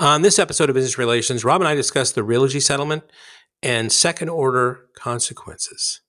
On 0.00 0.22
this 0.22 0.38
episode 0.38 0.70
of 0.70 0.74
Business 0.74 0.96
Relations, 0.96 1.44
Rob 1.44 1.60
and 1.60 1.66
I 1.66 1.74
discuss 1.74 2.12
the 2.12 2.20
Realogy 2.20 2.62
settlement 2.62 3.02
and 3.64 3.90
second 3.90 4.28
order 4.28 4.82
consequences. 4.96 6.02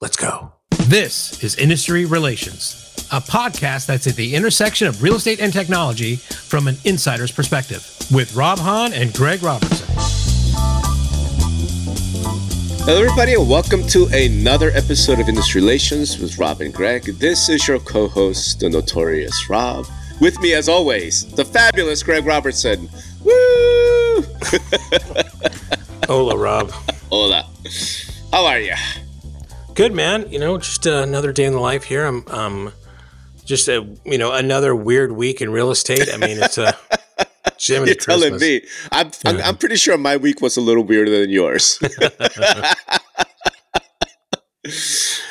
Let's 0.00 0.16
go. 0.16 0.54
This 0.88 1.44
is 1.44 1.54
Industry 1.54 2.06
Relations, 2.06 3.06
a 3.12 3.20
podcast 3.20 3.86
that's 3.86 4.08
at 4.08 4.16
the 4.16 4.34
intersection 4.34 4.88
of 4.88 5.00
real 5.00 5.14
estate 5.14 5.40
and 5.40 5.52
technology 5.52 6.16
from 6.16 6.66
an 6.66 6.74
insider's 6.84 7.30
perspective 7.30 7.88
with 8.12 8.34
Rob 8.34 8.58
Hahn 8.58 8.92
and 8.92 9.14
Greg 9.14 9.44
Robertson. 9.44 9.86
Hello, 12.84 13.00
everybody, 13.00 13.34
and 13.34 13.48
welcome 13.48 13.86
to 13.86 14.06
another 14.06 14.70
episode 14.70 15.20
of 15.20 15.28
Industry 15.28 15.60
Relations 15.60 16.18
with 16.18 16.36
Rob 16.36 16.60
and 16.60 16.74
Greg. 16.74 17.04
This 17.20 17.48
is 17.48 17.68
your 17.68 17.78
co 17.78 18.08
host, 18.08 18.58
the 18.58 18.68
notorious 18.68 19.48
Rob. 19.48 19.86
With 20.22 20.40
me, 20.40 20.54
as 20.54 20.68
always, 20.68 21.26
the 21.34 21.44
fabulous 21.44 22.04
Greg 22.04 22.24
Robertson. 22.24 22.88
Woo! 23.24 24.22
Hola, 26.06 26.36
Rob. 26.36 26.70
Hola. 27.10 27.50
How 28.30 28.46
are 28.46 28.60
you? 28.60 28.76
Good, 29.74 29.92
man. 29.92 30.30
You 30.30 30.38
know, 30.38 30.58
just 30.58 30.86
uh, 30.86 31.02
another 31.02 31.32
day 31.32 31.42
in 31.44 31.52
the 31.52 31.58
life 31.58 31.82
here. 31.82 32.06
I'm 32.06 32.24
um, 32.28 32.72
just 33.44 33.66
a 33.66 33.84
you 34.04 34.16
know 34.16 34.30
another 34.32 34.76
weird 34.76 35.10
week 35.10 35.40
in 35.40 35.50
real 35.50 35.72
estate. 35.72 36.08
I 36.14 36.18
mean, 36.18 36.38
it's 36.40 36.56
a. 36.66 36.72
Jiminy 37.60 37.88
You're 37.88 37.96
telling 37.96 38.38
me. 38.38 38.62
I'm, 38.92 39.10
I'm, 39.26 39.40
I'm 39.40 39.56
pretty 39.56 39.74
sure 39.74 39.98
my 39.98 40.16
week 40.16 40.40
was 40.40 40.56
a 40.56 40.60
little 40.60 40.84
weirder 40.84 41.10
than 41.10 41.30
yours. 41.30 41.80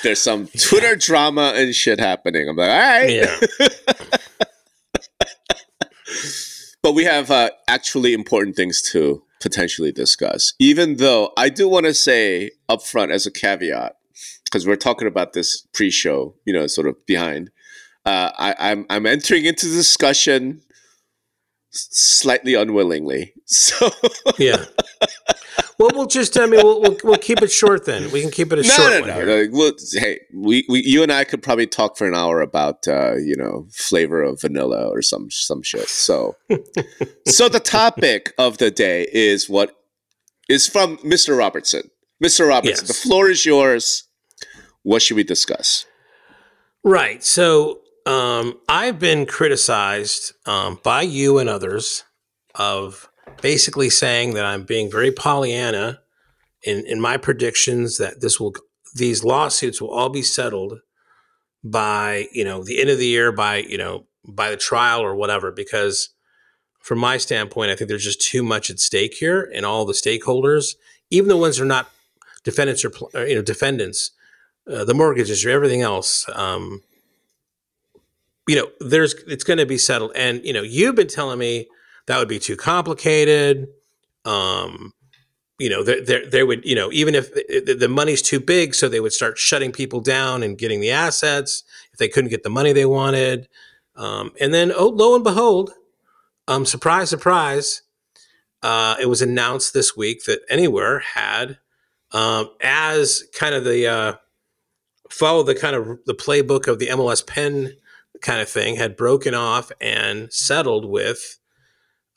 There's 0.04 0.20
some 0.20 0.48
Twitter 0.48 0.90
yeah. 0.90 0.98
drama 1.00 1.54
and 1.56 1.74
shit 1.74 2.02
happening. 2.02 2.50
I'm 2.50 2.58
like, 2.58 2.70
all 2.70 2.78
right. 2.78 3.10
Yeah. 3.10 3.40
But 6.84 6.94
we 6.94 7.04
have 7.04 7.32
uh, 7.32 7.52
actually 7.68 8.14
important 8.14 8.56
things 8.56 8.82
to 8.92 9.24
potentially 9.40 9.92
discuss. 9.92 10.54
Even 10.60 10.98
though 10.98 11.32
I 11.38 11.50
do 11.50 11.68
want 11.68 11.86
to 11.86 11.94
say 11.94 12.52
upfront 12.70 13.12
as 13.12 13.26
a 13.26 13.32
caveat, 13.32 13.96
because 14.46 14.68
we're 14.68 14.76
talking 14.76 15.08
about 15.08 15.34
this 15.34 15.66
pre-show, 15.74 16.36
you 16.46 16.54
know, 16.54 16.68
sort 16.68 16.88
of 16.88 17.06
behind. 17.06 17.52
Uh, 18.06 18.32
I, 18.38 18.56
I'm 18.72 18.86
I'm 18.90 19.06
entering 19.06 19.46
into 19.46 19.68
the 19.68 19.76
discussion 19.76 20.62
slightly 21.72 22.54
unwillingly. 22.54 23.34
So 23.54 23.90
yeah. 24.40 24.64
Well, 25.82 25.90
we'll 25.96 26.06
just 26.06 26.38
I 26.38 26.46
mean 26.46 26.62
we'll, 26.64 26.80
we'll, 26.80 26.98
we'll 27.04 27.18
keep 27.18 27.42
it 27.42 27.52
short 27.52 27.86
then. 27.86 28.12
We 28.12 28.22
can 28.22 28.30
keep 28.30 28.54
it 28.54 28.60
a 28.60 28.62
no, 28.62 28.68
short 28.68 29.08
no, 29.08 29.20
no, 29.20 29.26
no. 29.26 29.48
Well, 29.52 29.72
hey, 29.94 30.20
we, 30.32 30.64
we 30.70 30.84
you 30.86 31.02
and 31.02 31.12
I 31.12 31.24
could 31.24 31.42
probably 31.42 31.66
talk 31.66 31.98
for 31.98 32.08
an 32.08 32.14
hour 32.14 32.40
about 32.40 32.88
uh, 32.88 33.16
you 33.16 33.36
know 33.36 33.68
flavor 33.72 34.22
of 34.22 34.42
vanilla 34.42 34.88
or 34.88 35.02
some 35.02 35.32
some 35.32 35.64
shit. 35.64 35.90
So 35.90 36.36
so 37.28 37.50
the 37.50 37.60
topic 37.60 38.32
of 38.38 38.60
the 38.60 38.70
day 38.70 39.08
is 39.12 39.50
what 39.50 39.76
is 40.48 40.68
from 40.68 40.98
Mr. 40.98 41.36
Robertson. 41.36 41.90
Mr. 42.24 42.48
Robertson, 42.48 42.86
yes. 42.86 42.88
the 42.88 43.08
floor 43.10 43.30
is 43.30 43.46
yours. 43.46 44.04
What 44.84 45.02
should 45.02 45.18
we 45.18 45.24
discuss? 45.24 45.86
Right. 46.84 47.24
So 47.24 47.82
um, 48.06 48.60
I've 48.70 49.00
been 49.00 49.26
criticized 49.26 50.34
um, 50.46 50.80
by 50.84 51.02
you 51.02 51.40
and 51.40 51.50
others 51.50 52.04
of 52.54 53.10
basically 53.42 53.90
saying 53.90 54.34
that 54.34 54.46
I'm 54.46 54.64
being 54.64 54.92
very 54.92 55.12
Pollyanna 55.12 56.00
in, 56.64 56.86
in 56.86 57.00
my 57.02 57.18
predictions 57.18 57.98
that 57.98 58.22
this 58.22 58.40
will 58.40 58.54
these 58.96 59.24
lawsuits 59.24 59.82
will 59.82 59.92
all 59.92 60.10
be 60.10 60.22
settled 60.22 60.80
by 61.64 62.28
you 62.32 62.44
know 62.44 62.64
the 62.64 62.80
end 62.82 62.90
of 62.90 62.98
the 62.98 63.08
year 63.08 63.32
by 63.32 63.58
you 63.58 63.78
know 63.78 64.06
by 64.28 64.50
the 64.50 64.58
trial 64.58 65.02
or 65.02 65.16
whatever 65.16 65.52
because 65.52 66.10
from 66.80 67.00
my 67.00 67.18
standpoint 67.18 67.72
I 67.72 67.76
think 67.76 67.88
there's 67.88 68.04
just 68.04 68.22
too 68.22 68.44
much 68.44 68.70
at 68.70 68.80
stake 68.80 69.16
here 69.16 69.50
and 69.54 69.66
all 69.66 69.86
the 69.86 69.94
stakeholders 69.94 70.76
even 71.10 71.30
the 71.30 71.38
ones 71.38 71.58
who 71.58 71.64
are 71.64 71.68
not 71.68 71.90
defendants 72.44 72.84
or 72.84 72.92
you 73.28 73.36
know 73.36 73.42
defendants 73.42 74.12
uh, 74.72 74.84
the 74.84 74.94
mortgages 74.94 75.46
or 75.46 75.50
everything 75.50 75.82
else 75.82 76.28
um, 76.34 76.82
you 78.48 78.56
know, 78.56 78.70
there's 78.80 79.14
it's 79.28 79.44
going 79.44 79.60
to 79.60 79.66
be 79.66 79.78
settled. 79.78 80.12
And 80.16 80.44
you 80.44 80.54
know, 80.54 80.62
you've 80.62 80.96
been 80.96 81.08
telling 81.08 81.40
me 81.40 81.68
that 82.12 82.20
would 82.20 82.28
be 82.28 82.40
too 82.40 82.58
complicated. 82.58 83.70
Um, 84.26 84.94
you 85.58 85.70
know, 85.70 85.82
they 85.82 86.44
would, 86.44 86.66
you 86.66 86.76
know, 86.76 86.92
even 86.92 87.16
if 87.16 87.34
the, 87.34 87.74
the 87.74 87.88
money's 87.88 88.22
too 88.22 88.42
big, 88.42 88.76
so 88.76 88.90
they 88.90 89.00
would 89.00 89.14
start 89.14 89.38
shutting 89.38 89.72
people 89.72 90.02
down 90.02 90.44
and 90.44 90.58
getting 90.58 90.82
the 90.82 90.92
assets 90.92 91.64
if 91.94 92.00
they 92.00 92.10
couldn't 92.10 92.30
get 92.30 92.44
the 92.44 92.50
money 92.50 92.74
they 92.74 92.86
wanted. 92.86 93.48
Um, 93.96 94.32
and 94.42 94.54
then, 94.54 94.74
oh, 94.76 94.90
lo 94.90 95.16
and 95.16 95.24
behold, 95.24 95.72
um, 96.50 96.66
surprise, 96.66 97.10
surprise, 97.10 97.84
uh, 98.62 98.98
it 99.00 99.06
was 99.06 99.22
announced 99.22 99.74
this 99.74 99.96
week 99.96 100.26
that 100.26 100.42
Anywhere 100.50 101.00
had, 101.00 101.60
um, 102.12 102.50
as 102.60 103.24
kind 103.34 103.56
of 103.56 103.64
the 103.64 103.88
uh, 103.88 104.14
follow 105.10 105.44
the 105.44 105.56
kind 105.56 105.78
of 105.78 106.00
the 106.06 106.14
playbook 106.14 106.68
of 106.68 106.80
the 106.80 106.88
MLS 106.88 107.26
Pin 107.26 107.72
kind 108.22 108.42
of 108.42 108.50
thing 108.50 108.76
had 108.76 108.98
broken 108.98 109.34
off 109.34 109.72
and 109.80 110.34
settled 110.34 110.84
with 110.84 111.38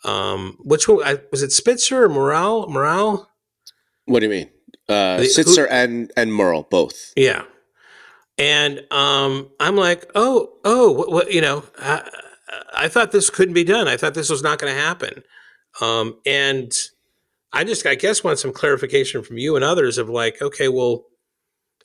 um 0.05 0.57
which 0.61 0.89
one 0.89 0.99
was 1.31 1.43
it 1.43 1.51
Sitzer 1.51 2.03
or 2.03 2.09
Moehrl? 2.09 2.69
Moehrl? 2.69 3.27
What 4.07 4.21
do 4.21 4.27
you 4.27 4.31
mean? 4.31 4.51
Uh 4.89 5.19
the, 5.19 5.25
Sitzer 5.25 5.69
who, 5.69 5.75
and 5.75 6.13
and 6.17 6.31
Moehrl 6.31 6.69
both. 6.69 7.13
Yeah. 7.17 7.45
And 8.39 8.85
um 8.91 9.51
I'm 9.61 9.77
like 9.77 10.11
oh 10.15 10.51
oh 10.65 10.93
what, 10.93 11.11
what 11.11 11.33
you 11.33 11.41
know 11.41 11.65
I, 11.79 12.09
I 12.77 12.89
thought 12.89 13.13
this 13.13 13.31
couldn't 13.31 13.55
be 13.55 13.65
done. 13.65 13.89
I 13.89 13.97
thought 13.97 14.15
this 14.15 14.31
was 14.31 14.43
not 14.43 14.59
going 14.59 14.75
to 14.75 14.81
happen. 14.81 15.23
Um 15.81 16.19
and 16.27 16.73
I 17.53 17.65
just 17.65 17.87
I 17.87 17.95
guess 17.95 18.25
want 18.25 18.39
some 18.39 18.53
clarification 18.53 19.23
from 19.23 19.39
you 19.39 19.57
and 19.57 19.65
others 19.65 19.99
of 19.99 20.09
like 20.09 20.43
okay 20.43 20.69
well 20.69 21.05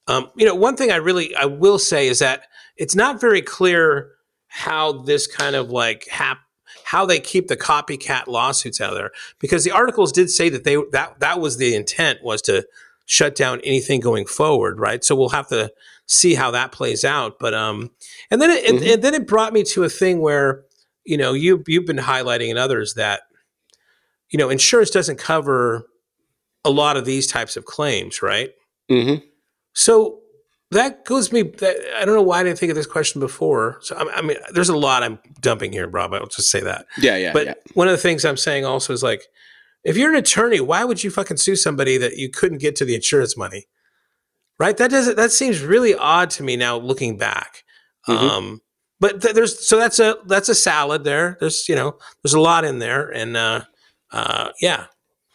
um 0.08 0.30
you 0.36 0.46
know 0.46 0.56
one 0.56 0.76
thing 0.76 0.92
I 0.92 0.98
really 0.98 1.36
I 1.36 1.46
will 1.46 1.80
say 1.80 2.08
is 2.08 2.20
that 2.20 2.44
it's 2.76 2.96
not 2.96 3.22
very 3.22 3.42
clear 3.42 4.12
how 4.48 5.04
this 5.04 5.28
kind 5.28 5.56
of 5.56 5.70
like 5.70 6.08
hap- 6.10 6.40
how 6.90 7.06
they 7.06 7.20
keep 7.20 7.48
the 7.50 7.56
copycat 7.56 8.26
lawsuits 8.26 8.82
out 8.82 8.90
of 8.90 8.98
there 8.98 9.12
because 9.38 9.64
the 9.64 9.70
articles 9.70 10.12
did 10.12 10.28
say 10.28 10.50
that 10.50 10.64
they 10.64 10.76
that 10.92 11.20
that 11.20 11.40
was 11.40 11.58
the 11.58 11.76
intent 11.76 12.24
was 12.24 12.42
to 12.42 12.66
shut 13.06 13.36
down 13.36 13.62
anything 13.64 14.00
going 14.00 14.26
forward 14.26 14.80
right 14.80 15.04
so 15.04 15.16
we'll 15.16 15.30
have 15.30 15.48
to 15.48 15.72
see 16.08 16.34
how 16.34 16.50
that 16.50 16.72
plays 16.72 17.06
out 17.06 17.38
but 17.40 17.54
um 17.54 17.92
and 18.32 18.42
then 18.42 18.50
it, 18.50 18.66
mm-hmm. 18.66 18.78
and, 18.78 18.86
and 18.86 19.04
then 19.04 19.14
it 19.14 19.28
brought 19.28 19.54
me 19.54 19.62
to 19.62 19.84
a 19.84 19.90
thing 19.90 20.20
where 20.20 20.64
you 21.04 21.16
know 21.16 21.34
you 21.34 21.64
you've 21.68 21.86
been 21.86 21.98
highlighting 21.98 22.50
and 22.50 22.58
others 22.58 22.96
that 22.96 23.22
you 24.32 24.40
know 24.40 24.50
insurance 24.50 24.90
doesn't 24.90 25.20
cover 25.20 25.86
a 26.66 26.72
lot 26.72 26.98
of 26.98 27.06
these 27.06 27.28
types 27.28 27.56
of 27.56 27.66
claims 27.66 28.24
right 28.24 28.50
mm-hmm. 28.90 29.24
so 29.74 30.22
that 30.72 31.06
goes 31.06 31.32
me. 31.32 31.44
That, 31.44 31.78
I 31.98 32.06
don't 32.06 32.16
know 32.16 32.22
why 32.22 32.40
I 32.40 32.44
didn't 32.44 32.60
think 32.60 32.70
of 32.70 32.76
this 32.76 32.86
question 32.86 33.20
before. 33.20 33.80
So 33.82 33.96
I, 33.96 34.18
I, 34.18 34.22
mean, 34.22 34.38
there's 34.54 34.70
a 34.70 34.78
lot 34.78 35.04
I'm 35.04 35.20
dumping 35.42 35.72
here, 35.72 35.88
Rob. 35.88 36.14
I'll 36.14 36.28
just 36.28 36.52
say 36.52 36.62
that. 36.62 36.86
Yeah, 36.98 37.18
yeah. 37.18 37.34
But 37.34 37.46
yeah. 37.46 37.54
one 37.74 37.88
of 37.88 37.92
the 37.92 37.98
things 37.98 38.24
I'm 38.24 38.38
saying 38.38 38.66
also 38.66 38.94
is 38.94 39.02
like, 39.02 39.24
if 39.84 39.98
you're 39.98 40.12
an 40.12 40.18
attorney, 40.18 40.60
why 40.60 40.84
would 40.84 41.04
you 41.04 41.10
fucking 41.10 41.38
sue 41.38 41.56
somebody 41.56 41.98
that 41.98 42.18
you 42.18 42.30
couldn't 42.30 42.60
get 42.60 42.76
to 42.78 42.86
the 42.86 42.96
insurance 42.96 43.36
money? 43.36 43.66
Right? 44.60 44.76
That 44.78 44.92
doesn't. 44.92 45.16
That 45.16 45.32
seems 45.32 45.62
really 45.62 45.96
odd 45.96 46.30
to 46.32 46.44
me 46.44 46.58
now, 46.58 46.78
looking 46.78 47.18
back. 47.18 47.64
Mm-hmm. 48.08 48.28
Um, 48.28 48.62
but 49.00 49.22
th- 49.22 49.34
there's 49.34 49.66
so 49.66 49.78
that's 49.78 50.00
a 50.00 50.18
that's 50.26 50.50
a 50.50 50.56
salad 50.56 51.06
there. 51.06 51.38
There's 51.40 51.70
you 51.70 51.76
know 51.76 51.98
there's 52.24 52.34
a 52.34 52.42
lot 52.42 52.66
in 52.66 52.80
there, 52.80 53.10
and 53.10 53.38
uh, 53.38 53.62
uh, 54.12 54.50
yeah. 54.62 54.86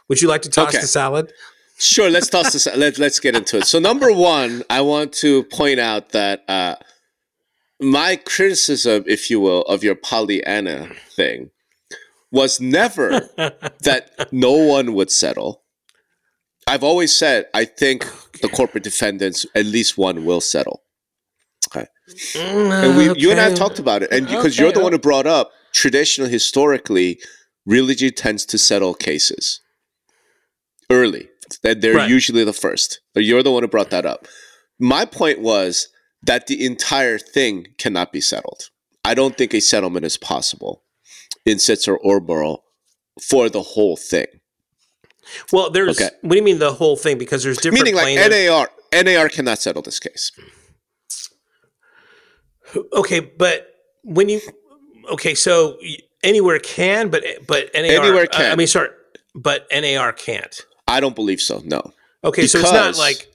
Would 0.08 0.20
you 0.20 0.28
like 0.28 0.42
to 0.42 0.50
toss 0.50 0.68
okay. 0.68 0.82
the 0.82 0.86
salad? 0.86 1.32
Sure, 1.78 2.08
let's 2.08 2.28
toss 2.28 2.52
this. 2.52 2.66
Let, 2.76 2.98
let's 2.98 3.18
get 3.18 3.34
into 3.34 3.58
it. 3.58 3.66
So, 3.66 3.78
number 3.78 4.12
one, 4.12 4.62
I 4.70 4.80
want 4.80 5.12
to 5.14 5.42
point 5.44 5.80
out 5.80 6.10
that 6.10 6.44
uh, 6.48 6.76
my 7.80 8.16
criticism, 8.16 9.04
if 9.06 9.28
you 9.28 9.40
will, 9.40 9.62
of 9.62 9.82
your 9.82 9.96
Pollyanna 9.96 10.90
thing 11.16 11.50
was 12.30 12.60
never 12.60 13.28
that 13.36 14.28
no 14.32 14.52
one 14.52 14.94
would 14.94 15.10
settle. 15.10 15.62
I've 16.66 16.84
always 16.84 17.14
said 17.14 17.46
I 17.52 17.64
think 17.64 18.06
the 18.40 18.48
corporate 18.48 18.84
defendants, 18.84 19.44
at 19.54 19.66
least 19.66 19.98
one, 19.98 20.24
will 20.24 20.40
settle. 20.40 20.82
Okay. 21.68 21.86
And 22.36 22.96
we, 22.96 23.10
okay. 23.10 23.20
you 23.20 23.30
and 23.30 23.40
I 23.40 23.44
have 23.44 23.54
talked 23.54 23.78
about 23.78 24.02
it, 24.02 24.12
and 24.12 24.26
because 24.26 24.54
okay. 24.54 24.62
you're 24.62 24.72
the 24.72 24.80
one 24.80 24.92
who 24.92 24.98
brought 24.98 25.26
up 25.26 25.50
traditionally, 25.72 26.30
historically, 26.30 27.20
Realogy 27.68 28.14
tends 28.14 28.44
to 28.46 28.58
settle 28.58 28.94
cases 28.94 29.60
early 30.90 31.28
that 31.62 31.80
they're 31.80 31.94
right. 31.94 32.10
usually 32.10 32.44
the 32.44 32.52
first. 32.52 33.00
You're 33.14 33.42
the 33.42 33.52
one 33.52 33.62
who 33.62 33.68
brought 33.68 33.90
that 33.90 34.06
up. 34.06 34.26
My 34.78 35.04
point 35.04 35.40
was 35.40 35.88
that 36.22 36.46
the 36.46 36.64
entire 36.64 37.18
thing 37.18 37.68
cannot 37.78 38.12
be 38.12 38.20
settled. 38.20 38.70
I 39.04 39.14
don't 39.14 39.36
think 39.36 39.52
a 39.52 39.60
settlement 39.60 40.06
is 40.06 40.16
possible 40.16 40.82
in 41.44 41.58
Sitzer 41.58 41.96
or 42.02 42.20
Moehrl 42.20 42.60
for 43.22 43.48
the 43.48 43.62
whole 43.62 43.96
thing. 43.96 44.26
Well, 45.52 45.70
there's 45.70 46.00
okay. 46.00 46.14
what 46.22 46.32
do 46.32 46.36
you 46.36 46.42
mean 46.42 46.58
the 46.58 46.72
whole 46.72 46.96
thing? 46.96 47.18
Because 47.18 47.42
there's 47.42 47.58
different 47.58 47.84
meaning 47.84 47.94
like 47.94 48.16
NAR. 48.30 48.70
NAR 48.92 49.28
cannot 49.28 49.58
settle 49.58 49.82
this 49.82 49.98
case. 49.98 50.32
Okay, 52.92 53.20
but 53.20 53.68
when 54.02 54.28
you 54.28 54.40
okay, 55.12 55.34
so 55.34 55.78
anywhere 56.22 56.58
can, 56.58 57.08
but 57.08 57.24
but 57.46 57.70
NAR 57.74 57.84
Anywhere 57.84 58.26
uh, 58.32 58.52
I 58.52 58.56
mean, 58.56 58.66
sorry, 58.66 58.90
but 59.34 59.66
NAR 59.72 60.12
can't. 60.12 60.60
I 60.86 61.00
don't 61.00 61.14
believe 61.16 61.40
so. 61.40 61.62
No. 61.64 61.92
Okay, 62.22 62.46
so 62.46 62.58
it's 62.58 62.72
not 62.72 62.96
like 62.96 63.28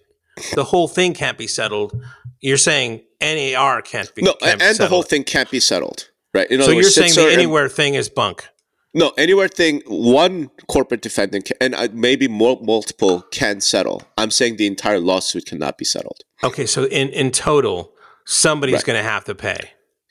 the 0.56 0.63
whole 0.63 0.88
thing 0.88 1.13
can't 1.13 1.38
be 1.38 1.48
settled. 1.48 1.94
You're 2.42 2.57
saying 2.57 3.01
NAR 3.22 3.81
can't 3.81 4.13
be 4.16 4.22
No, 4.22 4.34
can't 4.34 4.62
and 4.62 4.78
be 4.78 4.84
the 4.84 4.88
whole 4.88 5.04
thing 5.04 5.24
can't 5.24 5.50
be 5.51 5.60
settled. 5.60 6.10
Right. 6.34 6.50
In 6.50 6.62
So 6.62 6.72
you're 6.72 6.84
words, 6.84 6.96
saying 6.96 7.13
the 7.16 7.24
and- 7.24 7.31
anywhere 7.34 7.69
thing 7.69 7.96
is 7.96 8.10
bunk. 8.10 8.48
No, 8.96 9.12
anywhere 9.19 9.48
thing, 9.48 9.84
one 9.86 10.50
corporate 10.68 11.01
defendant 11.04 11.46
can, 11.46 11.57
and 11.62 11.75
uh, 11.75 11.90
maybe 11.94 12.28
more, 12.28 12.57
multiple 12.63 13.22
can 13.31 13.62
settle. 13.62 14.02
I'm 14.18 14.31
saying 14.31 14.56
the 14.57 14.66
entire 14.66 15.00
lawsuit 15.00 15.45
cannot 15.45 15.78
be 15.78 15.86
settled. 15.86 16.22
Okay, 16.44 16.66
so 16.66 16.86
in 16.86 17.10
in 17.10 17.30
total, 17.30 17.94
somebody's 18.25 18.75
Right. 18.78 18.86
going 18.86 18.98
to 19.04 19.07
have 19.07 19.25
to 19.25 19.36
pay. 19.36 19.60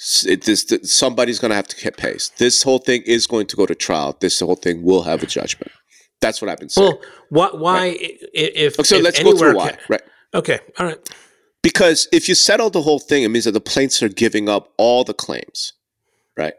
S- 0.01 0.25
It, 0.27 0.45
this, 0.45 0.65
somebody's 0.85 1.41
going 1.41 1.51
to 1.51 1.57
have 1.57 1.67
to 1.69 1.77
get 1.77 1.97
paid. 1.97 2.21
This 2.37 2.63
whole 2.63 2.79
thing 2.79 3.03
is 3.05 3.27
going 3.27 3.49
to 3.49 3.57
go 3.57 3.67
to 3.67 3.75
trial. 3.75 4.17
This 4.21 4.39
whole 4.39 4.55
thing 4.55 4.85
will 4.85 5.03
have 5.03 5.25
a 5.25 5.27
judgment. 5.27 5.73
That's 6.21 6.41
what 6.43 6.51
I've 6.51 6.59
been 6.59 6.69
saying. 6.69 6.87
Well, 6.89 7.01
what? 7.31 7.59
Why? 7.59 7.87
i- 7.89 8.19
If 8.35 8.75
so 8.85 8.97
if 8.97 9.03
let's 9.05 9.19
go 9.23 9.37
through 9.37 9.55
why. 9.57 9.71
ca- 9.73 9.79
right. 9.89 10.03
Okay, 10.35 10.59
all 10.79 10.87
right. 10.87 10.99
Because 11.63 12.09
if 12.13 12.29
you 12.29 12.35
settle 12.35 12.71
the 12.71 12.83
whole 12.83 12.99
thing, 12.99 13.23
it 13.25 13.29
means 13.29 13.45
that 13.45 13.53
the 13.53 13.61
plaintiffs 13.61 14.03
are 14.03 14.09
giving 14.09 14.49
up 14.49 14.73
all 14.79 15.05
the 15.05 15.15
claims, 15.15 15.73
right? 16.37 16.55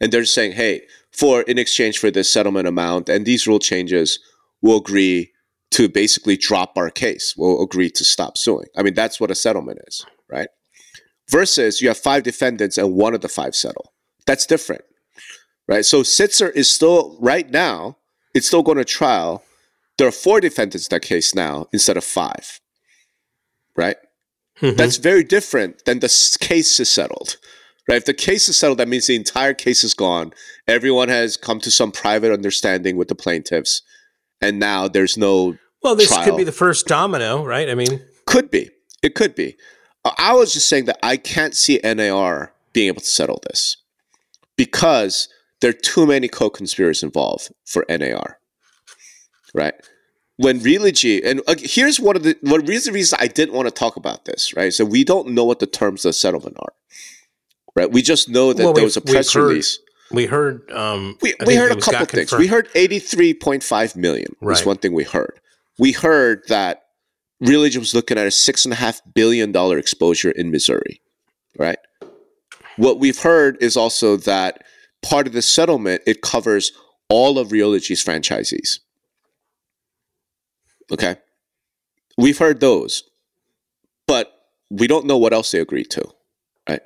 And 0.00 0.12
they're 0.12 0.24
saying, 0.24 0.52
hey, 0.52 0.82
for 1.10 1.42
in 1.42 1.58
exchange 1.58 1.98
for 1.98 2.10
this 2.10 2.28
settlement 2.30 2.66
amount 2.68 3.08
and 3.08 3.24
these 3.24 3.46
rule 3.46 3.58
changes, 3.58 4.18
we'll 4.60 4.78
agree 4.78 5.30
to 5.72 5.88
basically 5.88 6.36
drop 6.36 6.72
our 6.76 6.90
case. 6.90 7.34
We'll 7.36 7.62
agree 7.62 7.90
to 7.90 8.04
stop 8.04 8.36
suing. 8.36 8.66
I 8.76 8.82
mean, 8.82 8.94
that's 8.94 9.18
what 9.20 9.30
a 9.30 9.34
settlement 9.34 9.78
is, 9.88 10.04
right? 10.30 10.48
Versus 11.30 11.80
you 11.80 11.88
have 11.88 11.98
five 11.98 12.22
defendants 12.22 12.76
and 12.76 12.94
one 12.94 13.14
of 13.14 13.20
the 13.22 13.28
five 13.28 13.54
settle. 13.54 13.92
That's 14.26 14.44
different, 14.44 14.82
right? 15.66 15.84
So 15.84 16.02
Sitzer 16.02 16.52
is 16.54 16.68
still, 16.68 17.16
right 17.20 17.50
now, 17.50 17.96
it's 18.34 18.46
still 18.46 18.62
going 18.62 18.78
to 18.78 18.84
trial. 18.84 19.42
There 19.98 20.08
are 20.08 20.12
four 20.12 20.40
defendants 20.40 20.86
in 20.86 20.94
that 20.94 21.02
case 21.02 21.34
now 21.34 21.66
instead 21.72 21.96
of 21.96 22.04
five, 22.04 22.60
right? 23.76 23.96
Mhm. 24.60 24.76
That's 24.76 24.96
very 24.96 25.24
different 25.24 25.84
than 25.84 26.00
the 26.00 26.36
case 26.40 26.78
is 26.80 26.88
settled. 26.88 27.36
Right? 27.88 27.96
If 27.96 28.04
the 28.04 28.14
case 28.14 28.48
is 28.48 28.56
settled, 28.56 28.78
that 28.78 28.86
means 28.88 29.08
the 29.08 29.16
entire 29.16 29.54
case 29.54 29.82
is 29.82 29.92
gone. 29.92 30.32
Everyone 30.68 31.08
has 31.08 31.36
come 31.36 31.58
to 31.60 31.70
some 31.70 31.90
private 31.90 32.32
understanding 32.32 32.96
with 32.96 33.08
the 33.08 33.16
plaintiffs, 33.16 33.82
and 34.40 34.60
now 34.60 34.86
there's 34.86 35.16
no. 35.16 35.56
well, 35.82 35.96
this 35.96 36.08
trial. 36.08 36.24
could 36.24 36.36
be 36.36 36.44
the 36.44 36.52
first 36.52 36.86
domino, 36.86 37.44
right? 37.44 37.68
I 37.68 37.74
mean, 37.74 38.00
Could 38.24 38.50
be. 38.52 38.70
It 39.02 39.16
could 39.16 39.34
be. 39.34 39.56
I 40.04 40.32
was 40.34 40.52
just 40.52 40.68
saying 40.68 40.84
that 40.84 40.98
I 41.02 41.16
can't 41.16 41.56
see 41.56 41.80
NAR 41.82 42.54
being 42.72 42.86
able 42.86 43.00
to 43.00 43.06
settle 43.06 43.40
this 43.48 43.76
because 44.56 45.28
there 45.62 45.70
are 45.70 45.72
too 45.72 46.06
many 46.06 46.26
co-conspirators 46.28 47.02
involved 47.02 47.50
for 47.64 47.86
NAR. 47.88 48.38
Right? 49.54 49.74
When 50.36 50.58
Realogy, 50.60 51.24
and 51.24 51.40
uh, 51.46 51.54
here's 51.58 52.00
one 52.00 52.16
of 52.16 52.24
the 52.24 52.36
one 52.40 52.64
reason 52.66 52.92
reason 52.92 53.18
I 53.22 53.28
didn't 53.28 53.54
want 53.54 53.68
to 53.68 53.70
talk 53.74 53.96
about 53.96 54.24
this, 54.24 54.54
right? 54.56 54.72
So 54.72 54.84
we 54.84 55.04
don't 55.04 55.28
know 55.28 55.44
what 55.44 55.60
the 55.60 55.66
terms 55.66 56.04
of 56.04 56.08
the 56.10 56.14
settlement 56.14 56.56
are. 56.58 56.72
Right? 57.76 57.90
We 57.90 58.02
just 58.02 58.28
know 58.28 58.52
that 58.52 58.62
Well, 58.64 58.72
there 58.72 58.84
was 58.84 58.96
a 58.96 59.00
press 59.00 59.32
heard 59.32 59.48
release. 59.48 59.78
we 60.10 60.26
heard. 60.26 60.68
Um, 60.72 61.16
We, 61.22 61.34
we 61.46 61.54
heard 61.54 61.72
a 61.72 61.76
couple 61.80 62.04
things. 62.06 62.30
confirmed. 62.30 62.40
We 62.40 62.46
heard 62.48 62.68
83.5 62.74 63.96
million 63.96 64.34
was 64.40 64.60
Right. 64.60 64.66
one 64.66 64.76
thing 64.78 64.92
we 64.94 65.04
heard. 65.04 65.38
We 65.78 65.92
heard 65.92 66.42
that 66.48 66.82
Realogy 67.42 67.76
was 67.78 67.94
looking 67.94 68.18
at 68.18 68.26
a 68.26 68.30
six 68.30 68.64
and 68.64 68.72
a 68.72 68.76
half 68.76 69.00
billion 69.14 69.52
dollar 69.52 69.78
exposure 69.78 70.30
in 70.30 70.50
Missouri. 70.50 71.00
Right. 71.56 71.78
What 72.76 72.98
we've 72.98 73.18
heard 73.18 73.58
is 73.62 73.76
also 73.76 74.16
that 74.16 74.64
part 75.02 75.26
of 75.26 75.32
the 75.32 75.42
settlement 75.42 76.02
it 76.06 76.22
covers 76.22 76.72
all 77.08 77.38
of 77.38 77.48
Realogy's 77.48 78.04
franchisees. 78.04 78.78
Okay. 80.90 81.16
We've 82.18 82.38
heard 82.38 82.60
those, 82.60 83.04
but 84.06 84.32
we 84.70 84.86
don't 84.86 85.06
know 85.06 85.18
what 85.18 85.32
else 85.32 85.50
they 85.50 85.60
agreed 85.60 85.90
to. 85.90 86.04
Right. 86.68 86.82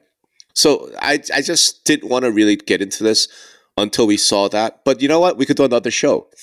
So 0.55 0.91
I 1.01 1.21
I 1.35 1.43
just 1.43 1.85
didn't 1.85 2.09
want 2.09 2.25
to 2.25 2.31
really 2.31 2.57
get 2.57 2.81
into 2.81 3.03
this 3.03 3.29
until 3.77 4.07
we 4.07 4.17
saw 4.17 4.49
that. 4.49 4.85
But 4.85 5.03
you 5.03 5.09
know 5.09 5.21
what? 5.21 5.37
We 5.37 5.45
could 5.47 5.57
do 5.57 5.65
another 5.65 5.91
show. 5.91 6.29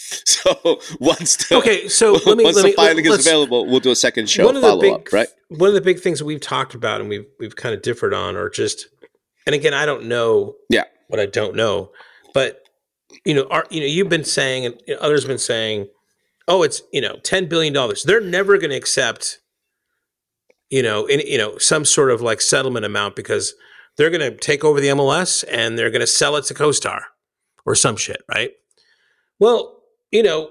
So 0.43 0.81
once 0.99 1.37
the 1.37 1.55
Okay, 1.55 1.87
so 1.87 2.13
let 2.25 2.37
me 2.37 2.43
once 2.43 2.57
let 2.57 2.63
the 2.63 2.73
filing 2.73 3.05
is 3.05 3.25
available, 3.25 3.65
we'll 3.65 3.79
do 3.79 3.91
a 3.91 3.95
second 3.95 4.29
show 4.29 4.45
one 4.45 4.57
of 4.57 4.61
the 4.61 4.67
follow 4.67 4.81
big, 4.81 4.93
up, 4.93 5.13
right? 5.13 5.27
One 5.47 5.69
of 5.69 5.73
the 5.73 5.79
big 5.79 6.01
things 6.01 6.19
that 6.19 6.25
we've 6.25 6.41
talked 6.41 6.75
about 6.75 6.99
and 6.99 7.09
we've 7.09 7.25
we've 7.39 7.55
kind 7.55 7.73
of 7.73 7.81
differed 7.81 8.13
on, 8.13 8.35
are 8.35 8.49
just, 8.49 8.87
and 9.47 9.55
again, 9.55 9.73
I 9.73 9.85
don't 9.85 10.05
know, 10.05 10.55
Yeah. 10.69 10.83
What 11.13 11.19
I 11.19 11.27
don't 11.27 11.55
know, 11.55 11.91
but 12.33 12.67
you 13.23 13.35
know, 13.35 13.45
are 13.51 13.67
you 13.69 13.81
know, 13.81 13.85
you've 13.85 14.09
been 14.09 14.23
saying, 14.23 14.65
and 14.65 14.75
others 14.99 15.21
have 15.21 15.27
been 15.27 15.37
saying, 15.37 15.87
oh, 16.47 16.63
it's 16.63 16.81
you 16.91 17.01
know, 17.01 17.17
ten 17.23 17.47
billion 17.47 17.71
dollars. 17.71 18.01
They're 18.01 18.19
never 18.19 18.57
going 18.57 18.71
to 18.71 18.75
accept, 18.75 19.37
you 20.71 20.81
know, 20.81 21.05
any, 21.05 21.29
you 21.31 21.37
know, 21.37 21.59
some 21.59 21.85
sort 21.85 22.09
of 22.09 22.19
like 22.19 22.41
settlement 22.41 22.83
amount 22.83 23.15
because 23.15 23.53
they're 23.95 24.09
going 24.09 24.21
to 24.21 24.35
take 24.35 24.63
over 24.63 24.81
the 24.81 24.87
MLS 24.87 25.43
and 25.51 25.77
they're 25.77 25.91
going 25.91 26.01
to 26.01 26.07
sell 26.07 26.35
it 26.35 26.45
to 26.45 26.55
CoStar 26.55 27.01
or 27.63 27.75
some 27.75 27.95
shit, 27.95 28.23
right? 28.27 28.49
Well, 29.37 29.83
you 30.11 30.23
know, 30.23 30.49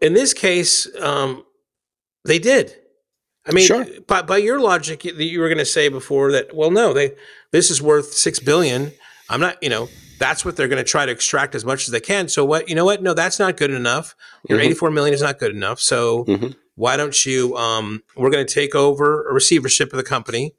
in 0.00 0.14
this 0.14 0.32
case, 0.32 0.86
um, 1.00 1.44
they 2.24 2.38
did. 2.38 2.76
I 3.44 3.50
mean, 3.50 3.66
Sure. 3.66 3.84
by, 4.06 4.22
by 4.22 4.36
your 4.36 4.60
logic, 4.60 5.04
you, 5.04 5.14
you 5.14 5.40
were 5.40 5.48
going 5.48 5.58
to 5.58 5.64
say 5.64 5.88
before 5.88 6.30
that. 6.30 6.54
Well, 6.54 6.70
no, 6.70 6.92
they 6.92 7.16
this 7.50 7.72
is 7.72 7.82
worth 7.82 8.12
six 8.12 8.38
billion. 8.38 8.92
I'm 9.30 9.40
not. 9.40 9.62
You 9.62 9.68
know, 9.68 9.88
that's 10.18 10.44
what 10.44 10.56
they're 10.56 10.68
going 10.68 10.82
to 10.82 10.88
try 10.90 11.06
to 11.06 11.12
extract 11.12 11.54
as 11.54 11.64
much 11.64 11.84
as 11.84 11.90
they 11.92 12.00
can. 12.00 12.28
So 12.28 12.44
what? 12.44 12.68
You 12.68 12.74
know 12.74 12.84
what? 12.84 13.02
No, 13.02 13.14
that's 13.14 13.38
not 13.38 13.56
good 13.56 13.70
enough. 13.70 14.14
Your 14.48 14.58
Mhm. 14.58 14.64
84 14.64 14.90
million 14.90 15.14
is 15.14 15.22
not 15.22 15.38
good 15.38 15.52
enough. 15.54 15.80
So 15.80 16.24
Mhm. 16.24 16.54
why 16.76 16.96
don't 16.96 17.24
you? 17.26 17.56
Um, 17.56 18.02
we're 18.16 18.30
going 18.30 18.46
to 18.46 18.52
take 18.52 18.74
over 18.74 19.28
a 19.28 19.32
receivership 19.32 19.92
of 19.92 19.96
the 19.96 20.02
company, 20.02 20.54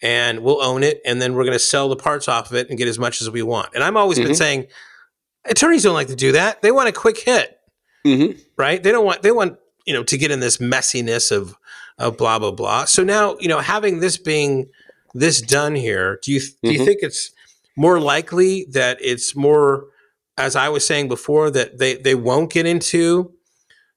and 0.00 0.40
we'll 0.40 0.62
own 0.62 0.82
it, 0.82 1.00
and 1.04 1.20
then 1.22 1.34
we're 1.34 1.44
going 1.44 1.52
to 1.52 1.58
sell 1.58 1.88
the 1.88 1.96
parts 1.96 2.28
off 2.28 2.50
of 2.50 2.56
it 2.56 2.68
and 2.68 2.78
get 2.78 2.88
as 2.88 2.98
much 2.98 3.20
as 3.20 3.30
we 3.30 3.42
want. 3.42 3.68
And 3.74 3.84
I'm 3.84 3.96
always 3.96 4.18
been 4.18 4.32
Mhm. 4.32 4.36
saying, 4.36 4.66
attorneys 5.44 5.82
don't 5.82 5.94
like 5.94 6.08
to 6.08 6.16
do 6.16 6.32
that. 6.32 6.62
They 6.62 6.70
want 6.72 6.88
a 6.88 6.92
quick 6.92 7.18
hit 7.18 7.58
Mm-hmm. 8.06 8.38
right? 8.56 8.82
They 8.82 8.90
don't 8.90 9.04
want 9.04 9.22
they 9.22 9.30
want 9.30 9.58
you 9.86 9.92
know 9.94 10.02
to 10.04 10.16
get 10.18 10.30
in 10.32 10.40
this 10.40 10.56
messiness 10.58 11.30
of 11.30 11.54
of 11.98 12.16
blah 12.16 12.38
blah 12.40 12.50
blah. 12.50 12.84
So 12.86 13.04
now 13.04 13.36
you 13.38 13.46
know 13.48 13.58
having 13.60 14.00
this 14.00 14.16
being 14.16 14.68
this 15.14 15.40
done 15.40 15.74
here, 15.76 16.18
do 16.24 16.32
you 16.32 16.40
do 16.64 16.72
you 16.72 16.80
Mhm. 16.80 16.84
think 16.84 16.98
it's 17.02 17.30
more 17.76 18.00
likely 18.00 18.66
that 18.70 18.98
it's 19.00 19.34
more 19.36 19.86
as 20.38 20.56
I 20.56 20.68
was 20.68 20.86
saying 20.86 21.08
before 21.08 21.50
that 21.50 21.78
they 21.78 21.94
they 21.94 22.14
won't 22.14 22.52
get 22.52 22.66
into 22.66 23.32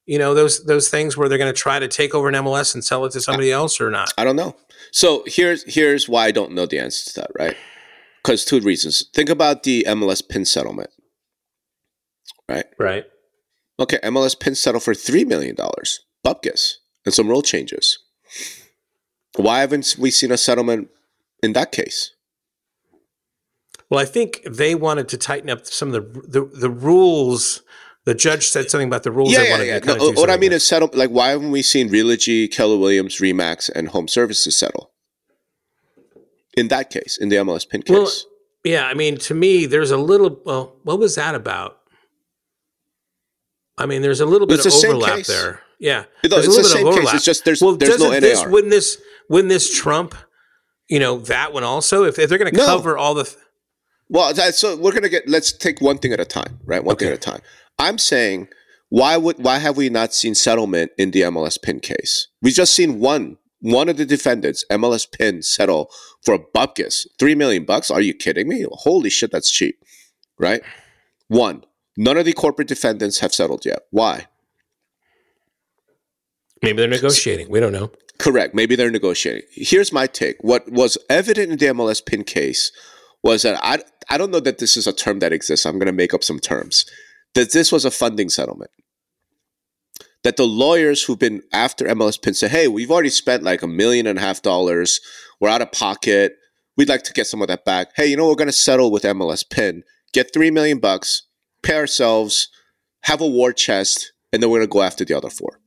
you 0.05 0.19
know 0.19 0.33
those 0.33 0.65
those 0.65 0.89
things 0.89 1.17
where 1.17 1.27
they're 1.27 1.37
going 1.37 1.53
to 1.53 1.59
try 1.59 1.79
to 1.79 1.87
take 1.87 2.13
over 2.13 2.27
an 2.27 2.35
MLS 2.35 2.73
and 2.73 2.83
sell 2.83 3.05
it 3.05 3.11
to 3.13 3.21
somebody 3.21 3.51
else 3.51 3.81
or 3.81 3.89
not? 3.89 4.13
I 4.17 4.23
don't 4.23 4.35
know. 4.35 4.55
So 4.91 5.23
here's 5.25 5.63
here's 5.73 6.07
why 6.07 6.25
I 6.25 6.31
don't 6.31 6.53
know 6.53 6.65
the 6.65 6.79
answer 6.79 7.11
to 7.11 7.21
that, 7.21 7.31
right? 7.37 7.57
Because 8.23 8.45
two 8.45 8.59
reasons. 8.59 9.09
Think 9.13 9.29
about 9.29 9.63
the 9.63 9.85
MLS 9.89 10.27
pin 10.27 10.45
settlement. 10.45 10.89
Right? 12.47 12.65
Right. 12.79 13.05
Okay, 13.79 13.97
MLS 14.03 14.39
pin 14.39 14.55
settled 14.55 14.83
for 14.83 14.93
three 14.93 15.25
million 15.25 15.55
dollars, 15.55 16.01
bupkis, 16.25 16.75
and 17.05 17.13
some 17.13 17.27
rule 17.27 17.41
changes. 17.41 17.99
Why 19.35 19.59
haven't 19.59 19.95
we 19.99 20.11
seen 20.11 20.31
a 20.31 20.37
settlement 20.37 20.89
in 21.43 21.53
that 21.53 21.71
case? 21.71 22.14
Well, 23.89 23.99
I 23.99 24.05
think 24.05 24.41
they 24.49 24.73
wanted 24.75 25.07
to 25.09 25.17
tighten 25.17 25.49
up 25.49 25.65
some 25.65 25.93
of 25.93 26.13
the 26.13 26.21
the, 26.27 26.45
the 26.45 26.69
rules. 26.69 27.61
The 28.05 28.13
judge 28.13 28.47
said 28.49 28.69
something 28.69 28.87
about 28.87 29.01
the 29.03 29.11
rules. 29.11 29.31
yeah, 29.31 29.39
they 29.39 29.45
yeah, 29.45 29.51
wanted 29.51 29.85
yeah. 29.87 29.93
No, 29.95 30.11
what 30.11 30.29
I 30.29 30.33
mean 30.37 30.51
with. 30.51 30.57
is 30.57 30.67
settle. 30.67 30.89
Like, 30.93 31.09
why 31.09 31.29
haven't 31.29 31.49
we 31.51 31.61
seen 31.63 31.89
Realogy, 31.89 32.51
Keller 32.51 32.77
Williams, 32.77 33.15
Remax, 33.17 33.69
and 33.73 33.87
Home 33.89 34.07
Services 34.07 34.55
settle? 34.55 34.91
In 36.55 36.67
that 36.69 36.89
case, 36.91 37.17
in 37.19 37.29
the 37.29 37.37
MLS 37.37 37.67
pin 37.67 37.81
case, 37.81 37.93
Well, 37.95 38.11
Yeah, 38.63 38.85
I 38.85 38.93
mean, 38.93 39.17
to 39.17 39.33
me, 39.33 39.65
there's 39.65 39.91
a 39.91 39.97
little. 39.97 40.39
Well, 40.45 40.75
what 40.83 40.99
was 40.99 41.15
that 41.15 41.33
about? 41.35 41.77
I 43.77 43.85
mean, 43.85 44.01
there's 44.01 44.21
a 44.21 44.25
little 44.25 44.47
bit 44.47 44.59
It's 44.63 44.65
of 44.67 44.81
the 44.81 44.87
overlap 44.87 45.25
there. 45.25 45.61
Yeah, 45.79 46.05
No, 46.23 46.29
there's 46.29 46.45
it's 46.47 46.57
a 46.57 46.61
the 46.61 46.63
little 46.63 46.63
bit 46.63 46.65
same 46.65 46.87
of 46.87 46.93
case. 46.93 46.97
overlap. 46.99 47.15
It's 47.15 47.25
just 47.25 47.43
there's 47.45 47.61
well, 47.61 47.75
there's 47.75 47.99
no 47.99 48.05
doesn't 48.11 48.21
this 48.21 48.45
wouldn't 48.45 48.71
this 48.71 49.01
wouldn't 49.29 49.49
this 49.49 49.75
trump? 49.77 50.15
You 50.87 50.99
know 50.99 51.17
that 51.19 51.51
one 51.51 51.63
also. 51.63 52.03
If, 52.05 52.17
if 52.19 52.29
they're 52.29 52.37
going 52.37 52.51
to 52.53 52.57
No. 52.57 52.65
cover 52.65 52.97
all 52.97 53.15
the, 53.15 53.23
th- 53.25 53.35
Well, 54.09 54.33
so 54.35 54.75
we're 54.77 54.93
gonna 54.93 55.09
get. 55.09 55.27
Let's 55.27 55.51
take 55.51 55.81
one 55.81 55.97
thing 55.97 56.13
at 56.13 56.19
a 56.19 56.25
time, 56.25 56.59
right? 56.65 56.83
One 56.83 56.95
thing 56.95 57.07
at 57.07 57.13
a 57.13 57.17
time. 57.17 57.41
I'm 57.79 57.97
saying, 57.97 58.49
why 58.89 59.17
would 59.17 59.43
why 59.43 59.57
have 59.59 59.77
we 59.77 59.89
not 59.89 60.13
seen 60.13 60.35
settlement 60.35 60.91
in 60.97 61.11
the 61.11 61.21
MLS 61.21 61.61
pin 61.61 61.79
case? 61.79 62.27
We 62.41 62.51
just 62.51 62.73
seen 62.73 62.99
one 62.99 63.37
one 63.59 63.89
of 63.89 63.97
the 63.97 64.05
defendants, 64.05 64.63
MLS 64.69 65.11
pin, 65.11 65.41
settle 65.41 65.89
for 66.23 66.35
a 66.35 66.39
bupkis, 66.39 67.07
three 67.17 67.33
million 67.33 67.65
bucks. 67.65 67.89
Are 67.89 68.01
you 68.01 68.13
kidding 68.13 68.47
me? 68.47 68.65
Holy 68.69 69.09
shit, 69.09 69.31
that's 69.31 69.51
cheap, 69.51 69.83
right? 70.37 70.61
One. 71.27 71.63
None 71.97 72.17
of 72.17 72.25
the 72.25 72.33
corporate 72.33 72.67
defendants 72.67 73.19
have 73.19 73.33
settled 73.33 73.65
yet. 73.65 73.83
Why? 73.89 74.27
maybe 76.61 76.77
they're 76.77 76.87
negotiating. 76.87 77.49
We 77.49 77.59
don't 77.59 77.71
know. 77.71 77.91
Correct. 78.17 78.53
Maybe 78.53 78.75
they're 78.75 78.91
negotiating. 78.91 79.43
Here's 79.51 79.91
my 79.91 80.07
take. 80.07 80.37
What 80.41 80.69
was 80.71 80.97
evident 81.09 81.51
in 81.51 81.57
the 81.57 81.65
MLS 81.67 82.05
pin 82.05 82.23
case 82.23 82.71
was 83.25 83.41
that 83.41 83.59
I 83.63 83.79
I 84.07 84.17
don't 84.19 84.31
know 84.31 84.39
that 84.39 84.59
this 84.59 84.77
is 84.77 84.85
a 84.85 84.93
term 84.93 85.19
that 85.19 85.33
exists. 85.33 85.65
I'm 85.65 85.79
going 85.79 85.87
to 85.87 85.91
make 85.91 86.13
up 86.13 86.23
some 86.23 86.39
terms. 86.39 86.85
That 87.33 87.51
this 87.51 87.71
was 87.71 87.83
a 87.83 87.91
funding 87.91 88.29
settlement. 88.29 88.69
That 90.23 90.37
the 90.37 90.45
lawyers 90.45 91.03
who've 91.03 91.19
been 91.19 91.41
after 91.51 91.85
MLS 91.85 92.21
Pin 92.21 92.35
said, 92.35 92.51
"Hey, 92.51 92.67
we've 92.67 92.91
already 92.91 93.09
spent 93.09 93.43
like 93.43 93.63
a 93.63 93.67
million 93.67 94.05
and 94.05 94.19
a 94.19 94.21
half 94.21 94.43
dollars. 94.43 95.01
We're 95.41 95.49
out 95.49 95.63
of 95.63 95.71
pocket. 95.71 96.37
We'd 96.77 96.87
like 96.87 97.03
to 97.03 97.13
get 97.13 97.25
some 97.25 97.41
of 97.41 97.47
that 97.47 97.65
back. 97.65 97.89
Hey, 97.95 98.05
you 98.05 98.15
know, 98.15 98.27
we're 98.27 98.35
going 98.35 98.47
to 98.47 98.53
settle 98.53 98.91
with 98.91 99.03
MLS 99.03 99.43
Pin, 99.49 99.83
get 100.13 100.31
three 100.31 100.51
million 100.51 100.79
bucks, 100.79 101.23
pay 101.63 101.75
ourselves, 101.75 102.49
have 103.03 103.21
a 103.21 103.27
war 103.27 103.53
chest, 103.53 104.13
and 104.31 104.41
then 104.43 104.51
we're 104.51 104.59
going 104.59 104.69
to 104.69 104.73
go 104.73 104.83
after 104.83 105.03
the 105.03 105.17
other 105.17 105.29
four. 105.31 105.59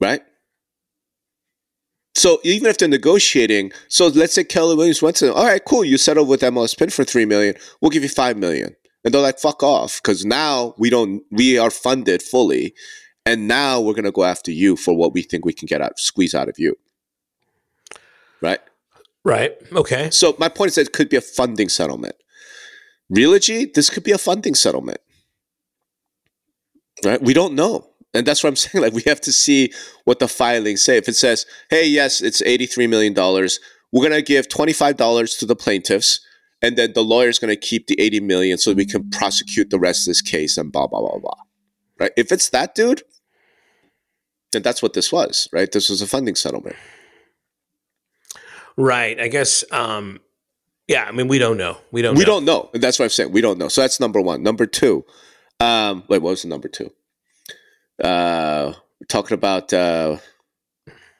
Right? 0.00 0.22
So 2.20 2.38
even 2.44 2.68
if 2.68 2.76
they're 2.76 2.86
negotiating, 2.86 3.72
so 3.88 4.08
let's 4.08 4.34
say 4.34 4.44
Keller 4.44 4.76
Williams 4.76 5.00
went 5.00 5.16
to 5.16 5.28
them, 5.28 5.34
all 5.34 5.46
right, 5.46 5.64
cool, 5.64 5.86
you 5.86 5.96
settled 5.96 6.28
with 6.28 6.42
MLS 6.42 6.76
Pin 6.76 6.90
for 6.90 7.02
three 7.02 7.24
million, 7.24 7.54
we'll 7.80 7.90
give 7.90 8.02
you 8.02 8.10
five 8.10 8.36
million. 8.36 8.76
And 9.02 9.14
they're 9.14 9.22
like, 9.22 9.38
fuck 9.38 9.62
off, 9.62 10.02
because 10.02 10.22
now 10.26 10.74
we 10.76 10.90
don't 10.90 11.22
we 11.30 11.56
are 11.56 11.70
funded 11.70 12.20
fully. 12.20 12.74
And 13.24 13.48
now 13.48 13.80
we're 13.80 13.94
gonna 13.94 14.12
go 14.12 14.24
after 14.24 14.50
you 14.50 14.76
for 14.76 14.94
what 14.94 15.14
we 15.14 15.22
think 15.22 15.46
we 15.46 15.54
can 15.54 15.64
get 15.64 15.80
out 15.80 15.98
squeeze 15.98 16.34
out 16.34 16.50
of 16.50 16.58
you. 16.58 16.76
Right? 18.42 18.60
Right. 19.24 19.52
Okay. 19.72 20.10
So 20.10 20.36
my 20.38 20.50
point 20.50 20.68
is 20.68 20.74
that 20.74 20.88
it 20.88 20.92
could 20.92 21.08
be 21.08 21.16
a 21.16 21.22
funding 21.22 21.70
settlement. 21.70 22.16
Realogy, 23.10 23.72
this 23.72 23.88
could 23.88 24.04
be 24.04 24.12
a 24.12 24.18
funding 24.18 24.54
settlement. 24.54 25.00
Right? 27.02 27.22
We 27.22 27.32
don't 27.32 27.54
know. 27.54 27.89
And 28.14 28.26
that's 28.26 28.42
what 28.42 28.48
I'm 28.48 28.56
saying. 28.56 28.82
Like 28.82 28.92
we 28.92 29.02
have 29.06 29.20
to 29.22 29.32
see 29.32 29.72
what 30.04 30.18
the 30.18 30.28
filings 30.28 30.82
say. 30.82 30.96
If 30.96 31.08
it 31.08 31.16
says, 31.16 31.46
hey, 31.68 31.86
yes, 31.86 32.20
it's 32.20 32.42
$83 32.42 32.88
million, 32.88 33.14
we're 33.92 34.02
gonna 34.02 34.22
give 34.22 34.48
$25 34.48 35.38
to 35.38 35.46
the 35.46 35.56
plaintiffs, 35.56 36.20
and 36.62 36.76
then 36.76 36.92
the 36.92 37.02
lawyer's 37.02 37.38
gonna 37.38 37.56
keep 37.56 37.86
the 37.86 38.00
80 38.00 38.20
million 38.20 38.58
so 38.58 38.72
we 38.72 38.86
can 38.86 39.10
prosecute 39.10 39.70
the 39.70 39.78
rest 39.78 40.06
of 40.06 40.10
this 40.10 40.22
case 40.22 40.56
and 40.56 40.70
blah 40.70 40.86
blah 40.86 41.00
blah 41.00 41.18
blah. 41.18 41.34
Right? 41.98 42.12
If 42.16 42.32
it's 42.32 42.50
that 42.50 42.74
dude, 42.74 43.02
then 44.52 44.62
that's 44.62 44.82
what 44.82 44.92
this 44.94 45.12
was, 45.12 45.48
right? 45.52 45.70
This 45.70 45.90
was 45.90 46.02
a 46.02 46.06
funding 46.06 46.34
settlement. 46.34 46.76
Right. 48.76 49.20
I 49.20 49.28
guess 49.28 49.64
um 49.72 50.20
yeah, 50.86 51.04
I 51.04 51.12
mean 51.12 51.28
we 51.28 51.38
don't 51.38 51.56
know. 51.56 51.78
We 51.90 52.02
don't 52.02 52.14
know 52.14 52.18
we 52.18 52.24
know. 52.24 52.26
don't 52.26 52.44
know. 52.44 52.70
That's 52.74 52.98
what 52.98 53.04
I'm 53.04 53.10
saying. 53.10 53.32
We 53.32 53.40
don't 53.40 53.58
know. 53.58 53.68
So 53.68 53.80
that's 53.80 54.00
number 54.00 54.20
one. 54.20 54.42
Number 54.42 54.66
two. 54.66 55.04
Um, 55.58 56.04
wait, 56.08 56.22
what 56.22 56.30
was 56.30 56.42
the 56.42 56.48
number 56.48 56.68
two? 56.68 56.90
Uh, 58.00 58.74
talking 59.08 59.34
about. 59.34 59.72
Uh, 59.72 60.18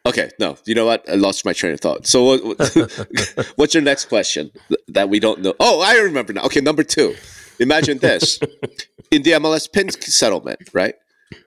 okay, 0.07 0.31
no. 0.39 0.57
You 0.65 0.75
know 0.75 0.87
what? 0.87 1.09
I 1.09 1.15
lost 1.15 1.45
my 1.45 1.53
train 1.53 1.73
of 1.73 1.81
thought. 1.81 2.07
So, 2.07 2.25
what, 2.25 2.45
what- 2.45 3.53
what's 3.57 3.75
your 3.75 3.83
next 3.83 4.07
question 4.07 4.51
that 4.89 5.09
we 5.09 5.21
don't 5.21 5.41
know? 5.41 5.55
Oh, 5.61 5.81
I 5.81 5.97
remember 5.99 6.33
now. 6.33 6.43
Okay, 6.45 6.61
number 6.61 6.83
two. 6.83 7.15
Imagine 7.59 7.99
this: 7.99 8.39
in 9.11 9.23
the 9.23 9.33
MLS 9.33 9.71
pin 9.71 9.91
settlement, 9.91 10.61
right? 10.73 10.95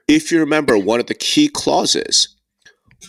If 0.08 0.30
you 0.30 0.38
remember, 0.40 0.78
one 0.78 1.00
of 1.00 1.06
the 1.06 1.14
key 1.14 1.48
clauses 1.48 2.28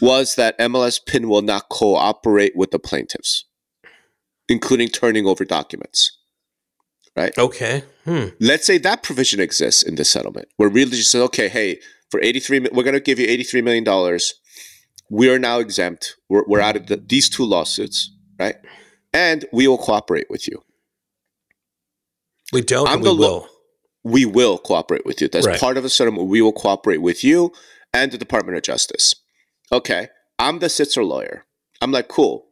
was 0.02 0.36
that 0.36 0.58
MLS 0.60 1.00
pin 1.06 1.30
will 1.30 1.42
not 1.42 1.70
cooperate 1.70 2.54
with 2.56 2.72
the 2.72 2.80
plaintiffs, 2.80 3.46
including 4.50 4.90
turning 4.90 5.26
over 5.26 5.46
documents. 5.46 6.18
Right? 7.16 7.38
Okay. 7.38 7.84
Hmm. 8.04 8.26
let's 8.42 8.68
say 8.68 8.78
that 8.80 9.02
provision 9.02 9.40
exists 9.40 9.82
in 9.82 9.96
the 9.96 10.04
settlement 10.04 10.50
where 10.58 10.68
really 10.70 10.92
just 10.92 11.10
says 11.12 11.22
okay 11.22 11.48
hey 11.48 11.80
for 12.18 12.24
83 12.24 12.60
we're 12.72 12.84
going 12.84 12.94
to 12.94 13.00
give 13.00 13.20
you 13.20 13.28
83 13.28 13.62
million 13.62 13.84
dollars. 13.84 14.34
We 15.10 15.30
are 15.30 15.38
now 15.40 15.60
exempt. 15.60 16.16
We're, 16.30 16.44
we're 16.48 16.62
out 16.62 16.76
of 16.76 16.88
the, 16.88 16.98
these 16.98 17.30
two 17.30 17.44
lawsuits 17.46 18.12
right? 18.40 18.56
And 19.14 19.46
we 19.54 19.68
will 19.68 19.78
cooperate 19.78 20.28
with 20.30 20.48
you. 20.48 20.64
We 22.52 22.62
don't. 22.62 22.88
I'm 22.88 23.02
we 23.02 23.10
lo- 23.10 23.16
will. 23.16 23.48
we 24.04 24.26
will 24.26 24.58
cooperate 24.58 25.06
with 25.06 25.22
you. 25.22 25.28
That's 25.28 25.48
Right. 25.48 25.60
part 25.60 25.78
of 25.78 25.86
a 25.86 25.90
settlement 25.90 26.28
we 26.28 26.42
will 26.42 26.52
cooperate 26.54 27.02
with 27.02 27.24
you 27.24 27.52
and 27.94 28.12
the 28.12 28.18
department 28.18 28.58
of 28.58 28.64
justice. 28.64 29.16
Okay 29.72 30.10
i'm 30.38 30.60
the 30.60 30.68
sitzer 30.68 31.06
lawyer. 31.08 31.46
I'm 31.82 31.92
like 31.92 32.08
cool. 32.10 32.48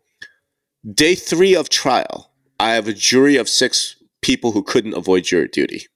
Day 1.05 1.15
three 1.15 1.55
of 1.55 1.69
trial 1.69 2.31
i 2.59 2.73
have 2.73 2.87
a 2.87 2.93
jury 2.93 3.35
of 3.37 3.47
six 3.49 3.95
people 4.21 4.51
who 4.53 4.63
couldn't 4.63 4.93
avoid 4.95 5.23
jury 5.25 5.47
duty 5.49 5.87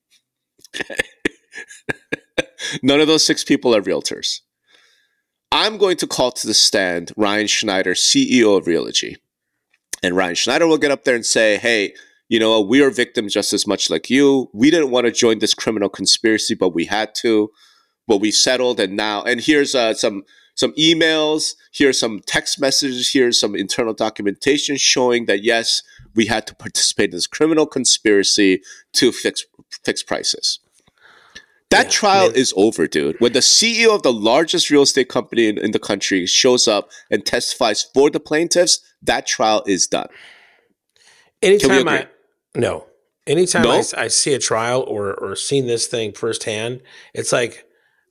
None 2.82 3.00
of 3.00 3.08
those 3.08 3.26
six 3.26 3.44
people 3.44 3.76
are 3.76 3.82
realtors. 3.82 4.42
I'm 5.52 5.78
going 5.78 5.98
to 5.98 6.08
call 6.08 6.32
to 6.34 6.48
the 6.48 6.54
stand 6.54 7.12
Ryan 7.16 7.48
Schneider, 7.48 7.94
CEO 7.94 8.58
of 8.58 8.66
Realogy. 8.66 9.16
And 10.04 10.16
Ryan 10.16 10.36
Schneider 10.36 10.68
will 10.68 10.78
get 10.78 10.92
up 10.92 11.04
there 11.04 11.16
and 11.16 11.26
say, 11.26 11.58
hey, 11.58 11.94
you 12.30 12.40
know, 12.40 12.60
we 12.62 12.82
are 12.82 12.90
victims 12.90 13.34
just 13.34 13.54
as 13.54 13.66
much 13.66 13.90
like 13.90 14.10
you. 14.10 14.50
We 14.54 14.70
didn't 14.70 14.92
want 14.92 15.06
to 15.06 15.12
join 15.12 15.40
this 15.40 15.54
criminal 15.54 15.90
conspiracy, 15.90 16.56
but 16.56 16.70
we 16.70 16.86
had 16.86 17.16
to. 17.16 17.52
But 18.06 18.18
we 18.18 18.32
settled, 18.32 18.80
and 18.80 18.96
now, 18.96 19.24
and 19.24 19.42
here's 19.42 19.76
uh, 19.76 19.94
some 19.94 20.24
some 20.56 20.74
emails. 20.74 21.56
Here's 21.74 22.00
some 22.00 22.22
text 22.26 22.60
messages. 22.60 23.12
Here's 23.12 23.40
some 23.40 23.56
internal 23.56 23.94
documentation 23.94 24.78
showing 24.78 25.26
that 25.26 25.44
yes, 25.44 25.84
we 26.16 26.26
had 26.26 26.48
to 26.48 26.56
participate 26.56 27.12
in 27.12 27.18
this 27.18 27.28
criminal 27.28 27.66
conspiracy 27.66 28.62
to 28.94 29.12
fix 29.12 29.46
fix 29.84 30.04
prices. 30.04 30.60
That 31.69 31.86
Yeah, 31.88 31.91
trial 31.91 32.29
is 32.29 32.53
over, 32.55 32.88
dude. 32.88 33.19
When 33.19 33.33
the 33.33 33.39
CEO 33.39 33.93
of 33.93 34.01
the 34.03 34.13
largest 34.13 34.69
real 34.69 34.83
estate 34.83 35.09
company 35.09 35.47
in, 35.47 35.57
in 35.57 35.71
the 35.71 35.79
country 35.79 36.25
shows 36.25 36.67
up 36.67 36.89
and 37.12 37.25
testifies 37.25 37.83
for 37.93 38.09
the 38.09 38.21
plaintiffs, 38.21 38.79
that 39.01 39.27
trial 39.27 39.63
is 39.67 39.86
done. 39.88 40.07
Anytime? 41.41 41.88
I 41.88 42.07
no. 42.55 42.88
Anytime 43.27 43.63
No? 43.63 43.71
I, 43.71 43.83
I 43.97 44.07
see 44.07 44.33
a 44.33 44.39
trial 44.39 44.83
or 44.88 45.13
or 45.13 45.36
seen 45.36 45.67
this 45.67 45.88
thing 45.88 46.13
firsthand, 46.13 46.81
it's 47.13 47.31
like 47.33 47.65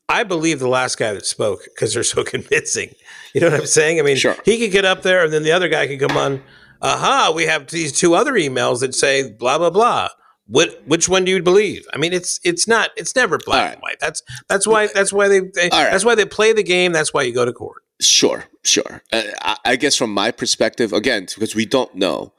I 0.09 0.23
believe 0.23 0.61
the 0.61 0.69
last 0.69 0.99
guy 0.99 1.13
that 1.15 1.27
spoke 1.27 1.65
because 1.65 1.95
they're 1.95 2.05
so 2.05 2.23
convincing. 2.35 2.91
You 3.35 3.41
know 3.41 3.51
what 3.51 3.61
I'm 3.61 3.67
saying? 3.67 3.99
I 3.99 4.03
mean, 4.03 4.17
Sure. 4.17 4.37
he 4.45 4.59
could 4.59 4.71
get 4.71 4.85
up 4.85 5.03
there 5.03 5.25
and 5.25 5.33
then 5.33 5.43
the 5.43 5.53
other 5.53 5.69
guy 5.69 5.87
could 5.87 5.99
come 6.01 6.17
on. 6.17 6.43
Aha, 6.83 7.33
we 7.35 7.47
have 7.47 7.69
these 7.69 7.91
two 7.93 8.15
other 8.15 8.35
emails 8.35 8.81
that 8.81 8.95
say 8.95 9.31
blah 9.33 9.57
blah 9.59 9.71
blah. 9.71 10.09
What 10.49 10.83
which 10.87 11.09
one 11.09 11.25
do 11.25 11.33
you 11.33 11.43
believe? 11.43 11.87
I 11.93 11.99
mean, 11.99 12.13
it's 12.13 12.39
it's 12.45 12.69
not 12.69 12.91
it's 12.97 13.17
never 13.17 13.39
black 13.39 13.65
right. 13.65 13.73
and 13.73 13.83
white. 13.83 13.99
That's 14.01 14.23
that's 14.49 14.67
why 14.67 14.87
that's 14.87 15.13
why 15.13 15.29
they, 15.29 15.41
they 15.41 15.69
right. 15.73 15.91
that's 15.91 16.05
why 16.05 16.15
they 16.15 16.25
play 16.25 16.53
the 16.53 16.63
game. 16.63 16.93
That's 16.93 17.13
why 17.13 17.23
you 17.23 17.35
go 17.35 17.45
to 17.45 17.53
court. 17.53 17.83
Sure, 18.01 18.45
sure. 18.63 19.03
Uh, 19.13 19.23
I, 19.41 19.57
I 19.65 19.77
guess 19.77 19.97
from 19.97 20.13
my 20.13 20.31
perspective, 20.31 20.93
again, 20.93 21.27
because 21.35 21.55
we 21.55 21.67
don't 21.67 21.95
know 21.95 22.33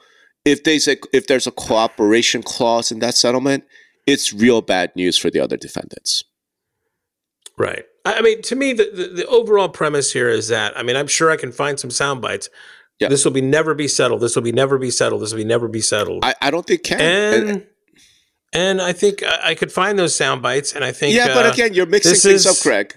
if 0.45 0.63
there's 0.63 0.87
a 0.87 0.95
if 1.11 1.27
there's 1.27 1.47
a 1.47 1.51
cooperation 1.51 2.43
clause 2.43 2.91
in 2.91 2.99
that 2.99 3.15
settlement, 3.15 3.65
it's 4.05 4.31
real 4.31 4.61
bad 4.61 4.95
news 4.95 5.17
for 5.17 5.29
the 5.29 5.39
other 5.39 5.57
defendants. 5.57 6.23
Right. 7.57 7.83
I 8.05 8.19
I 8.19 8.21
mean, 8.21 8.41
to 8.43 8.55
me, 8.55 8.71
the, 8.71 8.89
the, 8.93 9.07
the 9.07 9.27
overall 9.27 9.67
premise 9.67 10.13
here 10.13 10.29
is 10.29 10.47
that 10.47 10.77
I 10.77 10.83
mean, 10.83 10.95
I'm 10.95 11.07
sure 11.07 11.29
I 11.29 11.35
can 11.37 11.51
find 11.51 11.77
some 11.77 11.91
sound 11.91 12.21
bites. 12.21 12.49
Yeah. 12.99 13.09
This 13.09 13.25
will 13.25 13.33
be 13.33 13.41
never 13.41 13.75
be 13.75 13.87
settled. 13.87 14.21
This 14.21 14.35
will 14.35 14.43
be 14.43 14.51
never 14.51 14.77
be 14.77 14.89
settled. 14.89 15.21
This 15.21 15.31
will 15.31 15.37
be 15.37 15.43
never 15.45 15.67
be 15.67 15.81
settled. 15.81 16.23
I, 16.23 16.33
I 16.41 16.49
don't 16.49 16.65
think 16.65 16.83
can. 16.83 17.01
and 17.01 17.49
And- 17.49 17.67
and 18.53 18.81
I 18.81 18.93
think 18.93 19.23
I, 19.23 19.49
I 19.51 19.55
could 19.55 19.71
find 19.71 19.97
those 19.97 20.15
sound 20.15 20.41
bites, 20.41 20.73
and 20.73 20.83
I 20.83 20.91
think 20.91 21.15
yeah, 21.15 21.27
but 21.33 21.45
uh, 21.45 21.51
again, 21.51 21.73
you're 21.73 21.85
mixing 21.85 22.11
things 22.15 22.45
is- 22.45 22.47
up, 22.47 22.57
Craig. 22.61 22.93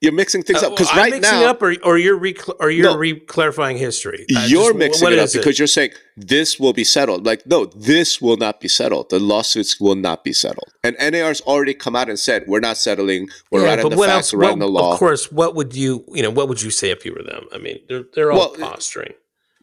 You're 0.00 0.10
mixing 0.10 0.42
things 0.42 0.64
uh, 0.64 0.66
up 0.66 0.72
because 0.76 0.92
right 0.96 1.22
now 1.22 1.44
up, 1.44 1.62
or, 1.62 1.76
or 1.84 1.96
you're 1.96 2.16
re- 2.16 2.34
or 2.58 2.70
you're 2.72 2.86
No. 2.90 2.96
re-clarifying 2.96 3.76
history. 3.78 4.26
I 4.36 4.46
you're 4.46 4.70
just- 4.70 4.76
mixing 4.76 5.12
it 5.12 5.18
up 5.20 5.26
is 5.26 5.32
because 5.32 5.60
you're 5.60 5.68
saying 5.68 5.92
this 6.16 6.58
will 6.58 6.72
be 6.72 6.82
settled. 6.82 7.24
Like, 7.24 7.46
no, 7.46 7.66
this 7.66 8.20
will 8.20 8.36
not 8.36 8.58
be 8.60 8.66
settled. 8.66 9.10
The 9.10 9.20
lawsuits 9.20 9.78
will 9.80 9.94
not 9.94 10.24
be 10.24 10.32
settled. 10.32 10.72
And 10.82 10.96
NAR's 11.00 11.40
already 11.42 11.72
come 11.72 11.94
out 11.94 12.08
and 12.08 12.18
said 12.18 12.42
we're 12.48 12.58
not 12.58 12.78
settling. 12.78 13.28
We're 13.52 13.60
Yeah, 13.62 13.66
right 13.76 13.84
on 13.84 13.90
the 13.92 13.96
facts. 13.96 14.08
else? 14.10 14.32
We're 14.32 14.40
right 14.40 14.46
what- 14.46 14.52
on 14.54 14.58
the 14.58 14.66
law. 14.68 14.92
Of 14.94 14.98
course, 14.98 15.30
what 15.30 15.54
would 15.54 15.76
you 15.76 16.04
you 16.12 16.22
know 16.24 16.30
what 16.30 16.48
would 16.48 16.60
you 16.62 16.70
say 16.70 16.90
if 16.90 17.04
you 17.04 17.12
were 17.14 17.22
them? 17.22 17.44
I 17.54 17.58
mean, 17.58 17.78
they're 17.88 18.02
they're 18.12 18.32
all 18.32 18.38
Well, 18.38 18.54
posturing. 18.58 19.12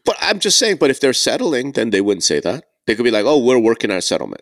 But 0.06 0.16
I'm 0.22 0.38
just 0.40 0.58
saying. 0.58 0.76
But 0.80 0.88
if 0.88 1.00
they're 1.00 1.12
settling, 1.12 1.72
then 1.72 1.90
they 1.90 2.00
wouldn't 2.00 2.24
say 2.24 2.40
that. 2.40 2.64
They 2.86 2.94
could 2.94 3.04
be 3.04 3.10
like, 3.10 3.26
"Oh, 3.26 3.36
we're 3.36 3.58
working 3.58 3.90
on 3.90 3.98
a 3.98 4.02
settlement." 4.02 4.40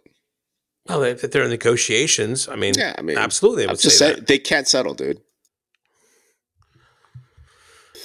Well, 0.88 1.02
if 1.02 1.20
they're 1.22 1.44
in 1.44 1.50
negotiations, 1.50 2.48
I 2.48 2.56
mean, 2.56 2.74
Yeah, 2.76 2.94
I 2.98 3.02
mean, 3.02 3.18
absolutely, 3.18 3.66
they 3.66 3.74
say 3.76 4.14
that. 4.14 4.26
they 4.26 4.38
can't 4.38 4.66
settle, 4.66 4.94
dude. 4.94 5.20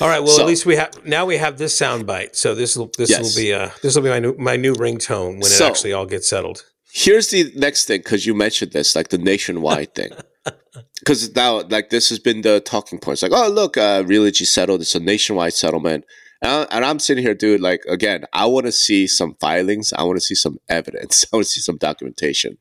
All 0.02 0.08
right. 0.10 0.20
Well, 0.24 0.36
So- 0.36 0.42
at 0.42 0.48
least 0.48 0.66
we 0.66 0.76
have 0.76 1.06
now 1.06 1.26
we 1.26 1.38
have 1.38 1.58
this 1.58 1.78
soundbite. 1.80 2.36
So 2.36 2.56
this 2.56 2.76
will 2.76 2.92
this 2.98 3.10
Yes. 3.12 3.22
will 3.22 3.42
be 3.42 3.54
uh 3.54 3.70
this 3.82 3.96
will 3.96 4.02
be 4.02 4.10
my 4.10 4.20
new 4.20 4.36
my 4.38 4.56
new 4.58 4.74
ringtone 4.74 5.34
when 5.42 5.44
So- 5.44 5.66
it 5.66 5.70
actually 5.70 5.94
all 5.94 6.06
gets 6.08 6.28
settled. 6.28 6.66
Here's 6.92 7.30
the 7.30 7.52
next 7.56 7.86
thing 7.86 8.00
because 8.00 8.26
you 8.26 8.34
mentioned 8.34 8.72
this, 8.72 8.96
like 8.96 9.10
the 9.10 9.18
nationwide 9.18 9.94
thing. 9.96 10.12
Because 11.00 11.36
now, 11.36 11.62
like 11.70 11.90
this 11.90 12.08
has 12.10 12.18
been 12.18 12.42
the 12.44 12.62
talking 12.62 12.98
points. 12.98 13.22
Like, 13.22 13.34
oh 13.34 13.50
look, 13.50 13.76
uh, 13.76 14.04
Realogy 14.04 14.46
settled. 14.48 14.80
It's 14.82 14.96
a 14.96 15.00
nationwide 15.02 15.54
settlement. 15.54 16.06
And, 16.44 16.68
I, 16.70 16.90
I'm 16.90 17.00
sitting 17.00 17.24
here, 17.24 17.34
dude. 17.34 17.62
Like 17.62 17.84
again, 17.88 18.26
I 18.34 18.46
want 18.46 18.66
to 18.66 18.72
see 18.72 19.08
some 19.08 19.36
filings. 19.36 19.94
I 19.94 20.04
want 20.04 20.18
to 20.18 20.22
see 20.22 20.36
some 20.36 20.60
evidence. 20.70 21.26
I 21.34 21.38
want 21.38 21.46
to 21.46 21.52
see 21.52 21.62
some 21.62 21.78
documentation 21.78 22.58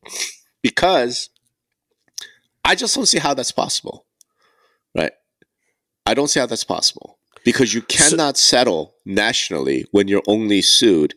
because 0.62 1.28
I 2.64 2.74
just 2.74 2.94
don't 2.94 3.06
see 3.06 3.18
how 3.18 3.34
that's 3.34 3.52
possible. 3.52 4.06
Right? 4.96 5.12
I 6.06 6.14
don't 6.14 6.28
see 6.28 6.40
how 6.40 6.46
that's 6.46 6.64
possible 6.64 7.18
because 7.44 7.74
you 7.74 7.82
cannot 7.82 8.36
settle 8.36 8.94
nationally 9.04 9.86
when 9.90 10.08
you're 10.08 10.22
only 10.26 10.62
sued 10.62 11.14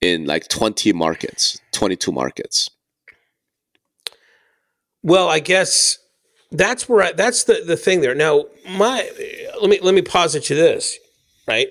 in 0.00 0.26
like 0.26 0.48
20 0.48 0.92
markets, 0.92 1.60
22 1.72 2.12
markets. 2.12 2.68
Well, 5.02 5.28
I 5.28 5.40
guess 5.40 5.98
that's 6.50 6.88
where 6.88 7.04
I, 7.04 7.12
that's 7.12 7.44
the 7.44 7.62
the 7.66 7.76
thing 7.76 8.02
there. 8.02 8.14
Now, 8.14 8.44
my 8.70 9.08
let 9.60 9.70
me 9.70 9.80
let 9.80 9.94
me 9.94 10.02
posit 10.02 10.44
to 10.44 10.54
this, 10.54 10.98
right? 11.48 11.68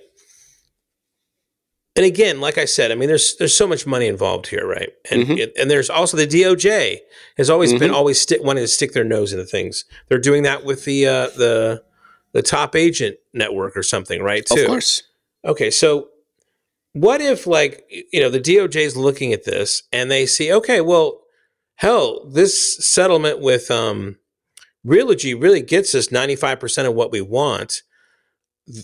And 1.95 2.05
again, 2.05 2.39
like 2.39 2.57
I 2.57 2.65
said, 2.65 2.91
I 2.91 2.95
mean, 2.95 3.09
there's 3.09 3.35
there's 3.35 3.53
so 3.55 3.67
much 3.67 3.85
money 3.85 4.07
involved 4.07 4.47
here, 4.47 4.65
right? 4.65 4.89
And 5.09 5.27
Mhm. 5.27 5.37
it- 5.39 5.53
and 5.57 5.69
there's 5.69 5.89
also 5.89 6.15
the 6.15 6.25
DOJ 6.27 7.01
has 7.37 7.49
always 7.49 7.73
been 7.73 7.91
Mhm. 7.91 7.95
always 7.95 8.19
stick, 8.19 8.41
wanting 8.41 8.63
to 8.63 8.67
stick 8.69 8.93
their 8.93 9.03
nose 9.03 9.33
into 9.33 9.45
things. 9.45 9.83
They're 10.07 10.17
doing 10.17 10.43
that 10.43 10.63
with 10.63 10.85
the 10.85 11.05
uh, 11.07 11.27
the 11.35 11.83
the 12.33 12.41
top 12.41 12.75
agent 12.77 13.17
network 13.33 13.75
or 13.75 13.83
something, 13.83 14.21
right? 14.21 14.45
Too. 14.45 14.61
Of 14.61 14.67
course. 14.67 15.03
Okay, 15.45 15.69
so 15.69 16.07
what 16.93 17.19
if 17.19 17.45
like 17.45 17.83
you 18.13 18.21
know 18.21 18.29
the 18.29 18.39
DOJ 18.39 18.81
is 18.85 18.95
looking 18.95 19.33
at 19.33 19.43
this 19.43 19.83
and 19.91 20.09
they 20.09 20.25
see, 20.25 20.51
okay, 20.53 20.79
well, 20.79 21.23
hell, 21.75 22.25
this 22.31 22.77
settlement 22.85 23.39
with 23.39 23.69
um 23.69 24.17
Realogy 24.87 25.39
really 25.39 25.61
gets 25.61 25.93
us 25.93 26.07
95% 26.07 26.87
of 26.87 26.95
what 26.95 27.11
we 27.11 27.21
want. 27.21 27.83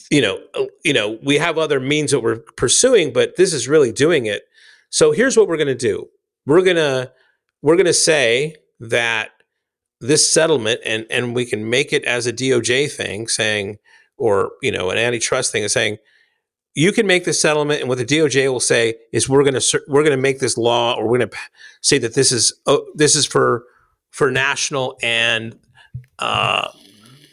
You 0.10 0.22
know, 0.22 0.40
uh, 0.54 0.66
you 0.84 0.94
know, 0.94 1.20
we 1.24 1.38
have 1.38 1.58
other 1.58 1.80
means 1.80 2.12
that 2.12 2.20
we're 2.20 2.40
pursuing, 2.58 3.14
but 3.14 3.36
this 3.36 3.54
is 3.54 3.68
really 3.68 3.92
doing 3.92 4.26
it. 4.26 4.44
So 4.90 5.12
here's 5.12 5.38
what 5.38 5.48
we're 5.48 5.58
going 5.58 5.68
to 5.68 5.76
do. 5.76 6.08
We're 6.46 6.64
going 6.64 6.78
to 6.78 7.12
we're 7.62 7.76
going 7.76 7.86
to 7.86 7.94
say 7.94 8.56
that 8.80 9.32
this 10.00 10.32
settlement 10.32 10.82
and 10.86 11.06
and 11.10 11.36
we 11.36 11.46
can 11.46 11.70
make 11.70 11.92
it 11.92 12.04
as 12.06 12.28
a 12.28 12.34
DOJ 12.34 12.92
thing 12.92 13.28
saying 13.28 13.78
or, 14.18 14.52
you 14.62 14.72
know, 14.72 14.90
an 14.90 14.98
antitrust 14.98 15.52
thing 15.52 15.64
is 15.64 15.74
saying 15.74 15.98
you 16.74 16.92
can 16.92 17.08
make 17.08 17.26
this 17.26 17.42
settlement 17.42 17.82
and 17.82 17.90
what 17.90 17.98
the 17.98 18.06
DOJ 18.06 18.52
will 18.52 18.60
say 18.60 18.96
is 19.12 19.28
we're 19.28 19.44
going 19.44 19.60
to 19.60 19.82
we're 19.88 20.04
going 20.04 20.16
to 20.16 20.22
make 20.22 20.40
this 20.40 20.58
law 20.58 20.94
or 20.94 21.08
we're 21.08 21.18
going 21.18 21.30
to 21.30 21.38
say 21.82 21.98
that 21.98 22.14
this 22.14 22.32
is 22.32 22.54
oh, 22.68 22.86
this 22.94 23.16
is 23.16 23.26
for 23.26 23.66
for 24.12 24.32
national 24.32 24.98
and 25.02 25.58
uh, 26.20 26.70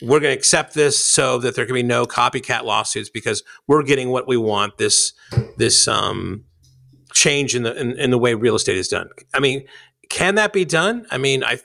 we're 0.05 0.21
going 0.21 0.33
to 0.33 0.39
accept 0.39 0.75
this 0.75 0.99
so 0.99 1.39
that 1.39 1.57
there 1.57 1.67
can 1.67 1.75
be 1.75 1.83
no 1.83 2.05
copycat 2.05 2.65
lawsuits 2.65 3.09
because 3.09 3.43
we're 3.67 3.83
getting 3.83 4.11
what 4.11 4.29
we 4.29 4.37
want 4.37 4.79
this 4.79 5.13
this 5.57 5.89
um, 5.89 6.45
change 7.13 7.55
in 7.55 7.63
the 7.63 7.79
in, 7.81 7.93
in 7.99 8.11
the 8.11 8.19
way 8.19 8.35
real 8.35 8.57
estate 8.57 8.77
is 8.77 8.89
done. 8.89 9.09
I 9.33 9.41
mean, 9.41 9.67
can 10.11 10.35
that 10.37 10.53
be 10.53 10.65
done? 10.65 11.07
I 11.11 11.19
mean, 11.19 11.43
I 11.43 11.59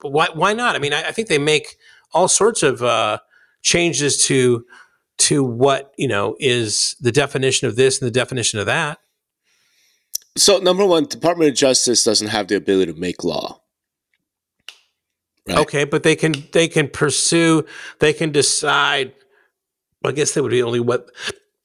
why 0.00 0.28
why 0.32 0.52
not? 0.52 0.76
I 0.76 0.78
mean, 0.78 0.92
I, 0.92 1.08
I 1.08 1.12
think 1.12 1.28
they 1.28 1.38
make 1.38 1.76
all 2.12 2.28
sorts 2.28 2.62
of 2.62 2.82
uh, 2.82 3.18
changes 3.62 4.24
to 4.26 4.64
to 5.16 5.44
what 5.44 5.92
you 5.96 6.08
know 6.08 6.36
is 6.40 6.96
the 7.00 7.12
definition 7.12 7.68
of 7.68 7.76
this 7.76 8.00
and 8.00 8.06
the 8.06 8.12
definition 8.12 8.58
of 8.58 8.66
that. 8.66 8.98
So 10.36 10.58
number 10.58 10.84
one, 10.84 11.04
Department 11.04 11.50
of 11.50 11.56
Justice 11.56 12.02
doesn't 12.02 12.28
have 12.28 12.48
the 12.48 12.56
ability 12.56 12.92
to 12.92 12.98
make 12.98 13.22
law. 13.22 13.60
Right. 15.48 15.58
Okay, 15.58 15.84
but 15.84 16.02
they 16.02 16.16
can 16.16 16.34
they 16.52 16.68
can 16.68 16.88
pursue 16.88 17.64
they 17.98 18.12
can 18.12 18.32
decide. 18.32 19.12
I 20.04 20.12
guess 20.12 20.32
that 20.34 20.42
would 20.42 20.50
be 20.52 20.62
only 20.62 20.80
what 20.80 21.10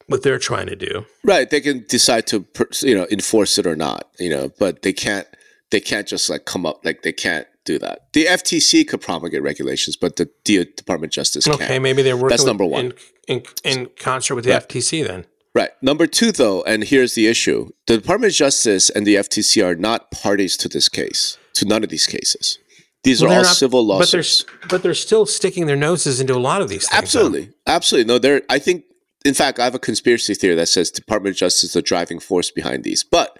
what 0.07 0.23
they're 0.23 0.39
trying 0.39 0.67
to 0.67 0.75
do. 0.75 1.05
Right. 1.23 1.49
They 1.49 1.61
can 1.61 1.85
decide 1.87 2.27
to 2.27 2.45
you 2.81 2.95
know 2.95 3.07
enforce 3.11 3.57
it 3.57 3.65
or 3.65 3.75
not. 3.75 4.09
You 4.19 4.29
know, 4.29 4.51
but 4.59 4.81
they 4.81 4.93
can't. 4.93 5.27
They 5.71 5.79
can't 5.79 6.07
just 6.07 6.29
like 6.29 6.45
come 6.45 6.65
up 6.65 6.83
like 6.83 7.03
they 7.03 7.13
can't 7.13 7.47
do 7.63 7.77
that. 7.79 8.11
The 8.13 8.25
FTC 8.25 8.87
could 8.87 9.01
promulgate 9.01 9.43
regulations, 9.43 9.95
but 9.95 10.15
the 10.15 10.27
D- 10.43 10.65
Department 10.65 11.11
of 11.11 11.15
Justice 11.15 11.45
can't. 11.45 11.61
Okay, 11.61 11.77
maybe 11.79 12.01
they're 12.01 12.15
working 12.17 12.29
That's 12.29 12.41
with- 12.41 12.47
number 12.47 12.65
one. 12.65 12.93
in, 13.27 13.43
in, 13.63 13.75
in 13.83 13.89
concert 13.99 14.33
with 14.35 14.45
the 14.45 14.51
Right. 14.51 14.67
FTC. 14.67 15.05
Then 15.05 15.25
Right. 15.53 15.69
Number 15.81 16.05
two, 16.07 16.31
though, 16.31 16.63
and 16.63 16.83
here's 16.83 17.13
the 17.13 17.27
issue: 17.27 17.69
the 17.87 17.97
Department 17.97 18.31
of 18.33 18.35
Justice 18.37 18.89
and 18.89 19.05
the 19.05 19.15
FTC 19.15 19.63
are 19.63 19.75
not 19.75 20.09
parties 20.11 20.57
to 20.57 20.67
this 20.67 20.89
case, 20.89 21.37
to 21.53 21.65
none 21.65 21.83
of 21.83 21.89
these 21.89 22.07
cases. 22.07 22.57
These 23.03 23.21
Well, 23.21 23.31
are 23.31 23.35
all 23.37 23.43
not- 23.43 23.55
civil 23.55 23.87
but 23.87 24.11
they're 24.11 24.19
lawsuits. 24.19 24.45
but 24.69 24.83
they're 24.83 24.93
still 24.93 25.25
sticking 25.25 25.65
their 25.67 25.77
noses 25.77 26.19
into 26.19 26.35
a 26.35 26.39
lot 26.39 26.61
of 26.61 26.67
these 26.69 26.81
things. 26.87 26.91
though. 26.91 26.97
Absolutely, 26.97 27.49
absolutely. 27.65 28.07
No, 28.13 28.19
there. 28.19 28.41
I 28.49 28.59
think, 28.59 28.83
in 29.25 29.33
fact, 29.33 29.57
I 29.59 29.63
have 29.63 29.75
a 29.75 29.79
conspiracy 29.79 30.33
theory 30.33 30.55
that 30.55 30.67
says 30.67 30.91
Department 30.91 31.33
of 31.35 31.37
Justice 31.39 31.63
is 31.65 31.73
the 31.73 31.81
driving 31.81 32.19
force 32.19 32.51
behind 32.51 32.83
these. 32.83 33.03
But 33.03 33.37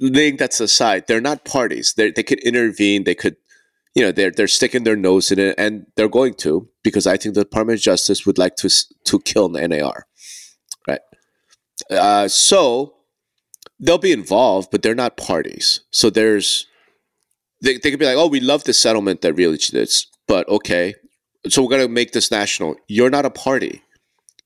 laying 0.00 0.38
that 0.38 0.58
aside, 0.58 1.06
they're 1.06 1.20
not 1.20 1.44
parties. 1.44 1.94
They 1.96 2.10
they 2.10 2.22
could 2.22 2.40
intervene. 2.40 3.04
They 3.04 3.14
could, 3.14 3.36
you 3.94 4.02
know, 4.02 4.10
they're 4.12 4.30
they're 4.30 4.48
sticking 4.48 4.84
their 4.84 4.96
nose 4.96 5.30
in 5.30 5.38
it, 5.38 5.54
and 5.58 5.86
they're 5.96 6.08
going 6.08 6.34
to 6.36 6.68
because 6.82 7.06
I 7.06 7.18
think 7.18 7.34
the 7.34 7.44
Department 7.44 7.78
of 7.78 7.82
Justice 7.82 8.24
would 8.24 8.38
like 8.38 8.56
to 8.56 8.70
to 9.04 9.20
kill 9.20 9.50
the 9.50 9.68
NAR, 9.68 10.06
right? 10.88 11.00
Uh, 11.90 12.26
so 12.28 12.94
they'll 13.78 13.98
be 13.98 14.12
involved, 14.12 14.70
but 14.70 14.82
they're 14.82 14.94
not 14.94 15.16
parties. 15.18 15.80
So 15.90 16.08
there's 16.08 16.66
they, 17.62 17.78
they 17.78 17.90
could 17.90 18.00
be 18.00 18.06
like, 18.06 18.16
oh, 18.16 18.26
we 18.26 18.40
love 18.40 18.64
the 18.64 18.72
settlement 18.72 19.22
that 19.22 19.34
really 19.34 19.56
did, 19.56 19.90
but 20.26 20.48
okay, 20.48 20.94
so 21.48 21.62
we're 21.62 21.70
going 21.70 21.82
to 21.82 21.88
make 21.88 22.12
this 22.12 22.30
national. 22.30 22.76
You're 22.88 23.10
not 23.10 23.24
a 23.24 23.30
party. 23.30 23.82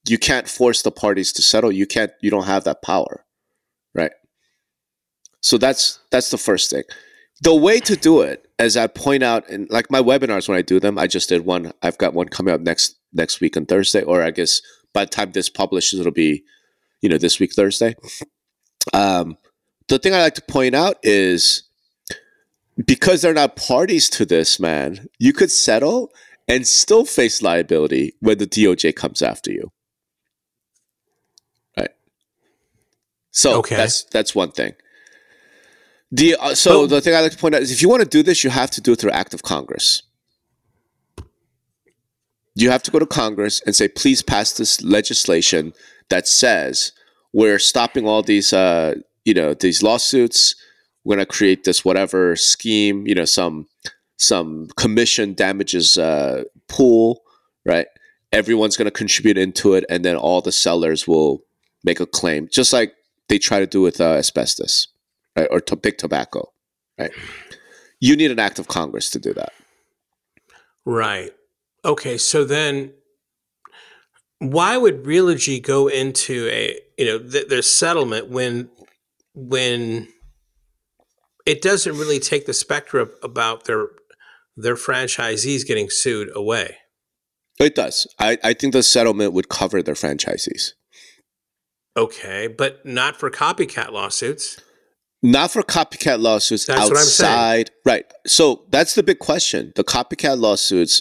You 0.09 0.19
can't 0.19 0.49
force 0.49 0.83
the 0.83 0.91
parties 0.91 1.33
to 1.33 1.43
settle. 1.43 1.73
You 1.73 1.87
can't. 1.87 2.13
You 2.23 2.31
don't 2.31 2.45
have 2.45 2.65
that 2.65 2.83
power, 2.83 3.25
right? 3.95 4.13
So 5.41 5.59
that's 5.59 5.99
that's 6.11 6.31
the 6.31 6.39
first 6.39 6.71
thing. 6.71 6.85
The 7.43 7.55
way 7.55 7.81
to 7.81 7.97
do 7.97 8.21
it, 8.21 8.47
as 8.59 8.77
I 8.77 8.87
point 8.87 9.23
out 9.23 9.49
in 9.51 9.67
like 9.69 9.91
my 9.91 10.01
webinars 10.01 10.49
when 10.49 10.57
I 10.57 10.63
do 10.63 10.79
them, 10.79 10.99
I 10.99 11.07
just 11.07 11.29
did 11.29 11.45
one. 11.45 11.73
I've 11.83 11.99
got 11.99 12.15
one 12.15 12.29
coming 12.29 12.55
up 12.55 12.61
next 12.61 12.97
next 13.13 13.41
week 13.41 13.57
on 13.57 13.67
Thursday, 13.67 14.03
or 14.03 14.23
I 14.23 14.31
guess 14.31 14.63
by 14.95 15.05
the 15.05 15.11
time 15.11 15.33
this 15.33 15.49
publishes, 15.49 16.01
it'll 16.01 16.13
be, 16.13 16.45
you 17.03 17.09
know, 17.09 17.19
this 17.19 17.41
week 17.41 17.53
Thursday. 17.53 17.97
Um, 18.95 19.37
the 19.89 19.99
thing 19.99 20.15
I 20.15 20.23
like 20.23 20.35
to 20.35 20.43
point 20.43 20.75
out 20.75 20.97
is 21.03 21.65
because 22.85 23.23
they're 23.23 23.35
not 23.35 23.57
parties 23.57 24.11
to 24.11 24.25
this, 24.27 24.61
man, 24.61 25.09
you 25.19 25.33
could 25.33 25.51
settle 25.51 26.11
and 26.49 26.67
still 26.67 27.05
face 27.05 27.43
liability 27.43 28.15
when 28.21 28.39
the 28.39 28.47
DOJ 28.47 28.95
comes 28.95 29.23
after 29.23 29.51
you. 29.51 29.73
Right. 31.77 31.91
So 33.31 33.59
Okay. 33.59 33.77
that's 33.77 34.05
that's 34.05 34.35
one 34.35 34.51
thing. 34.53 34.75
The 36.13 36.37
uh, 36.39 36.55
so 36.55 36.87
the 36.87 37.01
thing 37.01 37.15
I 37.15 37.21
like 37.21 37.33
to 37.33 37.39
point 37.39 37.55
out 37.55 37.63
is 37.63 37.73
if 37.73 37.83
you 37.83 37.89
want 37.89 38.03
to 38.03 38.09
do 38.09 38.23
this, 38.23 38.45
you 38.45 38.51
have 38.51 38.71
to 38.73 38.81
do 38.81 38.93
it 38.93 39.01
through 39.01 39.11
act 39.11 39.35
of 39.35 39.43
Congress. 39.43 40.03
You 42.55 42.71
have 42.71 42.83
to 42.85 42.91
go 42.91 42.99
to 42.99 43.07
Congress 43.07 43.61
and 43.67 43.75
say, 43.77 43.89
please 43.89 44.23
pass 44.23 44.53
this 44.53 44.81
legislation 44.83 45.75
that 46.09 46.27
says 46.27 46.93
we're 47.35 47.59
stopping 47.59 48.07
all 48.07 48.23
these, 48.23 48.53
uh, 48.53 48.95
you 49.27 49.35
know, 49.35 49.53
these 49.53 49.83
lawsuits. 49.83 50.55
We're 51.07 51.15
going 51.15 51.27
to 51.27 51.33
create 51.33 51.63
this 51.63 51.85
whatever 51.85 52.35
scheme, 52.35 53.07
you 53.07 53.15
know, 53.15 53.25
some 53.25 53.69
some 54.17 54.67
commission 54.77 55.35
damages 55.35 55.97
uh, 55.97 56.43
pool, 56.67 57.23
right? 57.65 57.87
Everyone's 58.33 58.77
going 58.77 58.87
to 58.87 58.91
contribute 58.91 59.39
into 59.39 59.75
it, 59.75 59.85
and 59.89 60.05
then 60.05 60.17
all 60.17 60.41
the 60.41 60.51
sellers 60.51 61.07
will 61.07 61.45
make 61.85 62.01
a 62.01 62.07
claim, 62.07 62.49
just 62.51 62.73
like 62.73 62.93
they 63.29 63.39
try 63.39 63.61
to 63.61 63.69
do 63.69 63.81
with 63.81 64.01
uh, 64.01 64.15
asbestos, 64.15 64.89
right, 65.37 65.47
or 65.53 65.61
to 65.61 65.77
big 65.77 65.97
tobacco, 65.97 66.53
right? 66.99 67.13
You 68.01 68.17
need 68.17 68.33
an 68.33 68.41
act 68.41 68.59
of 68.59 68.67
Congress 68.67 69.09
to 69.11 69.21
do 69.21 69.33
that. 69.35 69.53
Right. 70.85 71.31
Okay. 71.85 72.19
So 72.19 72.43
then, 72.43 72.93
why 74.41 74.77
would 74.77 75.05
Realogy 75.05 75.63
go 75.63 75.87
into 75.87 76.49
a 76.51 76.81
you 76.99 77.07
know 77.07 77.19
th- 77.21 77.47
their 77.47 77.63
settlement 77.63 78.29
when 78.29 78.71
when 79.35 80.09
it 81.47 81.63
doesn't 81.63 81.97
really 81.97 82.19
take 82.19 82.47
the 82.47 82.53
spectrum 82.55 83.11
about 83.23 83.65
their 83.65 83.89
their 84.57 84.75
franchisees 84.75 85.67
getting 85.67 85.89
sued 85.91 86.31
away? 86.35 86.77
It 87.59 87.75
does. 87.75 88.07
I, 88.19 88.39
I 88.45 88.53
think 88.53 88.73
the 88.75 88.83
settlement 88.83 89.33
would 89.33 89.49
cover 89.49 89.83
their 89.83 89.95
franchisees. 89.95 90.73
Okay, 91.97 92.49
but 92.49 92.85
not 92.85 93.17
for 93.17 93.31
copycat 93.31 93.91
lawsuits. 93.93 94.61
Not 95.23 95.51
for 95.51 95.63
copycat 95.63 96.21
lawsuits 96.21 96.67
That's 96.67 96.81
what 96.91 96.99
I'm 96.99 97.05
saying. 97.05 97.33
outside. 97.33 97.71
Right. 97.87 98.05
So 98.27 98.65
that's 98.69 98.95
the 98.95 99.03
big 99.03 99.19
question. 99.19 99.73
The 99.75 99.83
copycat 99.83 100.39
lawsuits, 100.39 101.01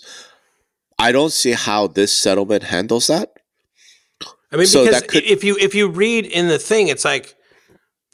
I 0.98 1.12
don't 1.12 1.34
see 1.34 1.52
how 1.52 1.88
this 1.88 2.16
settlement 2.16 2.64
handles 2.64 3.08
that. 3.08 3.34
I 4.52 4.56
mean, 4.58 4.68
So 4.68 4.86
because 4.86 5.02
could- 5.02 5.26
if 5.26 5.44
you 5.44 5.58
if 5.60 5.76
you 5.76 5.90
read 5.90 6.26
in 6.26 6.48
the 6.48 6.58
thing, 6.58 6.88
it's 6.88 7.04
like 7.04 7.35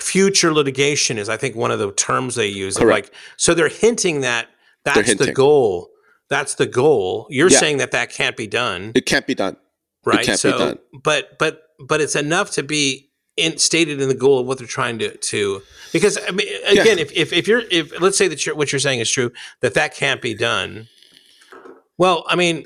future 0.01 0.53
litigation 0.53 1.17
is 1.17 1.29
I 1.29 1.37
think 1.37 1.55
one 1.55 1.71
of 1.71 1.79
the 1.79 1.91
terms 1.93 2.35
they 2.35 2.47
use. 2.47 2.79
Like 2.79 3.13
so, 3.37 3.53
they're 3.53 3.69
hinting 3.69 4.21
that 4.21 4.47
that's 4.83 5.15
the 5.15 5.31
goal. 5.31 5.89
That's 6.29 6.55
the 6.55 6.65
goal. 6.65 7.27
You're 7.29 7.49
Yeah. 7.51 7.59
saying 7.59 7.77
that 7.77 7.91
that 7.91 8.09
can't 8.11 8.35
be 8.37 8.47
done, 8.47 8.91
It 8.95 9.05
can't 9.05 9.27
be 9.27 9.35
done. 9.35 9.57
right? 10.05 10.25
can't 10.25 10.37
be 10.41 10.49
so, 10.49 10.57
done. 10.57 10.79
but 11.03 11.37
but 11.37 11.63
but 11.79 12.01
it's 12.01 12.15
enough 12.15 12.51
to 12.51 12.63
be 12.63 13.09
in, 13.37 13.57
stated 13.57 14.01
in 14.01 14.07
the 14.09 14.15
goal 14.15 14.39
of 14.39 14.45
what 14.47 14.57
they're 14.57 14.67
trying 14.67 14.99
to 14.99 15.15
to 15.17 15.61
because 15.93 16.17
I 16.27 16.31
mean 16.31 16.47
again, 16.67 16.99
if, 16.99 17.11
if 17.13 17.31
if 17.33 17.47
you're 17.47 17.63
if 17.71 17.99
let's 18.01 18.17
say 18.17 18.27
that 18.27 18.45
you're, 18.45 18.55
what 18.55 18.71
you're 18.71 18.79
saying 18.79 18.99
is 18.99 19.09
true 19.11 19.31
that 19.61 19.73
that 19.75 19.93
can't 19.95 20.21
be 20.21 20.33
done. 20.33 20.87
Well, 21.97 22.23
I 22.27 22.35
mean, 22.35 22.65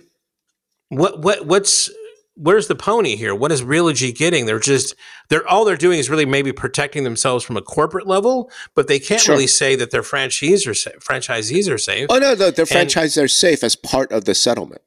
what 0.90 1.22
what 1.22 1.46
what's 1.46 1.90
where's 2.36 2.68
the 2.68 2.76
pony 2.76 3.16
here? 3.16 3.34
What 3.34 3.52
is 3.52 3.62
Realogy 3.64 4.16
getting? 4.16 4.46
They're 4.46 4.60
just 4.60 4.96
they're 5.30 5.48
all 5.48 5.66
they're 5.66 5.78
doing 5.78 6.00
is 6.00 6.10
really 6.10 6.26
maybe 6.26 6.52
protecting 6.52 7.04
themselves 7.04 7.44
from 7.44 7.58
a 7.58 7.62
corporate 7.62 8.08
level, 8.08 8.50
but 8.76 8.88
they 8.88 9.00
can't 9.00 9.22
Sure. 9.22 9.36
really 9.36 9.48
say 9.48 9.76
that 9.76 9.92
their 9.92 10.02
franchisees 10.04 10.68
are 10.68 10.74
sa- 10.74 10.92
franchisees 11.00 11.72
are 11.72 11.78
safe. 11.78 12.08
Oh 12.10 12.18
no, 12.20 12.34
no, 12.34 12.52
their 12.52 12.64
And- 12.64 12.70
franchises 12.70 13.18
are 13.18 13.28
safe 13.28 13.64
as 13.64 13.76
part 13.76 14.12
of 14.12 14.26
the 14.26 14.36
settlement. 14.36 14.82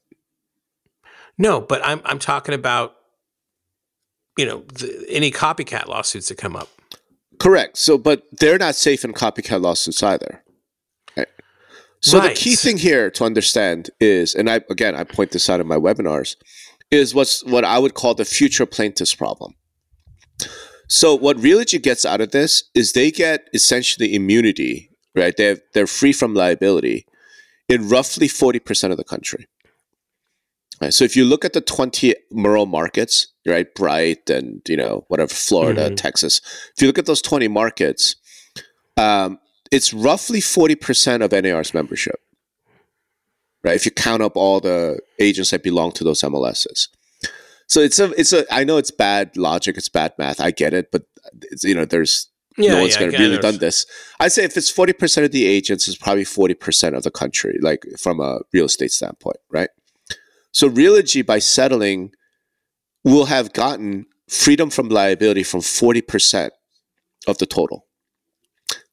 No, 1.36 1.60
but 1.60 1.80
I'm 1.84 2.00
I'm 2.04 2.18
talking 2.18 2.54
about 2.54 2.94
you 4.36 4.46
know 4.46 4.64
the, 4.74 5.06
any 5.08 5.30
copycat 5.30 5.86
lawsuits 5.86 6.28
that 6.28 6.38
come 6.38 6.56
up. 6.56 6.68
Correct. 7.38 7.76
So, 7.76 7.96
but 7.98 8.24
they're 8.32 8.58
not 8.58 8.74
safe 8.74 9.04
in 9.04 9.12
copycat 9.12 9.60
lawsuits 9.62 10.02
either. 10.02 10.42
Right. 11.16 11.28
So 12.00 12.18
Right. 12.18 12.30
the 12.34 12.40
key 12.40 12.56
thing 12.56 12.78
here 12.78 13.10
to 13.12 13.24
understand 13.24 13.90
is, 14.00 14.34
and 14.34 14.50
I 14.50 14.60
again 14.70 14.94
I 14.94 15.04
point 15.04 15.30
this 15.30 15.48
out 15.48 15.60
in 15.60 15.66
my 15.66 15.76
webinars, 15.76 16.34
is 16.90 17.14
what's 17.14 17.44
what 17.44 17.64
I 17.64 17.78
would 17.78 17.94
call 17.94 18.14
the 18.14 18.24
future 18.24 18.66
plaintiffs 18.66 19.14
problem. 19.14 19.54
So 20.88 21.14
what 21.14 21.36
Realogy 21.36 21.82
gets 21.82 22.06
out 22.06 22.20
of 22.20 22.30
this 22.30 22.64
is 22.74 22.92
they 22.92 23.10
get 23.10 23.48
essentially 23.52 24.14
immunity, 24.14 24.90
right? 25.14 25.36
They 25.36 25.44
have, 25.44 25.60
they're 25.74 25.86
free 25.86 26.12
from 26.14 26.34
liability 26.34 27.06
in 27.68 27.88
roughly 27.88 28.28
forty 28.28 28.58
percent 28.58 28.90
of 28.92 28.96
the 28.96 29.04
country. 29.04 29.46
Right. 30.80 30.94
So 30.94 31.04
if 31.04 31.16
you 31.16 31.24
look 31.24 31.44
at 31.44 31.52
the 31.52 31.60
twenty 31.60 32.14
Moehrl 32.32 32.68
markets, 32.68 33.26
right, 33.46 33.66
Bright 33.74 34.30
and 34.30 34.62
you 34.68 34.76
know 34.76 35.04
whatever 35.08 35.34
Florida, 35.34 35.90
Mhm. 35.90 35.96
Texas, 35.96 36.40
if 36.74 36.80
you 36.80 36.86
look 36.86 36.98
at 36.98 37.06
those 37.06 37.20
20 37.20 37.48
markets, 37.48 38.14
um, 38.96 39.38
it's 39.70 39.92
roughly 39.92 40.40
40% 40.40 41.22
of 41.22 41.32
NAR's 41.32 41.74
membership. 41.74 42.20
Right? 43.64 43.74
If 43.74 43.84
you 43.84 43.90
count 43.90 44.22
up 44.22 44.36
all 44.36 44.60
the 44.60 45.00
agents 45.18 45.50
that 45.50 45.62
belong 45.62 45.92
to 45.92 46.04
those 46.04 46.20
MLSs. 46.20 46.88
So 47.66 47.80
it's 47.80 47.98
a 47.98 48.10
it's 48.18 48.32
a 48.32 48.46
I 48.52 48.64
know 48.64 48.78
it's 48.78 48.90
bad 48.90 49.36
logic, 49.36 49.76
it's 49.76 49.88
bad 49.90 50.12
math. 50.18 50.40
I 50.40 50.50
get 50.52 50.72
it, 50.72 50.90
but 50.90 51.02
it's, 51.50 51.64
you 51.64 51.74
know, 51.74 51.84
there's 51.84 52.30
Yeah, 52.56 52.72
no 52.72 52.80
one's 52.80 52.94
yeah, 52.94 53.00
going 53.00 53.12
to 53.12 53.18
really 53.18 53.38
done 53.38 53.58
this. 53.58 53.84
I'd 54.20 54.32
say 54.32 54.44
if 54.44 54.56
it's 54.56 54.72
40% 54.72 55.24
of 55.24 55.32
the 55.32 55.46
agents, 55.46 55.86
it's 55.86 55.96
probably 55.96 56.24
40% 56.24 56.96
of 56.96 57.02
the 57.02 57.10
country, 57.10 57.58
like 57.60 57.84
from 57.98 58.20
a 58.20 58.40
real 58.54 58.64
estate 58.66 58.90
standpoint, 58.92 59.36
right? 59.50 59.68
So 60.52 60.70
Realogy, 60.70 61.24
by 61.26 61.40
settling, 61.40 62.12
will 63.04 63.26
have 63.26 63.52
gotten 63.52 64.06
freedom 64.28 64.70
from 64.70 64.88
liability 64.88 65.42
from 65.42 65.60
40% 65.60 66.50
of 67.26 67.38
the 67.38 67.46
total. 67.46 67.86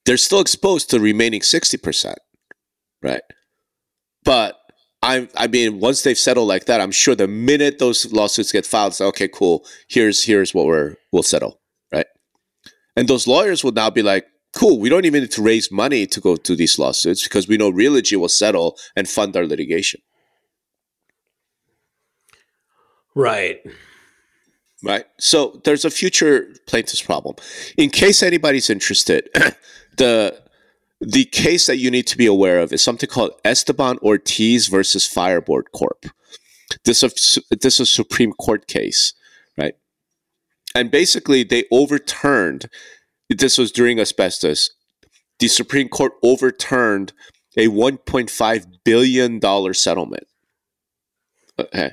They're 0.06 0.18
still 0.18 0.42
exposed 0.42 0.90
to 0.90 0.98
the 0.98 1.04
remaining 1.04 1.42
60%, 1.42 2.16
right? 3.02 3.22
But 4.26 4.60
I, 5.02 5.30
I 5.38 5.48
mean, 5.48 5.80
once 5.80 6.02
they've 6.02 6.18
settled 6.18 6.48
like 6.48 6.66
that, 6.66 6.82
I'm 6.82 6.92
sure 6.92 7.16
the 7.16 7.28
minute 7.28 7.80
those 7.80 8.12
lawsuits 8.12 8.52
get 8.52 8.66
filed, 8.66 8.94
it's 8.94 9.00
like, 9.00 9.10
okay, 9.10 9.28
cool. 9.28 9.64
Here's 9.88 10.24
here's 10.26 10.54
what 10.54 10.66
we're 10.66 10.96
we'll 11.12 11.24
settle, 11.24 11.62
right? 11.94 12.08
And 12.96 13.08
those 13.08 13.28
lawyers 13.28 13.64
will 13.64 13.72
now 13.72 13.90
be 13.90 14.02
like, 14.02 14.26
cool. 14.56 14.80
We 14.80 14.90
don't 14.90 15.06
even 15.06 15.22
need 15.22 15.32
to 15.32 15.42
raise 15.44 15.72
money 15.72 16.08
to 16.08 16.20
go 16.20 16.36
to 16.36 16.56
these 16.56 16.80
lawsuits 16.80 17.24
because 17.24 17.48
we 17.48 17.58
know 17.58 17.72
Realogy 17.72 18.18
will 18.18 18.30
settle 18.30 18.78
and 18.96 19.08
fund 19.08 19.38
our 19.38 19.46
litigation. 19.46 20.02
Right. 23.14 23.62
right? 24.84 25.06
So 25.20 25.62
there's 25.64 25.86
a 25.86 25.90
future 25.90 26.54
plaintiff's 26.68 27.02
problem. 27.02 27.36
In 27.78 27.90
case 27.90 28.24
anybody's 28.24 28.70
interested, 28.70 29.30
the 29.98 30.42
the 31.02 31.26
case 31.26 31.68
that 31.68 31.78
you 31.78 31.92
need 31.92 32.08
to 32.08 32.18
be 32.18 32.26
aware 32.26 32.60
of 32.60 32.72
is 32.72 32.82
something 32.82 33.10
called 33.10 33.32
Esteban 33.44 33.98
Ortiz 34.00 34.68
versus 34.68 35.08
Fibreboard 35.08 35.66
Corp. 35.74 36.06
This 36.84 37.04
is 37.04 37.40
this 37.52 37.76
is 37.76 37.82
a 37.82 37.86
Supreme 37.86 38.34
Court 38.34 38.68
case, 38.68 39.14
right? 39.58 39.76
And 40.74 40.92
basically, 40.92 41.44
they 41.44 41.66
overturned. 41.72 42.70
This 43.30 43.58
was 43.58 43.72
during 43.72 44.00
asbestos. 44.00 44.72
The 45.40 45.48
Supreme 45.48 45.90
Court 45.90 46.14
overturned 46.24 47.14
a 47.58 47.68
1.5 47.68 48.66
billion 48.84 49.40
dollar 49.40 49.74
settlement. 49.74 50.28
Okay. 51.60 51.92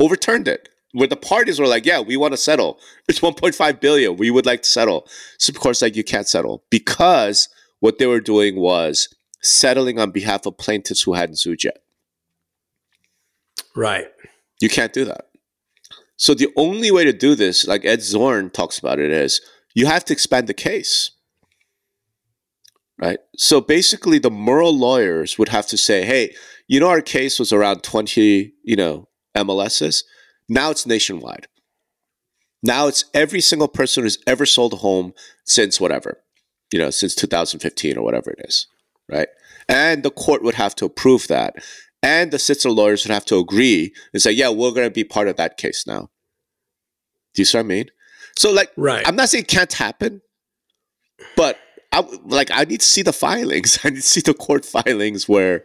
Overturned 0.00 0.48
it. 0.48 0.68
Where 0.92 1.08
the 1.08 1.16
parties 1.16 1.58
were 1.58 1.66
like, 1.66 1.84
"Yeah, 1.84 2.00
we 2.00 2.16
want 2.16 2.32
to 2.34 2.38
settle. 2.38 2.78
It's 3.08 3.20
1.5 3.20 3.80
billion. 3.80 4.16
We 4.16 4.30
would 4.30 4.46
like 4.46 4.62
to 4.62 4.68
settle." 4.68 5.08
So 5.38 5.50
of 5.50 5.58
course, 5.58 5.82
like 5.82 5.96
you 5.96 6.04
can't 6.04 6.28
settle 6.28 6.64
because 6.70 7.48
what 7.84 7.98
they 7.98 8.06
were 8.06 8.18
doing 8.18 8.56
was 8.56 9.14
settling 9.42 9.98
on 9.98 10.10
behalf 10.10 10.46
of 10.46 10.56
plaintiffs 10.56 11.02
who 11.02 11.12
hadn't 11.12 11.36
sued 11.36 11.62
yet. 11.64 11.82
Right. 13.76 14.06
You 14.58 14.70
can't 14.70 14.94
do 14.94 15.04
that. 15.04 15.26
So 16.16 16.32
the 16.32 16.48
only 16.56 16.90
way 16.90 17.04
to 17.04 17.12
do 17.12 17.34
this, 17.34 17.66
like 17.66 17.84
Ed 17.84 18.00
Zorn 18.00 18.48
talks 18.48 18.78
about 18.78 19.00
it, 19.00 19.10
is 19.10 19.42
you 19.74 19.84
have 19.84 20.02
to 20.06 20.14
expand 20.14 20.46
the 20.46 20.54
case. 20.54 21.10
Right? 22.98 23.18
So 23.36 23.60
basically 23.60 24.18
the 24.18 24.30
Moehrl 24.30 24.74
lawyers 24.74 25.38
would 25.38 25.50
have 25.50 25.66
to 25.66 25.76
say, 25.76 26.06
hey, 26.06 26.34
you 26.66 26.80
know, 26.80 26.88
our 26.88 27.02
case 27.02 27.38
was 27.38 27.52
around 27.52 27.82
20, 27.82 28.54
you 28.62 28.76
know, 28.76 29.08
MLSs. 29.36 30.04
Now 30.48 30.70
it's 30.70 30.86
nationwide. 30.86 31.48
Now 32.62 32.86
it's 32.86 33.04
every 33.12 33.42
single 33.42 33.68
person 33.68 34.04
who's 34.04 34.16
ever 34.26 34.46
sold 34.46 34.72
a 34.72 34.76
home 34.76 35.12
since 35.44 35.78
whatever, 35.78 36.23
you 36.74 36.80
know, 36.80 36.90
since 36.90 37.14
2015 37.14 37.96
or 37.96 38.02
whatever 38.02 38.30
it 38.30 38.40
is. 38.48 38.66
Right? 39.08 39.28
And 39.68 40.02
the 40.02 40.10
court 40.10 40.42
would 40.42 40.54
have 40.54 40.74
to 40.76 40.84
approve 40.84 41.28
that 41.28 41.56
and 42.04 42.30
the 42.30 42.36
Sitzer 42.36 42.74
lawyers 42.74 43.02
would 43.04 43.14
have 43.14 43.24
to 43.24 43.38
agree 43.38 43.94
and 44.12 44.20
say, 44.20 44.30
yeah, 44.30 44.50
we're 44.50 44.72
going 44.72 44.86
to 44.86 44.90
be 44.90 45.04
part 45.04 45.26
of 45.26 45.36
that 45.36 45.56
case 45.56 45.86
now. 45.86 46.10
Do 47.32 47.40
you 47.40 47.46
see 47.46 47.56
what 47.56 47.64
I 47.64 47.68
mean? 47.68 47.86
So, 48.36 48.52
like, 48.52 48.70
Right. 48.76 49.08
I'm 49.08 49.16
not 49.16 49.30
saying 49.30 49.44
it 49.44 49.48
can't 49.48 49.72
happen, 49.72 50.20
but 51.34 51.58
I 51.92 52.04
like 52.24 52.50
I 52.52 52.64
need 52.64 52.80
to 52.80 52.86
see 52.86 53.00
the 53.02 53.12
filings. 53.12 53.78
I 53.84 53.88
need 53.88 53.96
to 53.96 54.02
see 54.02 54.20
the 54.20 54.34
court 54.34 54.66
filings 54.66 55.28
where 55.28 55.64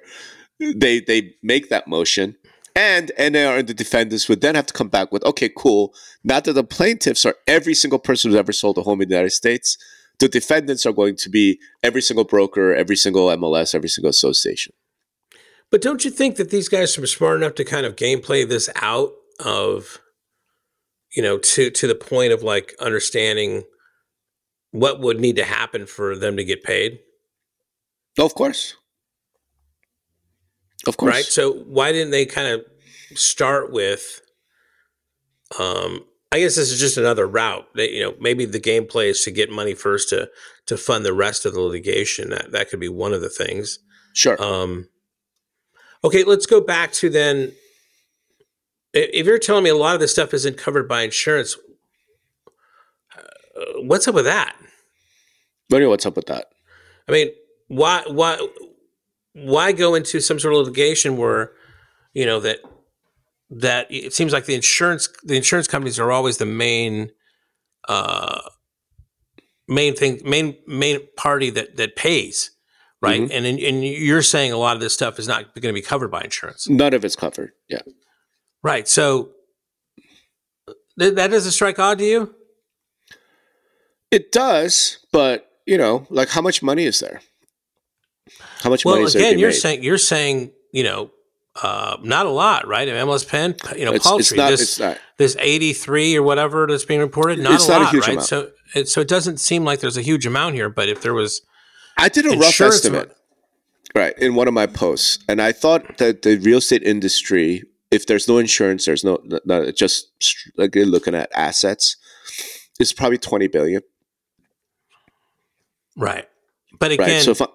they 0.60 1.02
they 1.02 1.34
make 1.43 1.69
that 1.69 1.88
motion, 1.88 2.38
and 2.76 3.12
NAR 3.19 3.58
and 3.58 3.67
the 3.67 3.74
defendants 3.74 4.30
would 4.30 4.39
then 4.39 4.56
have 4.56 4.67
to 4.67 4.74
come 4.74 4.88
back 4.88 5.12
with, 5.12 5.24
okay, 5.26 5.50
cool. 5.50 5.93
Now 6.24 6.39
that 6.39 6.54
the 6.54 6.63
plaintiffs 6.63 7.26
are 7.26 7.36
every 7.48 7.74
single 7.74 8.00
person 8.00 8.32
who's 8.32 8.39
ever 8.39 8.54
sold 8.54 8.78
a 8.78 8.84
home 8.84 9.02
in 9.02 9.10
the 9.10 9.15
United 9.15 9.32
States, 9.32 9.78
the 10.19 10.27
defendants 10.27 10.86
are 10.86 10.93
going 10.93 11.15
to 11.17 11.29
be 11.29 11.60
every 11.82 12.01
single 12.01 12.25
broker, 12.25 12.73
every 12.75 12.95
single 12.95 13.27
MLS, 13.27 13.73
every 13.73 13.89
single 13.89 14.10
association. 14.10 14.73
But 15.71 15.82
don't 15.82 16.03
you 16.03 16.12
think 16.12 16.36
that 16.38 16.49
these 16.49 16.67
guys 16.67 16.97
are 16.97 17.05
smart 17.05 17.38
enough 17.38 17.55
to 17.55 17.63
kind 17.63 17.86
of 17.86 17.95
gameplay 17.95 18.47
this 18.47 18.69
out 18.75 19.12
of, 19.39 19.99
you 21.15 21.21
know, 21.21 21.38
to 21.38 21.69
to 21.69 21.88
the 21.88 21.95
point 21.95 22.34
of 22.34 22.43
like 22.43 22.73
understanding 22.79 23.63
what 24.71 24.99
would 24.99 25.19
need 25.19 25.36
to 25.36 25.43
happen 25.45 25.86
for 25.86 26.15
them 26.15 26.38
to 26.38 26.43
get 26.43 26.63
paid, 26.63 26.99
Oh, 28.17 28.25
of 28.25 28.36
course. 28.36 28.75
Of 30.88 30.97
course. 30.97 31.13
right? 31.13 31.25
So 31.25 31.53
why 31.53 31.91
didn't 31.91 32.12
they 32.12 32.25
kind 32.25 32.47
of 32.47 32.65
start 33.17 33.71
with? 33.71 34.21
Um, 35.60 36.05
I 36.32 36.39
guess 36.39 36.56
this 36.56 36.72
is 36.72 36.80
just 36.80 36.98
another 36.98 37.28
route. 37.28 37.68
That, 37.76 37.92
you 37.92 38.04
know, 38.04 38.13
maybe 38.20 38.46
the 38.46 38.60
gameplay 38.60 39.10
is 39.10 39.24
to 39.24 39.32
get 39.32 39.50
money 39.50 39.74
first 39.74 40.10
to 40.10 40.30
to 40.68 40.78
fund 40.78 41.06
the 41.06 41.13
rest 41.13 41.46
of 41.46 41.54
the 41.54 41.62
litigation. 41.62 42.30
That 42.30 42.52
that 42.52 42.70
could 42.70 42.80
be 42.80 42.89
one 42.89 43.13
of 43.13 43.22
the 43.22 43.30
things. 43.30 43.80
Sure. 44.13 44.42
Um, 44.42 44.89
okay, 46.04 46.24
let's 46.24 46.46
go 46.46 46.62
back 46.62 46.92
to 46.94 47.10
then. 47.10 47.54
If 48.94 49.26
you're 49.26 49.39
telling 49.39 49.63
me 49.63 49.70
a 49.70 49.76
lot 49.76 49.94
of 49.94 50.02
this 50.02 50.12
stuff 50.12 50.34
isn't 50.34 50.58
covered 50.58 50.88
by 50.88 51.04
insurance, 51.04 51.56
uh, 53.15 53.82
what's 53.82 54.08
up 54.08 54.15
with 54.15 54.26
that? 54.26 54.56
What 55.68 55.78
do 55.78 55.84
you- 55.84 55.89
what's 55.89 56.08
up 56.08 56.15
with 56.15 56.26
that? 56.28 56.48
I 57.08 57.12
mean, 57.12 57.30
why 57.68 58.04
why 58.08 58.39
why 59.34 59.72
go 59.72 59.96
into 59.96 60.20
some 60.22 60.39
sort 60.39 60.54
of 60.54 60.60
litigation 60.60 61.18
where 61.18 61.54
you 62.13 62.26
know 62.26 62.39
that 62.39 62.60
that 63.49 63.88
it 63.89 64.13
seems 64.13 64.31
like 64.33 64.45
the 64.45 64.55
insurance 64.55 65.09
the 65.23 65.35
insurance 65.35 65.67
companies 65.67 65.99
are 65.99 66.12
always 66.12 66.38
the 66.38 66.45
main 66.45 67.12
uh 67.88 68.39
main 69.67 69.95
thing 69.95 70.21
main 70.23 70.55
main 70.67 70.99
party 71.17 71.49
that 71.49 71.75
that 71.77 71.95
pays 71.95 72.51
right 73.01 73.21
Mhm. 73.21 73.31
and 73.31 73.45
and 73.59 73.83
you're 73.85 74.21
saying 74.21 74.51
a 74.51 74.57
lot 74.57 74.75
of 74.75 74.81
this 74.81 74.93
stuff 74.93 75.17
is 75.19 75.27
not 75.27 75.53
going 75.55 75.73
to 75.73 75.79
be 75.81 75.81
covered 75.81 76.09
by 76.09 76.21
insurance 76.21 76.67
None 76.69 76.93
of 76.93 77.03
it's 77.05 77.15
covered. 77.15 77.51
Yeah. 77.69 77.81
right 78.63 78.88
so 78.88 79.31
th- 80.99 81.15
that 81.15 81.31
doesn't 81.31 81.51
strike 81.53 81.79
odd 81.79 81.97
to 81.99 82.05
you 82.05 82.35
It 84.12 84.31
does, 84.31 84.97
but 85.12 85.45
you 85.67 85.77
know, 85.77 86.07
like 86.09 86.29
how 86.29 86.41
much 86.41 86.63
money 86.63 86.85
is 86.85 86.99
there? 86.99 87.21
How 88.63 88.71
much 88.71 88.83
money 88.85 88.97
well 88.99 89.05
is 89.07 89.13
there? 89.13 89.21
again 89.21 89.35
be 89.35 89.41
you're 89.41 89.49
made? 89.51 89.55
saying 89.55 89.83
you're 89.83 89.97
saying 89.99 90.51
you 90.73 90.83
know 90.83 91.12
uh, 91.62 91.98
not 92.02 92.26
a 92.26 92.30
lot, 92.30 92.67
right? 92.67 92.88
I 92.88 92.93
mean, 92.93 93.06
MLS 93.06 93.28
Pin, 93.28 93.56
you 93.78 93.86
know, 93.86 93.93
it's, 93.93 94.06
paltry. 94.06 94.22
it's 94.22 94.34
not. 94.34 94.50
this, 94.50 94.62
It's 94.62 94.80
not. 94.80 94.98
this 95.17 95.36
83 95.39 96.17
or 96.17 96.24
whatever 96.24 96.67
that's 96.67 96.86
being 96.86 97.00
reported, 97.00 97.39
not 97.39 97.56
It's 97.56 97.67
a 97.67 97.72
not 97.72 97.82
a 97.82 97.84
lot, 97.86 97.93
huge 97.93 98.04
right? 98.04 98.13
amount. 98.13 98.28
So, 98.28 98.52
it, 98.76 98.88
so 98.88 99.02
it 99.02 99.08
doesn't 99.08 99.38
seem 99.39 99.65
like 99.65 99.80
there's 99.80 99.98
a 99.98 100.02
huge 100.02 100.26
amount 100.26 100.56
here. 100.56 100.69
But 100.69 100.89
if 100.89 101.02
there 101.02 101.13
was, 101.13 101.41
I 101.98 102.10
did 102.10 102.26
a 102.26 102.38
rough 102.38 102.60
estimate, 102.62 103.15
right, 103.95 104.17
in 104.17 104.36
one 104.36 104.48
of 104.48 104.54
my 104.54 104.67
posts, 104.67 105.19
and 105.28 105.41
I 105.41 105.52
thought 105.52 105.98
that 105.98 106.22
the 106.22 106.38
real 106.38 106.60
estate 106.60 106.84
industry 106.84 107.63
if 107.91 108.06
there's 108.06 108.28
no 108.28 108.38
insurance, 108.38 108.86
there's 108.86 109.04
no, 109.04 109.19
no, 109.45 109.72
just 109.72 110.12
like 110.58 110.76
looking 110.76 111.15
at 111.15 111.30
assets, 111.34 111.98
it's 112.80 112.93
probably 112.93 113.17
20 113.17 113.48
billion. 113.48 113.82
Right. 115.98 116.28
But 116.80 116.91
Right. 116.91 117.00
again, 117.02 117.24
so 117.24 117.32
if 117.32 117.41
I, 117.41 117.48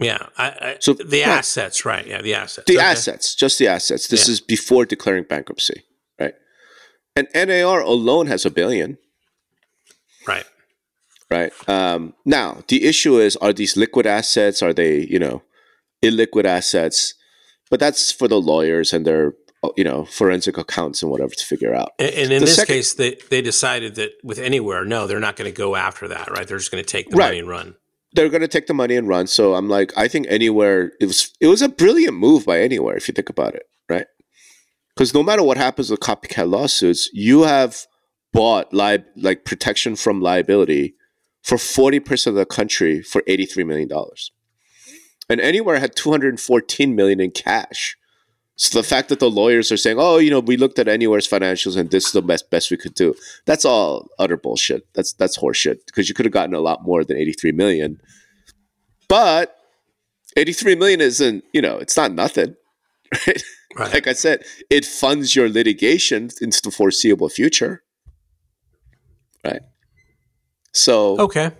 yeah, 0.00 0.26
I, 0.36 0.46
I, 0.48 0.76
So- 0.80 0.94
the 0.94 1.20
right. 1.22 1.28
assets, 1.28 1.84
right? 1.84 2.06
Yeah, 2.06 2.22
the 2.22 2.34
assets. 2.34 2.66
the 2.66 2.76
Okay. 2.78 2.84
assets, 2.86 3.34
just 3.34 3.58
the 3.58 3.68
assets. 3.68 4.08
This 4.08 4.26
Yeah. 4.28 4.32
is 4.32 4.40
before 4.40 4.84
declaring 4.86 5.24
bankruptcy, 5.24 5.82
right? 6.20 6.34
And 7.16 7.28
NAR 7.34 7.80
alone 7.80 8.26
has 8.26 8.44
a 8.44 8.50
billion. 8.50 8.98
Right. 10.26 10.46
right? 11.30 11.52
Um, 11.68 12.14
now, 12.24 12.62
the 12.68 12.84
issue 12.86 13.18
is: 13.20 13.36
are 13.36 13.52
these 13.52 13.76
liquid 13.76 14.06
assets? 14.06 14.62
Are 14.62 14.72
they, 14.72 15.00
you 15.00 15.18
know, 15.18 15.42
illiquid 16.02 16.44
assets? 16.44 17.14
But 17.70 17.80
that's 17.80 18.10
for 18.12 18.28
the 18.28 18.40
lawyers 18.40 18.92
and 18.92 19.06
their, 19.06 19.34
you 19.76 19.84
know, 19.84 20.04
forensic 20.04 20.56
accounts 20.58 21.02
and 21.02 21.10
whatever 21.10 21.34
to 21.34 21.44
figure 21.44 21.74
out. 21.74 21.92
And, 21.98 22.10
and 22.10 22.32
in 22.32 22.40
The 22.40 22.46
this 22.46 22.56
second- 22.56 22.74
case, 22.74 22.94
they, 22.94 23.16
they 23.30 23.42
decided 23.42 23.94
that 23.96 24.12
with 24.22 24.38
Anywhere, 24.38 24.84
no, 24.84 25.06
they're 25.06 25.18
not 25.20 25.36
going 25.36 25.50
to 25.50 25.56
go 25.56 25.74
after 25.76 26.06
that, 26.08 26.30
right? 26.30 26.46
They're 26.46 26.58
just 26.58 26.70
going 26.70 26.84
to 26.84 26.88
take 26.90 27.10
the 27.10 27.16
Right. 27.16 27.26
money 27.28 27.38
and 27.40 27.48
run. 27.48 27.74
They're 28.14 28.28
going 28.28 28.42
to 28.42 28.48
take 28.48 28.66
the 28.66 28.74
money 28.74 28.96
and 28.96 29.08
run. 29.08 29.26
So 29.26 29.54
I'm 29.54 29.68
like, 29.68 29.92
I 29.96 30.08
think 30.08 30.26
anywhere 30.28 30.92
it 31.00 31.06
was 31.06 31.32
it 31.40 31.48
was 31.48 31.62
a 31.62 31.68
brilliant 31.68 32.16
move 32.16 32.46
by 32.46 32.60
anywhere 32.60 32.96
if 32.96 33.08
you 33.08 33.12
think 33.12 33.28
about 33.28 33.54
it, 33.54 33.64
right? 33.88 34.06
Because 34.94 35.12
no 35.12 35.22
matter 35.22 35.42
what 35.42 35.56
happens 35.56 35.90
with 35.90 36.00
copycat 36.00 36.48
lawsuits, 36.48 37.10
you 37.12 37.42
have 37.42 37.86
bought 38.32 38.72
li- 38.72 39.04
like 39.16 39.44
protection 39.44 39.96
from 39.96 40.20
liability 40.20 40.94
for 41.42 41.56
40% 41.56 42.26
of 42.28 42.34
the 42.34 42.46
country 42.46 43.02
for 43.02 43.22
$83 43.22 43.66
million. 43.66 43.88
And 45.28 45.40
Anywhere 45.40 45.78
had 45.78 45.94
214 45.94 46.94
million 46.94 47.20
in 47.20 47.30
cash. 47.30 47.96
So 48.56 48.78
the 48.78 48.86
fact 48.86 49.08
that 49.08 49.18
the 49.18 49.30
lawyers 49.30 49.72
are 49.72 49.76
saying, 49.76 49.96
"Oh, 49.98 50.18
you 50.18 50.30
know, 50.30 50.40
we 50.40 50.56
looked 50.56 50.78
at 50.78 50.86
Anywhere's 50.86 51.28
financials 51.28 51.76
and 51.76 51.90
this 51.90 52.06
is 52.06 52.12
the 52.12 52.22
best 52.22 52.50
best 52.50 52.70
we 52.70 52.76
could 52.76 52.94
do," 52.94 53.14
that's 53.46 53.64
all 53.64 54.08
utter 54.18 54.36
bullshit. 54.36 54.86
That's 54.94 55.12
that's 55.12 55.38
horseshit 55.38 55.86
because 55.86 56.08
you 56.08 56.14
could 56.14 56.26
have 56.26 56.32
gotten 56.32 56.54
a 56.54 56.60
lot 56.60 56.84
more 56.84 57.04
than 57.04 57.16
83 57.16 57.52
million. 57.52 58.00
But 59.08 59.56
83 60.36 60.76
million 60.76 61.00
isn't, 61.00 61.44
you 61.52 61.62
know, 61.62 61.78
it's 61.78 61.96
not 61.96 62.12
nothing. 62.12 62.56
Right? 63.26 63.42
Right. 63.76 63.94
Like 63.94 64.06
I 64.06 64.12
said, 64.12 64.44
it 64.70 64.84
funds 64.84 65.34
your 65.34 65.48
litigation 65.48 66.30
into 66.40 66.62
the 66.62 66.70
foreseeable 66.70 67.28
future. 67.28 67.82
Right? 69.44 69.62
So 70.72 71.18
okay. 71.18 71.50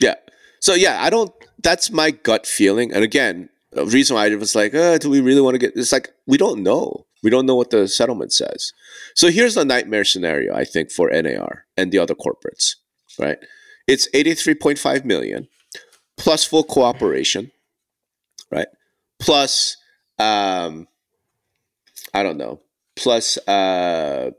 yeah. 0.00 0.14
So 0.60 0.72
yeah, 0.72 1.02
I 1.02 1.10
don't. 1.10 1.30
That's 1.62 1.90
my 1.90 2.12
gut 2.12 2.46
feeling. 2.46 2.94
And 2.94 3.04
again, 3.04 3.49
reason 3.72 4.16
why 4.16 4.26
I 4.26 4.34
was 4.34 4.54
like, 4.54 4.74
uh, 4.74 4.98
do 4.98 5.10
we 5.10 5.20
really 5.20 5.40
want 5.40 5.54
to 5.54 5.58
get? 5.58 5.72
It's 5.76 5.92
like 5.92 6.10
we 6.26 6.36
don't 6.36 6.62
know. 6.62 7.06
We 7.22 7.30
don't 7.30 7.46
know 7.46 7.54
what 7.54 7.70
the 7.70 7.86
settlement 7.86 8.32
says. 8.32 8.72
So 9.14 9.28
here's 9.28 9.54
the 9.54 9.64
nightmare 9.64 10.04
scenario 10.04 10.54
I 10.54 10.64
think 10.64 10.90
for 10.90 11.10
NAR 11.10 11.66
and 11.76 11.92
the 11.92 11.98
other 11.98 12.14
corporates. 12.14 12.76
Right? 13.18 13.38
It's 13.86 14.08
83.5 14.10 15.04
million 15.04 15.48
plus 16.16 16.44
full 16.44 16.64
cooperation. 16.64 17.50
Right? 18.50 18.68
Plus, 19.18 19.76
um, 20.18 20.88
I 22.14 22.22
don't 22.22 22.38
know. 22.38 22.60
Plus, 22.96 23.36
uh, 23.46 24.30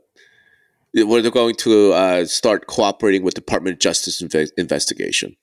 where 0.94 1.22
they're 1.22 1.30
going 1.30 1.54
to 1.56 1.92
uh, 1.92 2.24
start 2.26 2.66
cooperating 2.66 3.22
with 3.22 3.34
Department 3.34 3.74
of 3.74 3.80
Justice 3.80 4.20
inve- 4.20 4.50
investigation, 4.58 5.36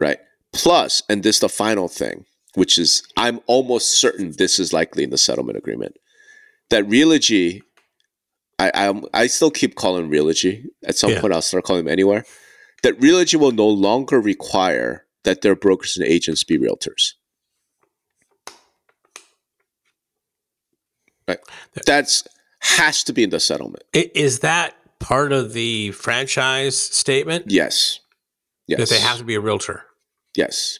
right? 0.00 0.18
Plus, 0.52 1.02
and 1.08 1.22
this 1.22 1.36
is 1.36 1.40
the 1.40 1.48
final 1.48 1.88
thing, 1.88 2.24
which 2.58 2.76
is 2.78 3.02
I'm 3.16 3.40
almost 3.46 4.00
certain 4.00 4.32
this 4.36 4.58
is 4.58 4.72
likely 4.72 5.04
in 5.04 5.10
the 5.10 5.18
settlement 5.18 5.56
agreement, 5.58 5.96
that 6.70 6.84
Realogy, 6.88 7.62
I 8.58 8.70
I, 8.74 9.02
I 9.14 9.26
still 9.28 9.50
keep 9.50 9.76
calling 9.76 10.10
Realogy. 10.10 10.64
At 10.84 10.96
some 10.96 11.12
Yeah. 11.12 11.20
point, 11.20 11.32
I'll 11.32 11.42
start 11.42 11.64
calling 11.64 11.84
them 11.84 11.92
anywhere. 11.92 12.24
That 12.82 12.98
Realogy 13.00 13.36
will 13.38 13.52
no 13.52 13.68
longer 13.68 14.20
require 14.20 15.06
that 15.24 15.42
their 15.42 15.54
brokers 15.56 15.96
and 15.96 16.06
agents 16.06 16.44
be 16.44 16.58
realtors. 16.58 17.14
Right. 21.26 21.38
That's 21.86 22.24
has 22.60 23.04
to 23.04 23.12
be 23.12 23.22
in 23.22 23.30
the 23.30 23.40
settlement. 23.40 23.84
Is 23.92 24.40
that 24.40 24.74
part 24.98 25.30
of 25.32 25.52
the 25.52 25.92
franchise 25.92 26.76
statement 26.76 27.44
Yes. 27.48 28.00
Yes. 28.66 28.78
that 28.80 28.88
they 28.88 29.00
have 29.00 29.18
to 29.18 29.24
be 29.24 29.34
a 29.34 29.40
realtor? 29.40 29.84
Yes. 30.34 30.78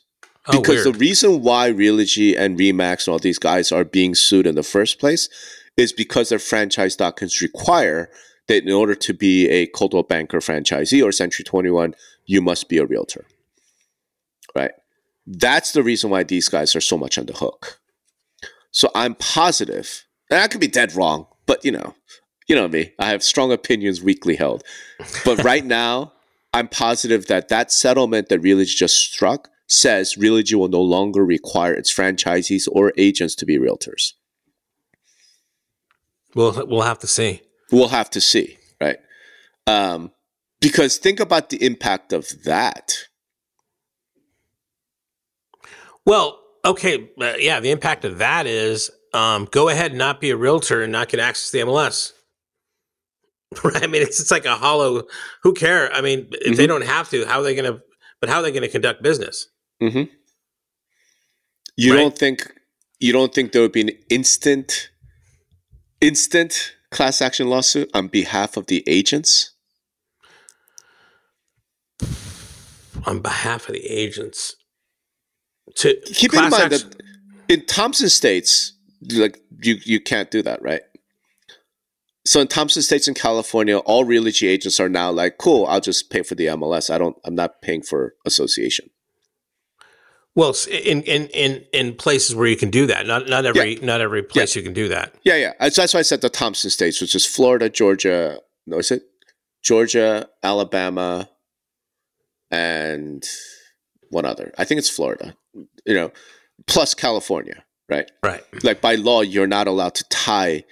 Oh, 0.49 0.61
because 0.61 0.85
weird. 0.85 0.95
the 0.95 0.99
reason 0.99 1.43
why 1.43 1.71
Realogy 1.71 2.37
and 2.37 2.59
Remax 2.59 3.07
and 3.07 3.13
all 3.13 3.19
these 3.19 3.39
guys 3.39 3.71
are 3.71 3.85
being 3.85 4.15
sued 4.15 4.47
in 4.47 4.55
the 4.55 4.63
first 4.63 4.99
place 4.99 5.29
is 5.77 5.93
because 5.93 6.31
their 6.31 6.39
franchise 6.39 6.97
documents 6.97 7.43
require 7.43 8.11
that 8.49 8.65
in 8.65 8.73
order 8.73 8.95
to 8.95 9.13
be 9.15 9.49
a 9.49 9.67
Coldwell 9.67 10.03
Banker 10.03 10.39
franchisee 10.39 11.05
or 11.05 11.13
Century 11.13 11.45
21, 11.45 11.95
you 12.27 12.41
must 12.41 12.69
be 12.69 12.79
a 12.79 12.87
realtor. 12.87 13.27
Right? 14.57 14.73
That's 15.27 15.73
the 15.73 15.83
reason 15.83 16.11
why 16.11 16.25
these 16.25 16.49
guys 16.49 16.75
are 16.75 16.81
so 16.81 16.97
much 16.97 17.19
on 17.19 17.27
the 17.27 17.35
hook. 17.35 17.79
So 18.71 18.91
I'm 18.95 19.15
positive, 19.15 20.07
and 20.31 20.41
I 20.41 20.49
could 20.49 20.61
be 20.61 20.67
dead 20.67 20.95
wrong, 20.95 21.27
but 21.47 21.65
you 21.65 21.73
know, 21.73 21.95
you 22.49 22.57
know 22.57 22.69
me, 22.69 22.93
I 22.99 23.11
have 23.11 23.23
strong 23.23 23.53
opinions 23.53 24.03
weakly 24.03 24.37
held. 24.37 24.63
But 25.25 25.45
right 25.45 25.65
now, 25.81 26.13
I'm 26.55 26.69
positive 26.69 27.27
that 27.27 27.49
that 27.49 27.71
settlement 27.71 28.31
that 28.31 28.43
Realogy 28.43 28.75
just 28.75 28.97
struck 28.97 29.51
says 29.68 30.16
Realogy 30.18 30.54
will 30.54 30.68
no 30.68 30.81
longer 30.83 31.24
require 31.24 31.74
its 31.74 31.92
franchisees 31.94 32.66
or 32.72 32.92
agents 32.96 33.35
to 33.37 33.46
be 33.46 33.59
realtors. 33.59 34.14
we'll 36.35 36.66
we'll 36.66 36.83
have 36.83 36.98
to 37.00 37.07
see. 37.07 37.42
We'll 37.70 37.88
have 37.88 38.11
to 38.11 38.20
see, 38.20 38.59
right? 38.81 38.96
Um, 39.66 40.11
because 40.61 40.96
think 40.96 41.20
about 41.20 41.50
the 41.50 41.62
impact 41.64 42.12
of 42.12 42.26
that. 42.44 42.96
Well, 46.04 46.40
okay, 46.64 47.11
uh, 47.20 47.35
yeah. 47.38 47.61
The 47.61 47.70
impact 47.70 48.04
of 48.04 48.18
that 48.18 48.46
is 48.46 48.90
um, 49.12 49.46
go 49.50 49.68
ahead 49.68 49.90
and 49.92 49.98
not 49.98 50.20
be 50.20 50.31
a 50.31 50.37
realtor 50.37 50.83
and 50.83 50.92
not 50.92 51.09
get 51.09 51.20
access 51.20 51.50
to 51.50 51.59
the 51.59 51.64
MLS. 51.64 52.12
Right? 53.64 53.83
I 53.83 53.87
mean, 53.87 54.02
it's 54.02 54.20
it's 54.20 54.31
like 54.31 54.44
a 54.44 54.57
hollow. 54.57 55.04
Who 55.42 55.54
care? 55.54 55.90
I 55.92 56.02
mean, 56.02 56.28
if 56.33 56.57
they 56.59 56.64
Mhm. 56.64 56.68
don't 56.68 56.85
have 56.85 57.09
to, 57.11 57.24
how 57.24 57.40
are 57.40 57.42
they 57.42 57.54
going 57.54 57.72
to? 57.72 57.81
But 58.20 58.28
how 58.28 58.38
are 58.38 58.42
they 58.42 58.50
going 58.50 58.62
to 58.62 58.68
conduct 58.68 59.02
business? 59.02 59.48
Hmm 59.81 60.05
You 61.77 61.93
Right. 61.93 62.01
don't 62.01 62.19
think 62.19 62.53
you 63.01 63.12
don't 63.12 63.33
think 63.33 63.53
there 63.53 63.62
would 63.62 63.73
be 63.73 63.83
an 63.83 63.91
instant, 64.11 64.91
instant 66.01 66.75
class 66.91 67.23
action 67.23 67.49
lawsuit 67.49 67.88
on 67.95 68.09
behalf 68.09 68.57
of 68.57 68.67
the 68.67 68.83
agents? 68.88 69.53
on 73.07 73.21
behalf 73.21 73.69
of 73.69 73.75
the 73.75 73.87
agents. 73.87 74.57
To 75.77 75.95
Keep 76.07 76.35
in 76.35 76.51
mind 76.51 76.55
action- 76.55 76.91
that 76.91 77.03
in 77.49 77.64
Thompson 77.67 78.09
states, 78.09 78.73
like 79.12 79.38
you 79.62 79.77
you 79.85 80.01
can't 80.01 80.31
do 80.31 80.43
that, 80.43 80.61
right? 80.62 80.83
So 82.27 82.41
in 82.41 82.49
Thompson 82.49 82.83
states 82.83 83.07
in 83.09 83.14
California, 83.14 83.79
all 83.79 84.05
Realogy 84.05 84.49
agents 84.49 84.81
are 84.81 84.88
now 84.88 85.11
like, 85.12 85.38
cool, 85.38 85.64
I'll 85.67 85.81
just 85.81 86.11
pay 86.11 86.23
for 86.23 86.35
the 86.35 86.47
MLS. 86.47 86.91
I 86.91 86.99
don't 86.99 87.17
I'm 87.25 87.37
not 87.37 87.62
paying 87.62 87.83
for 87.83 88.14
association. 88.27 88.91
Well, 90.35 90.55
in 90.71 91.03
in 91.03 91.27
in 91.29 91.64
in 91.73 91.95
places 91.95 92.35
where 92.35 92.47
you 92.47 92.57
can 92.57 92.71
do 92.71 92.87
that, 92.87 93.07
not 93.07 93.29
not 93.29 93.45
every 93.45 93.77
not 93.77 94.01
every 94.01 94.23
place 94.23 94.55
you 94.55 94.62
can 94.62 94.73
do 94.73 94.88
that. 94.88 95.14
Yeah, 95.25 95.37
yeah. 95.37 95.53
That's 95.59 95.77
that's 95.77 95.95
why 95.95 96.01
I 96.01 96.05
said 96.05 96.21
the 96.21 96.31
Thompson 96.31 96.71
states, 96.71 97.01
which 97.01 97.14
is 97.14 97.27
Florida, 97.27 97.69
Georgia, 97.69 98.38
no, 98.67 98.79
is 98.79 98.91
it? 98.91 99.03
Georgia, 99.62 100.29
Alabama, 100.43 101.29
and 102.51 103.27
one 104.11 104.25
other. 104.25 104.53
I 104.57 104.64
think 104.64 104.79
it's 104.79 104.91
Florida. 104.91 105.35
You 105.85 105.95
know, 105.95 106.12
plus 106.67 106.95
California, 106.95 107.64
right? 107.88 108.11
Right. 108.23 108.43
Like 108.62 108.81
by 108.81 108.95
law, 108.95 109.23
you're 109.23 109.47
not 109.47 109.67
allowed 109.67 109.95
to 109.97 110.05
tie 110.09 110.64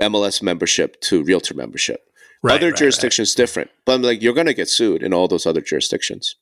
MLS 0.00 0.42
membership 0.42 1.00
to 1.02 1.22
realtor 1.22 1.54
membership. 1.54 2.00
Right. 2.42 2.56
other 2.56 2.66
right, 2.66 2.70
right. 2.72 2.78
jurisdictions 2.78 3.36
different, 3.36 3.70
but 3.86 3.92
I'm 3.92 4.02
like, 4.02 4.20
you're 4.20 4.34
going 4.34 4.48
to 4.48 4.54
get 4.54 4.68
sued 4.68 5.04
in 5.04 5.14
all 5.14 5.28
those 5.28 5.46
other 5.46 5.60
jurisdictions 5.60 6.34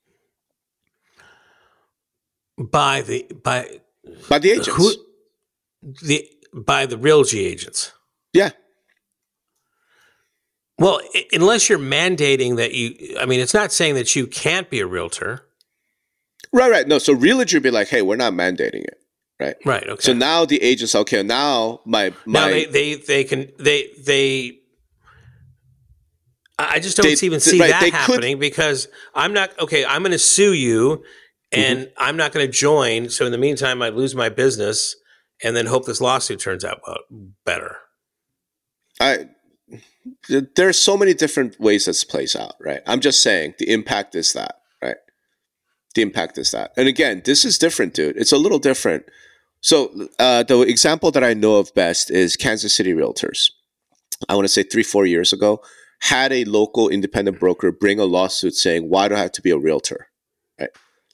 by 2.61 3.03
the 3.03 3.27
by 3.43 3.81
by 4.29 4.39
the 4.39 4.51
agents. 4.51 4.69
who 4.69 4.93
the 6.03 6.29
by 6.53 6.87
the 6.87 6.97
realty 6.99 7.45
agents. 7.47 7.93
Yeah, 8.33 8.51
Well, 10.79 11.01
i- 11.15 11.27
unless 11.33 11.69
you're 11.69 11.79
mandating 11.79 12.57
that 12.57 12.73
you, 12.75 13.17
I 13.19 13.27
mean, 13.27 13.41
it's 13.41 13.53
not 13.55 13.73
saying 13.73 13.95
that 13.97 14.15
you 14.17 14.27
can't 14.27 14.71
be 14.71 14.81
a 14.81 14.87
realtor. 14.87 15.47
right, 16.53 16.71
right. 16.71 16.87
No, 16.89 16.99
so 16.99 17.15
Realogy 17.15 17.55
would 17.55 17.63
be 17.63 17.71
like, 17.71 17.89
hey, 17.89 18.03
we're 18.03 18.17
not 18.17 18.33
mandating 18.33 18.85
it, 18.85 18.99
right? 19.39 19.57
Right. 19.65 19.87
Okay. 19.89 20.01
So 20.03 20.13
now 20.13 20.45
the 20.45 20.63
agents, 20.63 20.95
okay, 20.95 21.23
now 21.23 21.81
my 21.85 22.13
my 22.25 22.41
now 22.41 22.47
they, 22.49 22.65
they 22.67 22.95
they 22.95 23.25
can 23.25 23.49
they 23.59 23.91
they. 24.05 24.57
I 26.59 26.79
just 26.79 26.97
don't 26.99 27.07
They- 27.07 27.27
even 27.27 27.41
see 27.41 27.59
right, 27.59 27.71
that 27.71 27.81
they 27.81 27.91
could- 27.91 27.97
happening 27.99 28.39
because 28.39 28.87
I'm 29.15 29.33
not 29.33 29.59
okay. 29.61 29.85
I'm 29.85 30.03
going 30.03 30.13
to 30.13 30.19
sue 30.19 30.53
you, 30.53 31.03
and 31.53 31.81
Mm-hmm. 31.81 31.93
I'm 31.99 32.17
not 32.17 32.33
going 32.33 32.47
to 32.47 32.53
join. 32.53 33.09
So 33.09 33.27
in 33.27 33.33
the 33.33 33.39
meantime, 33.39 33.83
I 33.83 33.89
lose 33.89 34.15
my 34.15 34.29
business, 34.29 34.97
and 35.43 35.57
then 35.57 35.67
hope 35.67 35.87
this 35.87 36.01
lawsuit 36.01 36.41
turns 36.41 36.65
out 36.65 36.81
well, 36.87 36.99
better. 37.45 37.77
I 39.01 39.27
there 40.29 40.69
are 40.69 40.73
so 40.73 40.97
many 40.97 41.15
different 41.15 41.59
ways 41.61 41.85
this 41.85 42.05
plays 42.05 42.35
out, 42.35 42.55
right? 42.61 42.81
I'm 42.87 43.01
just 43.01 43.23
saying 43.23 43.55
the 43.59 43.71
impact 43.71 44.15
is 44.15 44.33
that, 44.33 44.57
right? 44.83 44.97
The 45.95 46.03
impact 46.03 46.39
is 46.39 46.51
that. 46.53 46.73
And 46.77 46.89
again, 46.89 47.23
this 47.25 47.45
is 47.45 47.59
different, 47.59 47.95
dude. 47.95 48.17
It's 48.17 48.33
a 48.33 48.39
little 48.39 48.59
different. 48.59 49.05
So 49.61 50.09
uh, 50.19 50.43
the 50.45 50.61
example 50.63 51.11
that 51.11 51.25
I 51.25 51.35
know 51.35 51.57
of 51.57 51.75
best 51.75 52.11
is 52.11 52.37
Kansas 52.37 52.75
City 52.75 52.95
Realtors. 52.95 53.51
I 54.29 54.35
want 54.35 54.45
to 54.45 54.49
say 54.49 54.63
three, 54.63 54.83
four 54.83 55.07
years 55.07 55.33
ago, 55.33 55.63
had 56.01 56.33
a 56.33 56.45
local 56.45 56.89
independent 56.89 57.39
broker 57.39 57.71
bring 57.73 57.99
a 57.99 58.05
lawsuit 58.05 58.55
saying, 58.55 58.89
"Why 58.89 59.09
do 59.09 59.15
I 59.15 59.21
have 59.21 59.33
to 59.33 59.43
be 59.43 59.51
a 59.51 59.59
realtor?" 59.59 60.10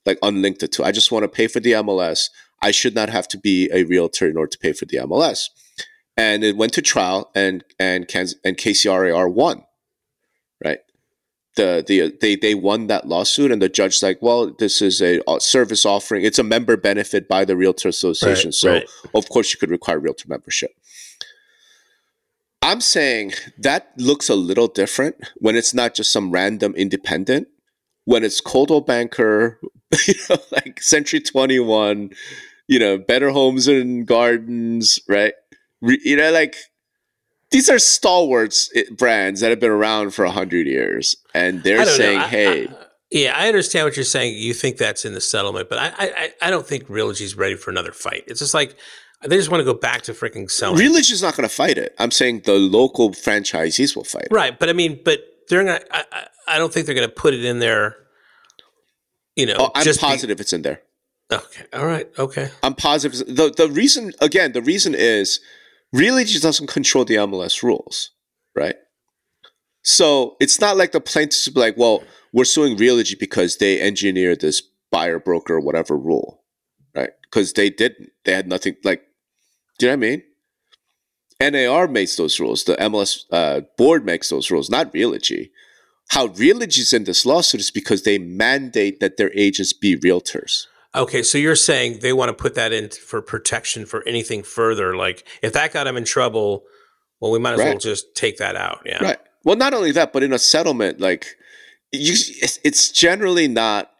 Like 0.07 0.19
unlinked 0.23 0.63
it 0.63 0.73
to. 0.73 0.85
I 0.85 0.93
just 0.93 1.13
want 1.13 1.25
to 1.25 1.29
pay 1.29 1.49
for 1.49 1.61
the 1.61 1.73
MLS. 1.73 2.31
I 2.63 2.71
should 2.71 2.95
not 2.95 3.11
have 3.11 3.29
to 3.29 3.39
be 3.39 3.69
a 3.73 3.85
realtor 3.85 4.29
in 4.31 4.37
order 4.37 4.51
to 4.51 4.59
pay 4.59 4.73
for 4.73 4.87
the 4.87 4.99
MLS 4.99 5.49
and 6.17 6.43
it 6.43 6.57
went 6.57 6.73
to 6.75 6.83
trial, 6.83 7.31
and 7.35 7.63
and 7.79 8.11
and 8.45 8.57
KCRAR 8.57 9.33
won, 9.33 9.65
right? 10.65 10.79
The, 11.57 11.85
the 11.87 12.17
they 12.21 12.37
they 12.37 12.55
won 12.55 12.87
that 12.87 13.07
lawsuit, 13.07 13.51
and 13.51 13.61
the 13.61 13.69
judge's 13.69 14.03
like, 14.03 14.21
well, 14.23 14.55
this 14.59 14.81
is 14.81 15.03
a 15.03 15.21
service 15.39 15.85
offering. 15.85 16.25
It's 16.25 16.39
a 16.39 16.45
member 16.45 16.77
benefit 16.77 17.29
by 17.29 17.45
the 17.45 17.57
Realtor 17.57 17.89
Association, 17.89 18.49
Right, 18.49 18.55
so 18.55 18.73
right. 18.73 18.87
of 19.15 19.29
course 19.29 19.53
you 19.53 19.59
could 19.59 19.71
require 19.71 19.99
realtor 19.99 20.29
membership. 20.29 20.71
I'm 22.63 22.81
saying 22.81 23.35
that 23.59 23.93
looks 23.97 24.29
a 24.29 24.35
little 24.35 24.67
different 24.67 25.17
when 25.37 25.55
it's 25.55 25.75
not 25.75 25.95
just 25.95 26.11
some 26.11 26.31
random 26.31 26.75
independent. 26.75 27.49
When 28.05 28.23
it's 28.23 28.41
Coldwell 28.41 28.83
Banker, 28.83 29.61
you 30.09 30.15
know, 30.31 30.37
like 30.53 30.81
Century 30.83 31.21
21, 31.21 32.11
you 32.69 32.79
know, 32.79 32.99
Better 32.99 33.31
Homes 33.31 33.69
and 33.69 34.07
Gardens, 34.07 34.99
right? 35.09 35.35
Re- 35.81 36.01
you 36.05 36.17
know, 36.17 36.31
like 36.33 36.57
these 37.51 37.69
are 37.69 37.79
stalwarts 37.79 38.71
eh, 38.75 38.83
brands 38.97 39.41
that 39.41 39.51
have 39.51 39.61
been 39.61 39.71
around 39.71 40.13
for 40.13 40.25
a 40.25 40.31
hundred 40.31 40.67
years, 40.67 41.15
and 41.35 41.63
they're 41.63 41.85
saying, 41.87 42.19
I- 42.19 42.27
"Hey, 42.29 42.67
I- 42.67 42.77
yeah, 43.11 43.33
I 43.37 43.47
understand 43.49 43.85
what 43.87 43.97
you're 43.97 44.05
saying. 44.05 44.37
You 44.37 44.53
think 44.53 44.79
that's 44.79 45.05
in 45.05 45.15
the 45.15 45.21
settlement, 45.21 45.69
but 45.69 45.79
I, 45.79 45.93
I, 45.97 46.33
I- 46.43 46.51
don't 46.51 46.67
think 46.67 46.89
Realogy's 46.89 47.37
ready 47.37 47.55
for 47.55 47.71
another 47.71 47.93
fight. 47.93 48.25
It's 48.27 48.41
just 48.41 48.53
like 48.55 48.77
they 49.23 49.37
just 49.37 49.49
want 49.51 49.61
to 49.61 49.65
go 49.65 49.75
back 49.79 50.03
to 50.03 50.13
freaking 50.13 50.51
selling. 50.51 50.79
Realogy 50.81 51.13
is 51.13 51.23
not 51.23 51.37
going 51.37 51.49
to 51.49 51.55
fight 51.55 51.79
it." 51.79 51.95
I'm 51.99 52.11
saying 52.11 52.43
the 52.47 52.55
local 52.55 53.11
franchisees 53.11 53.95
will 53.95 54.05
fight. 54.05 54.25
it. 54.31 54.33
Right, 54.35 54.59
but 54.59 54.69
I 54.69 54.73
mean, 54.73 55.01
but 55.05 55.21
they're 55.49 55.63
not. 55.63 55.83
I, 55.93 56.05
I, 56.11 56.27
I 56.49 56.59
don't 56.59 56.73
think 56.73 56.87
they're 56.87 56.95
going 56.97 57.09
to 57.09 57.15
put 57.15 57.33
it 57.35 57.45
in 57.45 57.61
there. 57.61 57.97
You 59.37 59.47
know, 59.47 59.57
Oh, 59.59 59.71
I'm 59.75 59.85
just 59.85 60.01
be- 60.01 60.07
positive 60.07 60.41
it's 60.41 60.53
in 60.53 60.63
there. 60.63 60.81
okay, 61.33 61.65
all 61.73 61.87
right, 61.87 62.09
okay, 62.19 62.51
I'm 62.63 62.75
positive. 62.75 63.19
The 63.27 63.53
the 63.57 63.69
reason 63.69 64.13
again, 64.21 64.53
the 64.53 64.63
reason 64.63 64.95
is 64.95 65.41
Realogy 65.95 66.41
doesn't 66.41 66.69
control 66.69 67.05
the 67.05 67.17
MLS 67.17 67.63
rules, 67.63 68.11
right? 68.55 68.77
So 69.83 70.37
it's 70.41 70.61
not 70.61 70.77
like 70.77 70.93
the 70.93 71.01
plaintiffs 71.01 71.49
be 71.49 71.61
like, 71.61 71.77
well, 71.77 72.03
we're 72.33 72.45
suing 72.45 72.77
Realogy 72.77 73.19
because 73.19 73.59
they 73.59 73.81
engineered 73.81 74.41
this 74.41 74.63
buyer 74.91 75.19
broker 75.21 75.55
or 75.57 75.61
whatever 75.61 75.97
rule, 75.97 76.43
right? 76.95 77.11
Because 77.23 77.53
they 77.53 77.71
didn't. 77.71 78.11
They 78.25 78.33
had 78.33 78.49
nothing 78.49 78.77
like. 78.85 79.03
Do 79.79 79.87
you 79.87 79.93
know 79.93 79.99
what 79.99 80.07
I 80.07 80.11
mean? 80.11 80.23
NAR 81.69 81.87
makes 81.87 82.17
those 82.17 82.41
rules. 82.41 82.65
The 82.65 82.77
MLS 82.77 83.25
uh, 83.31 83.61
board 83.77 84.05
makes 84.07 84.29
those 84.31 84.51
rules, 84.51 84.71
not 84.71 84.93
Realogy. 84.95 85.51
How 86.09 86.29
Realogy's 86.29 86.93
in 86.93 87.05
this 87.05 87.27
lawsuit 87.27 87.61
is 87.61 87.71
because 87.71 88.03
they 88.03 88.19
mandate 88.19 89.01
that 89.01 89.17
their 89.17 89.33
agents 89.35 89.73
be 89.73 89.97
realtors. 89.97 90.67
okay. 90.95 91.23
So 91.23 91.37
you're 91.39 91.57
saying 91.57 91.99
they 92.01 92.13
want 92.13 92.29
to 92.29 92.33
put 92.33 92.55
that 92.55 92.73
in 92.73 92.91
for 92.91 93.21
protection 93.21 93.87
for 93.87 94.07
anything 94.07 94.43
further? 94.43 94.97
Like 94.97 95.27
if 95.43 95.53
that 95.53 95.73
got 95.73 95.85
them 95.85 95.97
in 95.97 96.05
trouble, 96.05 96.65
well, 97.21 97.31
we 97.33 97.39
might 97.39 97.55
as 97.55 97.59
well 97.59 97.79
just 97.79 98.15
take 98.15 98.39
that 98.39 98.57
out. 98.57 98.83
Yeah, 98.85 99.03
Right. 99.03 99.19
Well, 99.45 99.57
not 99.57 99.75
only 99.75 99.93
that, 99.93 100.13
but 100.13 100.23
in 100.23 100.33
a 100.33 100.39
settlement, 100.39 101.01
like 101.01 101.37
you, 101.93 102.15
it's 102.65 102.91
generally 102.91 103.49
not. 103.49 103.91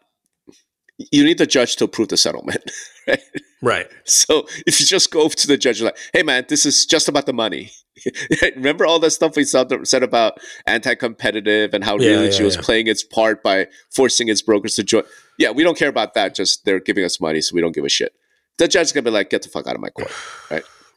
You 0.97 1.23
need 1.23 1.37
the 1.37 1.45
judge 1.45 1.75
to 1.77 1.85
approve 1.85 2.07
the 2.07 2.17
settlement, 2.17 2.71
right? 3.07 3.21
right. 3.61 3.87
So 4.05 4.47
if 4.65 4.79
you 4.79 4.85
just 4.85 5.11
go 5.11 5.27
to 5.29 5.47
the 5.47 5.57
judge, 5.57 5.81
like, 5.81 5.97
"Hey, 6.13 6.23
man, 6.23 6.45
this 6.49 6.65
is 6.65 6.85
just 6.85 7.07
about 7.07 7.25
the 7.25 7.33
money." 7.33 7.71
Remember 8.55 8.85
all 8.85 8.99
that 8.99 9.11
stuff 9.11 9.35
we 9.35 9.43
said 9.43 10.03
about 10.03 10.39
anti-competitive 10.65 11.73
and 11.73 11.83
how 11.83 11.97
Yeah, 11.97 12.21
yeah, 12.39 12.43
was 12.43 12.55
yeah. 12.55 12.61
playing 12.61 12.87
its 12.87 13.03
part 13.03 13.43
by 13.43 13.67
forcing 13.91 14.27
its 14.27 14.41
brokers 14.41 14.75
to 14.75 14.83
join. 14.83 15.03
Yeah, 15.37 15.51
we 15.51 15.63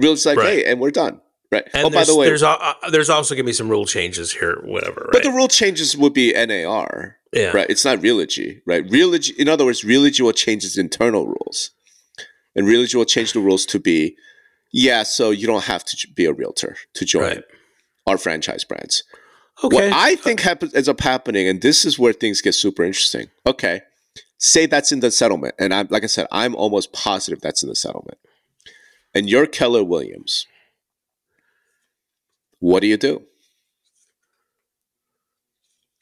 Realogy's 0.00 0.26
like, 0.26 0.38
Right. 0.38 0.58
hey, 0.58 0.64
and 0.64 0.80
we're 0.80 0.90
done. 0.90 1.20
Right. 1.52 1.68
And 1.74 1.86
oh, 1.86 1.90
by 1.90 2.04
the 2.04 2.16
way, 2.16 2.26
there's 2.26 2.42
uh, 2.42 2.74
there's 2.90 3.08
also 3.08 3.34
going 3.34 3.44
to 3.44 3.48
be 3.48 3.52
some 3.52 3.68
rule 3.68 3.86
changes 3.86 4.32
here, 4.32 4.60
whatever. 4.64 5.02
Right. 5.02 5.12
but 5.12 5.22
the 5.22 5.30
rule 5.30 5.46
changes 5.46 5.96
would 5.96 6.12
be 6.12 6.32
NAR, 6.32 7.18
yeah. 7.32 7.52
right? 7.52 7.70
It's 7.70 7.84
not 7.84 8.00
Realogy, 8.00 8.62
right? 8.66 8.84
Realogy, 8.84 9.34
in 9.36 9.48
other 9.48 9.64
words, 9.64 9.82
Realogy 9.82 10.22
will 10.22 10.32
change 10.32 10.64
its 10.64 10.76
internal 10.76 11.26
rules. 11.26 11.70
And 12.56 12.66
Realogy 12.66 12.94
will 12.96 13.04
change 13.04 13.32
the 13.34 13.40
rules 13.40 13.64
to 13.66 13.78
be, 13.78 14.16
yeah, 14.72 15.04
so 15.04 15.30
you 15.30 15.46
don't 15.46 15.64
have 15.64 15.84
to 15.84 16.08
be 16.14 16.24
a 16.24 16.32
realtor 16.32 16.76
to 16.94 17.04
join 17.04 17.22
Right. 17.22 17.44
our 18.08 18.18
franchise 18.18 18.64
brands. 18.64 19.04
Okay. 19.62 19.74
What 19.74 19.92
I 19.92 20.16
think 20.16 20.40
happens 20.40 20.74
ends 20.74 20.88
up 20.88 21.00
happening, 21.00 21.46
and 21.46 21.62
this 21.62 21.84
is 21.84 21.98
where 21.98 22.12
things 22.12 22.40
get 22.42 22.54
super 22.54 22.82
interesting. 22.82 23.28
Okay, 23.46 23.82
say 24.38 24.66
that's 24.66 24.90
in 24.92 25.00
the 25.00 25.10
settlement, 25.10 25.54
and 25.58 25.72
I'm 25.72 25.86
like 25.90 26.02
I 26.02 26.08
said, 26.08 26.26
I'm 26.32 26.54
almost 26.56 26.92
positive 26.92 27.40
that's 27.40 27.62
in 27.62 27.68
the 27.68 27.76
settlement. 27.76 28.18
And 29.14 29.30
you're 29.30 29.46
Keller 29.46 29.84
Williams. 29.84 30.46
What 32.58 32.80
do 32.80 32.86
you 32.86 32.96
do? 32.98 33.22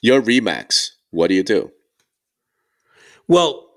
You're 0.01 0.23
Remax. 0.23 0.91
What 1.11 1.29
do 1.29 1.35
you 1.35 1.43
do? 1.45 1.71
well, 3.29 3.71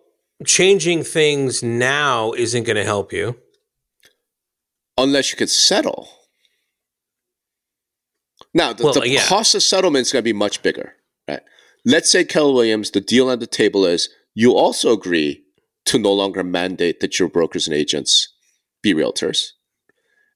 changing 0.46 1.04
things 1.04 1.64
now 1.64 2.34
isn't 2.34 2.64
going 2.64 2.76
to 2.76 2.84
help 2.84 3.12
you. 3.12 3.38
Unless 4.98 5.32
you 5.32 5.38
could 5.38 5.50
settle. 5.50 6.10
Now, 8.54 8.74
the, 8.74 8.84
Well, 8.84 8.94
the 8.94 9.02
uh, 9.02 9.06
yeah. 9.06 9.26
cost 9.26 9.54
of 9.56 9.64
settlement 9.64 10.04
is 10.08 10.12
going 10.12 10.22
to 10.22 10.28
be 10.28 10.34
much 10.34 10.64
bigger, 10.64 10.94
right? 11.28 11.42
Let's 11.86 12.10
say 12.10 12.24
Keller 12.24 12.54
Williams, 12.54 12.92
the 12.92 13.02
deal 13.02 13.30
on 13.30 13.40
the 13.40 13.48
table 13.48 13.86
is 13.86 14.10
you 14.34 14.54
also 14.54 14.92
agree 14.92 15.44
to 15.86 16.00
no 16.00 16.12
longer 16.12 16.44
mandate 16.44 17.00
that 17.00 17.20
your 17.20 17.30
brokers 17.30 17.68
and 17.68 17.76
agents 17.76 18.34
be 18.82 18.94
realtors, 18.94 19.52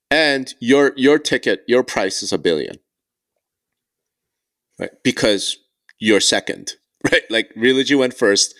and 0.09 0.53
your 0.59 0.93
your 0.95 1.19
ticket, 1.19 1.63
your 1.67 1.83
price 1.83 2.23
is 2.23 2.31
a 2.31 2.37
billion, 2.37 2.77
right? 4.79 4.91
Because 5.03 5.57
you're 5.99 6.19
second, 6.19 6.73
right? 7.11 7.23
Like 7.29 7.53
Realogy 7.55 7.97
went 7.97 8.13
first. 8.13 8.55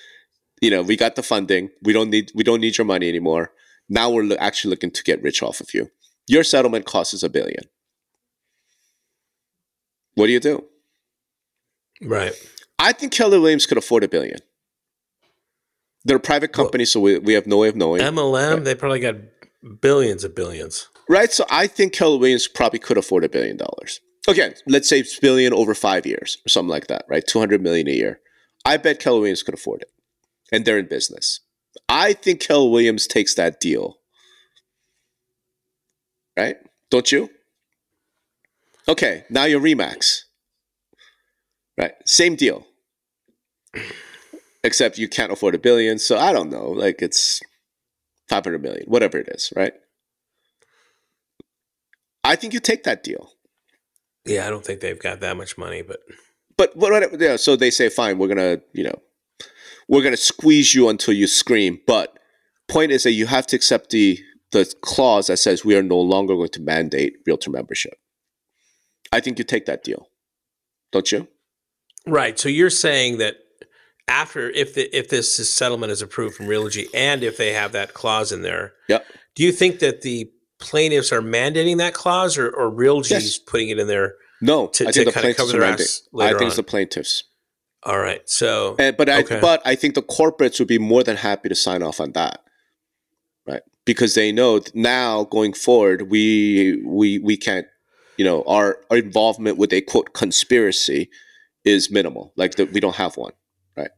You 0.62 0.70
know, 0.70 0.82
we 0.84 0.96
got 0.96 1.16
the 1.16 1.24
funding. 1.24 1.70
We 1.82 1.92
don't 1.92 2.10
need 2.10 2.32
we 2.36 2.44
don't 2.44 2.62
need 2.62 2.78
your 2.78 2.86
money 2.86 3.10
anymore. 3.10 3.52
Now 3.90 4.10
we're 4.10 4.24
lo- 4.24 4.38
actually 4.40 4.70
looking 4.70 4.92
to 4.92 5.04
get 5.04 5.22
rich 5.22 5.42
off 5.44 5.60
of 5.60 5.74
you. 5.74 5.90
Your 6.28 6.44
settlement 6.44 6.86
cost 6.86 7.14
is 7.14 7.24
a 7.24 7.30
billion. 7.30 7.64
What 10.16 10.28
do 10.28 10.32
you 10.34 10.40
do? 10.40 10.66
Right. 12.02 12.34
I 12.80 12.94
think 12.94 13.12
Keller 13.12 13.40
Williams 13.40 13.66
could 13.66 13.78
afford 13.78 14.04
a 14.04 14.08
billion. 14.08 14.40
They're 16.04 16.18
a 16.18 16.22
private 16.22 16.52
company, 16.52 16.86
so 16.86 17.00
we, 17.00 17.20
we 17.20 17.34
have 17.34 17.46
no 17.46 17.58
way 17.58 17.68
of 17.68 17.76
knowing. 17.76 18.02
MLM, 18.02 18.64
they 18.64 18.74
probably 18.74 19.00
got 19.00 19.16
billions 19.82 20.24
of 20.24 20.34
billions. 20.34 20.88
right? 21.08 21.32
So 21.32 21.46
I 21.50 21.68
think 21.68 21.94
Keller 21.94 22.18
Williams 22.18 22.48
probably 22.48 22.80
could 22.80 22.98
afford 22.98 23.24
a 23.24 23.30
billion 23.30 23.58
dollars. 23.58 24.00
Again, 24.28 24.56
let's 24.68 24.90
say 24.90 25.00
it's 25.00 25.20
billion 25.20 25.54
over 25.54 25.76
five 25.76 26.06
years 26.08 26.38
or 26.46 26.50
something 26.50 26.70
like 26.70 26.88
that, 26.88 27.06
right? 27.08 27.26
200 27.26 27.62
million 27.62 27.88
a 27.88 27.92
year. 27.92 28.20
I 28.66 28.78
bet 28.78 29.00
Keller 29.00 29.20
Williams 29.20 29.44
could 29.44 29.54
afford 29.54 29.82
it. 29.84 29.92
And 30.52 30.66
they're 30.66 30.80
in 30.80 30.88
business. 30.88 31.40
I 31.88 32.14
think 32.14 32.42
Keller 32.42 32.70
Williams 32.70 33.08
takes 33.08 33.34
that 33.36 33.60
deal. 33.60 33.98
Right? 36.38 36.58
Don't 36.90 37.12
you? 37.12 37.30
Okay, 38.88 39.24
now 39.30 39.46
you're 39.46 39.62
Remax. 39.62 40.24
Right? 41.78 41.94
Same 42.06 42.36
deal. 42.36 42.66
Except 44.64 44.98
you 44.98 45.08
can't 45.08 45.32
afford 45.32 45.56
a 45.56 45.60
billion, 45.60 45.98
so 46.00 46.18
I 46.18 46.34
don't 46.34 46.50
know. 46.50 46.70
Like 46.70 47.02
it's 47.02 47.42
500 48.30 48.62
million, 48.62 48.84
whatever 48.88 49.18
it 49.18 49.30
is, 49.30 49.52
right? 49.56 49.74
I 52.24 52.36
think 52.36 52.54
you 52.54 52.60
take 52.60 52.84
that 52.84 53.04
deal. 53.04 53.32
Yeah, 54.26 54.46
I 54.46 54.50
don't 54.50 54.64
think 54.64 54.82
they've 54.82 55.00
got 55.00 55.20
that 55.22 55.36
much 55.38 55.58
money, 55.58 55.82
but 55.82 56.00
But 56.58 56.76
what, 56.78 56.92
what 56.92 57.20
yeah, 57.20 57.38
so 57.38 57.56
they 57.56 57.72
say, 57.72 57.90
fine, 57.90 58.18
we're 58.20 58.28
gonna, 58.28 58.60
you 58.74 58.84
know, 58.84 59.02
we're 59.92 60.02
gonna 60.02 60.18
squeeze 60.18 60.74
you 60.74 60.90
until 60.90 61.14
you 61.14 61.28
scream. 61.28 61.80
But 61.86 62.18
point 62.68 62.92
is 62.92 63.04
that 63.04 63.12
you 63.12 63.28
have 63.28 63.46
to 63.48 63.56
accept 63.56 63.92
the 63.92 64.18
the 64.52 64.74
clause 64.82 65.28
that 65.28 65.38
says 65.38 65.64
we 65.64 65.76
are 65.76 65.84
no 65.84 66.00
longer 66.00 66.36
going 66.36 66.50
to 66.50 66.62
mandate 66.62 67.14
realtor 67.28 67.52
membership. 67.52 67.94
I 69.12 69.20
think 69.20 69.38
you 69.38 69.44
take 69.46 69.66
that 69.66 69.84
deal, 69.84 70.08
don't 70.92 71.12
you? 71.12 71.28
Right. 72.08 72.40
So 72.40 72.50
you're 72.50 72.70
saying 72.70 73.18
that 73.20 73.36
after 74.08 74.50
if 74.50 74.74
the 74.74 74.84
if 74.98 75.10
this 75.10 75.40
is- 75.40 75.52
settlement 75.54 75.92
is 75.92 76.02
approved 76.02 76.36
from 76.36 76.48
Realogy 76.48 76.88
and 76.94 77.24
if 77.24 77.38
they 77.38 77.54
have 77.54 77.74
that 77.74 77.94
clause 77.94 78.32
in 78.32 78.42
there, 78.42 78.74
Yep. 78.90 79.06
do 79.36 79.44
you 79.44 79.52
think 79.52 79.80
that 79.80 80.02
the 80.02 80.32
plaintiffs 80.60 81.12
are 81.12 81.22
mandating 81.22 81.78
that 81.78 81.94
clause 81.94 82.38
or, 82.38 82.50
or 82.50 82.72
Realogy's 82.72 83.12
Yes. 83.12 83.38
putting 83.38 83.70
it 83.70 83.80
in 83.80 83.88
there? 83.88 84.16
No, 84.42 84.68
To- 84.68 84.88
I 84.88 84.92
to 84.92 84.94
think 85.04 85.14
the 85.14 85.20
plaintiffs 85.20 85.54
are 85.54 85.64
ass 85.64 86.02
I 86.20 86.30
think 86.30 86.42
it's 86.48 86.56
the 86.56 86.64
plaintiffs. 86.64 87.24
All 87.84 88.00
right. 88.00 88.22
So 88.30 88.76
And, 88.78 88.96
but 88.96 89.10
I 89.10 89.22
Okay. 89.22 89.40
but 89.42 89.62
I 89.66 89.76
think 89.76 89.96
the 89.96 90.02
corporates 90.04 90.60
would 90.60 90.68
be 90.68 90.78
more 90.78 91.04
than 91.04 91.18
happy 91.18 91.50
to 91.50 91.56
sign 91.56 91.82
off 91.82 92.00
on 92.00 92.12
that, 92.14 92.42
right? 93.48 93.64
Because 93.86 94.14
they 94.16 94.32
know 94.32 94.62
now 94.74 95.24
going 95.26 95.54
forward, 95.54 96.10
we 96.10 96.82
we 96.86 97.18
we 97.20 97.38
can't, 97.38 97.66
you 98.18 98.26
know, 98.26 98.44
our, 98.46 98.78
our 98.92 98.98
involvement 98.98 99.58
with 99.58 99.74
a 99.74 99.82
quote 99.82 100.14
conspiracy 100.14 101.10
is 101.66 101.90
minimal. 101.92 102.34
Like 102.36 102.56
that, 102.56 102.72
we 102.72 102.80
don't 102.80 102.96
have 102.96 103.18
one. 103.18 103.34
right. 103.76 103.92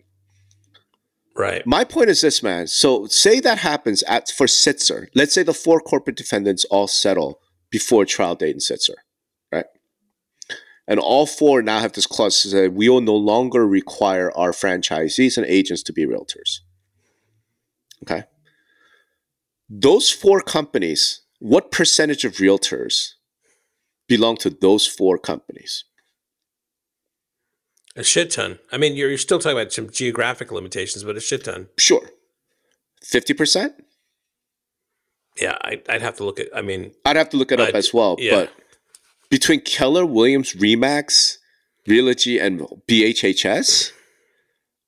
Right. 1.35 1.65
My 1.65 1.83
point 1.83 2.09
is 2.09 2.21
this, 2.21 2.43
man. 2.43 2.67
So 2.67 3.07
say 3.07 3.39
that 3.39 3.57
happens 3.57 4.03
at 4.03 4.29
for 4.29 4.45
Sitzer. 4.45 5.07
Let's 5.15 5.33
say 5.33 5.43
the 5.43 5.53
four 5.53 5.79
corporate 5.79 6.15
defendants 6.15 6.63
all 6.65 6.87
settle 6.87 7.39
before 7.71 8.05
trial 8.05 8.35
date 8.35 8.51
in 8.53 8.59
Sitzer? 8.59 8.97
And 10.87 10.99
all 10.99 11.25
four 11.25 11.61
now 11.61 11.79
have 11.79 11.93
this 11.93 12.05
clause 12.05 12.41
that 12.43 12.49
says 12.49 12.69
we 12.69 12.89
will 12.89 13.01
no 13.01 13.15
longer 13.15 13.65
require 13.65 14.31
our 14.35 14.51
franchisees 14.51 15.37
and 15.37 15.45
agents 15.45 15.81
to 15.83 15.93
be 15.93 16.05
realtors. 16.05 16.59
Okay. 18.03 18.25
Those 19.69 20.09
four 20.09 20.41
companies, 20.41 21.21
what 21.39 21.71
percentage 21.71 22.25
of 22.25 22.33
realtors 22.33 23.11
belong 24.09 24.35
to 24.37 24.49
those 24.49 24.85
four 24.85 25.17
companies? 25.17 25.85
A 27.95 28.03
shit 28.03 28.31
ton. 28.31 28.59
I 28.71 28.77
mean, 28.77 28.95
you're, 28.95 29.07
you're 29.09 29.17
still 29.17 29.39
talking 29.39 29.57
about 29.57 29.71
some 29.71 29.89
geographic 29.89 30.51
limitations, 30.51 31.03
but 31.03 31.15
a 31.15 31.19
shit 31.21 31.45
ton. 31.45 31.69
Sure. 31.77 32.09
50%? 33.05 33.71
Yeah, 35.39 35.57
I, 35.61 35.81
I'd 35.89 36.01
have 36.01 36.17
to 36.17 36.23
look 36.25 36.39
at. 36.39 36.47
I 36.55 36.61
mean, 36.61 36.91
I'd 37.05 37.15
have 37.15 37.29
to 37.29 37.37
look 37.37 37.51
it 37.51 37.59
up 37.59 37.73
I- 37.73 37.77
as 37.77 37.93
well. 37.93 38.15
yeah. 38.19 38.31
But 38.35 38.51
between 39.33 39.61
Keller 39.61 40.05
Williams, 40.05 40.53
Remax, 40.53 41.37
Realogy, 41.89 42.39
and 42.39 42.61
BHHS, 42.87 43.91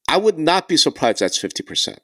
I 0.07 0.17
would 0.17 0.37
not 0.37 0.67
be 0.67 0.77
surprised 0.77 1.19
that's 1.21 1.39
fifty 1.39 1.63
percent. 1.63 1.99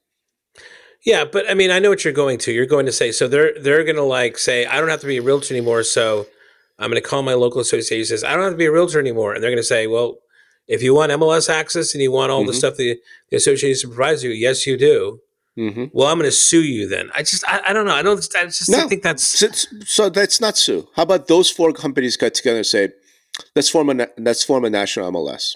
yeah, 1.06 1.24
but 1.24 1.48
I 1.48 1.54
mean, 1.54 1.70
I 1.70 1.78
know 1.78 1.90
what 1.90 2.04
you're 2.04 2.14
going 2.24 2.40
to. 2.40 2.52
You're 2.52 2.66
going 2.66 2.88
to 2.88 2.92
say 2.92 3.12
so. 3.12 3.28
They're 3.28 3.54
they're 3.62 3.84
going 3.84 3.96
to 3.98 4.02
like 4.20 4.40
say, 4.40 4.66
I 4.66 4.80
don't 4.80 4.90
have 4.90 5.02
to 5.02 5.08
be 5.08 5.18
a 5.18 5.22
realtor 5.22 5.54
anymore. 5.54 5.84
So 5.84 6.26
I'm 6.80 6.90
going 6.90 7.00
to 7.02 7.08
call 7.08 7.22
my 7.22 7.36
local 7.36 7.62
association. 7.62 8.06
Says 8.08 8.24
I 8.24 8.34
don't 8.34 8.44
have 8.44 8.54
to 8.54 8.58
be 8.58 8.66
a 8.66 8.72
realtor 8.72 9.00
anymore, 9.00 9.36
and 9.36 9.44
they're 9.44 9.52
going 9.52 9.58
to 9.68 9.74
say, 9.76 9.86
well, 9.86 10.18
if 10.68 10.82
you 10.82 10.96
want 10.96 11.12
MLS 11.12 11.48
access 11.48 11.94
and 11.94 12.02
you 12.02 12.12
want 12.12 12.32
all 12.32 12.44
the 12.44 12.54
Mhm. 12.54 12.56
stuff 12.56 12.76
the, 12.76 12.98
the 13.30 13.38
association 13.38 13.92
provides 13.92 14.24
you, 14.24 14.32
yes, 14.32 14.66
you 14.66 14.78
do. 14.78 15.20
Mm-hmm. 15.58 15.86
Well, 15.94 16.08
I'm 16.08 16.18
going 16.18 16.30
to 16.30 16.36
sue 16.36 16.64
you 16.64 16.88
then. 16.88 17.10
I 17.14 17.24
just, 17.24 17.46
I, 17.48 17.62
I 17.68 17.74
don't 17.74 17.86
know. 17.86 17.94
I 17.94 18.02
don't. 18.02 18.18
I 18.38 18.46
just 18.46 18.70
No. 18.70 18.88
think 18.88 19.04
that's 19.04 19.24
So, 19.24 19.48
so 19.86 20.10
that's 20.10 20.40
not 20.40 20.58
Sue. 20.58 20.88
How 20.96 21.04
about 21.04 21.28
those 21.28 21.50
four 21.50 21.74
companies 21.74 22.16
got 22.18 22.34
together 22.34 22.58
and 22.58 22.66
say, 22.66 22.90
let's 23.56 23.70
form 23.70 23.90
a 23.90 24.08
let's 24.18 24.44
form 24.44 24.64
a 24.66 24.70
national 24.70 25.12
MLS. 25.12 25.56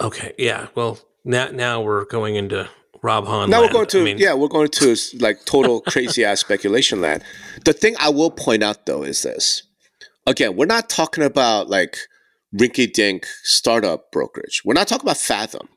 okay. 0.00 0.32
Yeah. 0.38 0.68
Well, 0.74 0.98
now 1.24 1.48
now 1.48 1.82
we're 1.82 2.04
going 2.06 2.36
into 2.36 2.68
Rob 3.02 3.26
Hahn. 3.26 3.50
Now 3.50 3.60
we're 3.62 3.72
going 3.72 3.86
to 3.88 4.00
I 4.00 4.04
mean, 4.04 4.18
yeah, 4.18 4.34
we're 4.34 4.48
going 4.48 4.68
to 4.68 4.96
like 5.20 5.44
total 5.44 5.80
crazy 5.82 6.24
ass 6.24 6.40
speculation 6.40 7.00
land. 7.00 7.22
The 7.64 7.72
thing 7.72 7.94
I 8.00 8.08
will 8.08 8.30
point 8.30 8.62
out 8.62 8.86
though 8.86 9.02
is 9.02 9.22
this. 9.22 9.62
Again, 10.26 10.56
we're 10.56 10.66
not 10.66 10.88
talking 10.88 11.22
about 11.22 11.68
like 11.68 11.98
rinky 12.54 12.90
dink 12.92 13.26
startup 13.42 14.10
brokerage. 14.10 14.62
We're 14.64 14.74
not 14.74 14.88
talking 14.88 15.04
about 15.04 15.18
Fathom, 15.18 15.68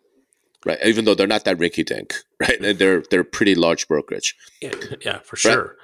right? 0.66 0.78
Even 0.84 1.06
though 1.06 1.16
they're 1.16 1.28
not 1.28 1.46
that 1.46 1.58
rinky 1.58 1.86
dink, 1.86 2.16
right? 2.40 2.60
And 2.62 2.78
they're 2.78 3.02
they're 3.10 3.24
pretty 3.24 3.56
large 3.56 3.88
brokerage. 3.88 4.36
yeah, 4.62 4.74
yeah, 5.06 5.20
for 5.20 5.36
sure. 5.36 5.76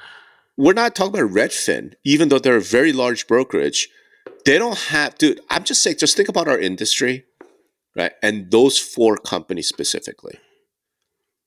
We're 0.57 0.73
not 0.73 0.95
talking 0.95 1.19
about 1.19 1.31
Redfin, 1.31 1.95
even 2.05 2.29
though 2.29 2.39
they're 2.39 2.55
a 2.57 2.61
very 2.61 2.93
large 2.93 3.27
brokerage. 3.27 3.89
They 4.45 4.57
don't 4.57 4.77
have, 4.77 5.17
dude. 5.17 5.41
I'm 5.49 5.63
just 5.65 5.83
saying, 5.83 5.97
just 5.99 6.15
think 6.15 6.29
about 6.29 6.47
our 6.47 6.57
industry, 6.57 7.25
right? 7.95 8.13
And 8.23 8.49
those 8.51 8.77
four 8.79 9.17
companies 9.17 9.67
specifically, 9.67 10.37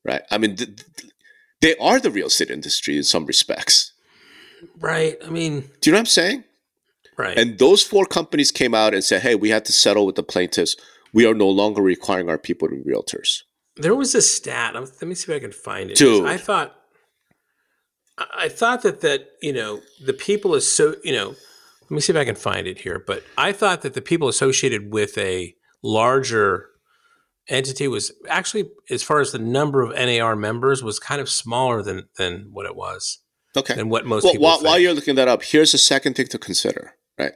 right? 0.05 0.23
I 0.31 0.37
mean, 0.39 0.57
th- 0.57 0.77
th- 0.77 1.13
they 1.61 1.75
are 1.77 1.99
the 2.01 2.11
real 2.11 2.27
estate 2.27 2.51
industry 2.51 2.97
in 2.97 3.03
some 3.05 3.25
respects. 3.25 3.93
Right. 4.79 5.17
I 5.25 5.31
mean, 5.31 5.71
Do 5.81 5.89
you 5.89 5.93
know 5.93 5.97
what 5.97 6.01
I'm 6.01 6.07
saying? 6.07 6.45
right. 7.17 7.39
And 7.39 7.59
those 7.59 7.83
four 7.83 8.05
companies 8.05 8.51
came 8.51 8.75
out 8.75 8.93
and 8.95 9.03
said, 9.03 9.23
"Hey, 9.23 9.35
we 9.35 9.49
had 9.51 9.65
to 9.67 9.73
settle 9.73 10.05
with 10.07 10.17
the 10.17 10.23
plaintiffs. 10.23 10.77
We 11.13 11.27
are 11.27 11.35
no 11.35 11.49
longer 11.49 11.83
requiring 11.83 12.29
our 12.29 12.39
people 12.39 12.69
to 12.69 12.77
be 12.77 12.91
realtors." 12.91 13.43
There 13.77 13.95
was 13.95 14.15
a 14.15 14.23
stat. 14.23 14.77
Um, 14.77 14.85
let 14.85 15.03
me 15.03 15.15
see 15.15 15.31
if 15.33 15.37
I 15.37 15.41
can 15.41 15.53
find 15.53 15.91
it. 15.91 15.97
Dude. 15.97 16.27
I 16.27 16.37
thought, 16.37 16.75
I 18.19 18.27
I 18.45 18.49
thought 18.49 18.83
that 18.83 19.01
that 19.03 19.29
you 19.41 19.53
know 19.53 19.81
the 20.05 20.13
people 20.13 20.55
is 20.55 20.71
so 20.71 20.97
you 21.05 21.13
know. 21.13 21.35
Let 21.83 21.91
me 21.95 22.01
see 22.01 22.13
if 22.13 22.19
I 22.19 22.25
can 22.27 22.35
find 22.35 22.67
it 22.67 22.81
here. 22.81 23.03
But 23.07 23.23
I 23.39 23.53
thought 23.53 23.81
that 23.81 23.95
the 23.95 24.03
people 24.03 24.29
associated 24.29 24.93
with 24.93 25.17
a 25.17 25.55
larger 25.83 26.67
entity 27.49 27.89
was 27.89 28.13
actually, 28.29 28.71
as 28.91 29.03
far 29.03 29.21
as 29.21 29.33
the 29.33 29.39
number 29.39 29.81
of 29.81 29.95
NAR 29.95 30.37
members, 30.37 30.83
was 30.83 30.99
kind 30.99 31.19
of 31.19 31.31
smaller 31.31 31.83
than 31.83 32.09
than 32.19 32.49
what 32.53 32.67
it 32.67 32.77
was 32.77 33.21
Okay. 33.57 33.75
than 33.75 33.89
what 33.89 34.05
most 34.05 34.25
Well, 34.25 34.33
people. 34.35 34.45
while, 34.45 34.57
think. 34.59 34.67
while 34.67 34.79
you're 34.79 34.93
looking 34.93 35.15
that 35.15 35.29
up, 35.29 35.43
here's 35.43 35.73
the 35.73 35.79
second 35.79 36.15
thing 36.15 36.27
to 36.27 36.39
consider, 36.39 36.95
right? 37.19 37.33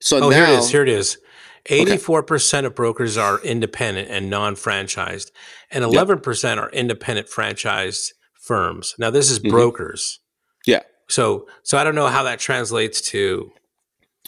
So 0.00 0.16
oh, 0.16 0.28
now, 0.30 0.36
here 0.36 0.44
it 0.54 0.58
is. 0.58 0.70
Here 0.70 0.82
it 0.82 0.88
is. 0.88 1.18
Eighty-four 1.66 2.22
percent 2.24 2.66
of 2.66 2.74
brokers 2.74 3.16
are 3.16 3.40
independent 3.42 4.10
and 4.10 4.28
non-franchised, 4.28 5.30
and 5.70 5.84
eleven 5.84 6.18
percent 6.20 6.58
are 6.58 6.70
independent 6.70 7.28
franchised 7.28 8.12
firms. 8.40 8.94
Now, 8.98 9.10
this 9.10 9.30
is 9.30 9.38
Mhm. 9.38 9.50
brokers. 9.50 10.18
yeah, 10.66 10.82
So, 11.08 11.46
so 11.62 11.78
I 11.78 11.84
don't 11.84 11.94
know 11.94 12.08
how 12.08 12.22
that 12.24 12.38
translates 12.40 13.00
to. 13.12 13.52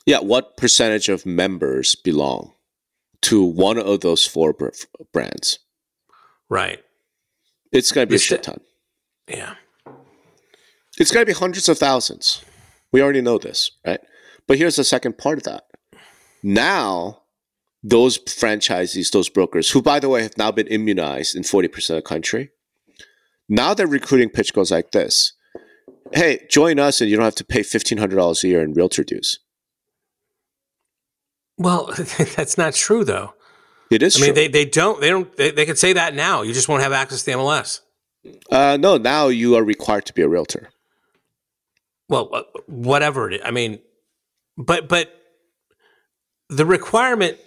yeah. 0.07 0.21
What 0.21 0.57
percentage 0.57 1.09
of 1.09 1.27
members 1.27 1.95
belong 1.97 2.53
to 3.23 3.43
one 3.43 3.79
of 3.79 4.01
those 4.01 4.25
four 4.27 4.53
br- 4.53 4.69
brands? 5.13 5.59
Right. 6.49 6.85
It's 7.73 7.91
going 7.91 8.07
to 8.07 8.11
be 8.11 8.17
a 8.17 8.19
shit 8.21 8.43
ton. 8.45 8.61
Yeah. 9.27 9.55
It's 10.99 11.11
going 11.11 11.27
to 11.27 11.33
be 11.33 11.37
hundreds 11.37 11.69
of 11.69 11.79
thousands. 11.79 12.43
We 12.93 13.03
already 13.03 13.21
know 13.23 13.39
this, 13.39 13.73
right? 13.85 14.01
But 14.47 14.59
here's 14.59 14.77
the 14.77 14.85
second 14.85 15.19
part 15.19 15.39
of 15.39 15.45
that. 15.45 15.65
Now, 16.43 17.23
those 17.85 18.19
franchisees, 18.19 19.11
those 19.13 19.29
brokers, 19.29 19.71
who, 19.71 19.83
by 19.83 20.01
the 20.01 20.09
way, 20.09 20.23
have 20.23 20.39
now 20.39 20.51
been 20.51 20.67
immunized 20.69 21.37
in 21.37 21.43
40% 21.43 21.91
of 21.91 21.97
the 21.97 22.03
country, 22.03 22.51
now 23.49 23.75
their 23.75 23.87
recruiting 23.87 24.31
pitch 24.31 24.55
goes 24.55 24.71
like 24.71 24.91
this 24.91 25.35
Hey, 26.13 26.47
join 26.51 26.79
us 26.79 27.01
and 27.01 27.11
you 27.11 27.17
don't 27.17 27.25
have 27.25 27.35
to 27.37 27.45
pay 27.45 27.61
$1,500 27.61 28.45
a 28.45 28.49
year 28.49 28.63
in 28.63 28.73
realtor 28.73 29.05
dues. 29.05 29.41
Well, 31.59 31.87
that's 32.37 32.57
not 32.57 32.75
true, 32.75 33.05
though. 33.05 33.35
It 33.91 34.03
is 34.03 34.17
I 34.17 34.21
mean, 34.21 34.27
true. 34.29 34.35
they, 34.35 34.49
they 34.49 34.65
don't 34.65 35.01
they 35.01 35.11
don't 35.11 35.37
they, 35.37 35.51
they 35.51 35.67
could 35.67 35.79
say 35.79 35.93
that 35.93 36.15
now. 36.15 36.43
You 36.43 36.53
just 36.53 36.69
won't 36.69 36.83
have 36.83 36.93
access 36.93 37.23
to 37.23 37.27
the 37.27 37.37
MLS. 37.37 37.81
uh, 38.51 38.79
no, 38.81 38.97
now 38.97 39.29
you 39.29 39.55
are 39.57 39.63
required 39.63 40.07
to 40.07 40.15
be 40.15 40.23
a 40.23 40.29
realtor. 40.29 40.71
Well, 42.09 42.31
uh, 42.33 42.43
whatever 42.67 43.29
it 43.29 43.35
is. 43.35 43.41
I 43.45 43.51
mean, 43.51 43.79
but 44.57 44.89
but 44.89 45.15
the 46.49 46.67
requirement 46.67 47.39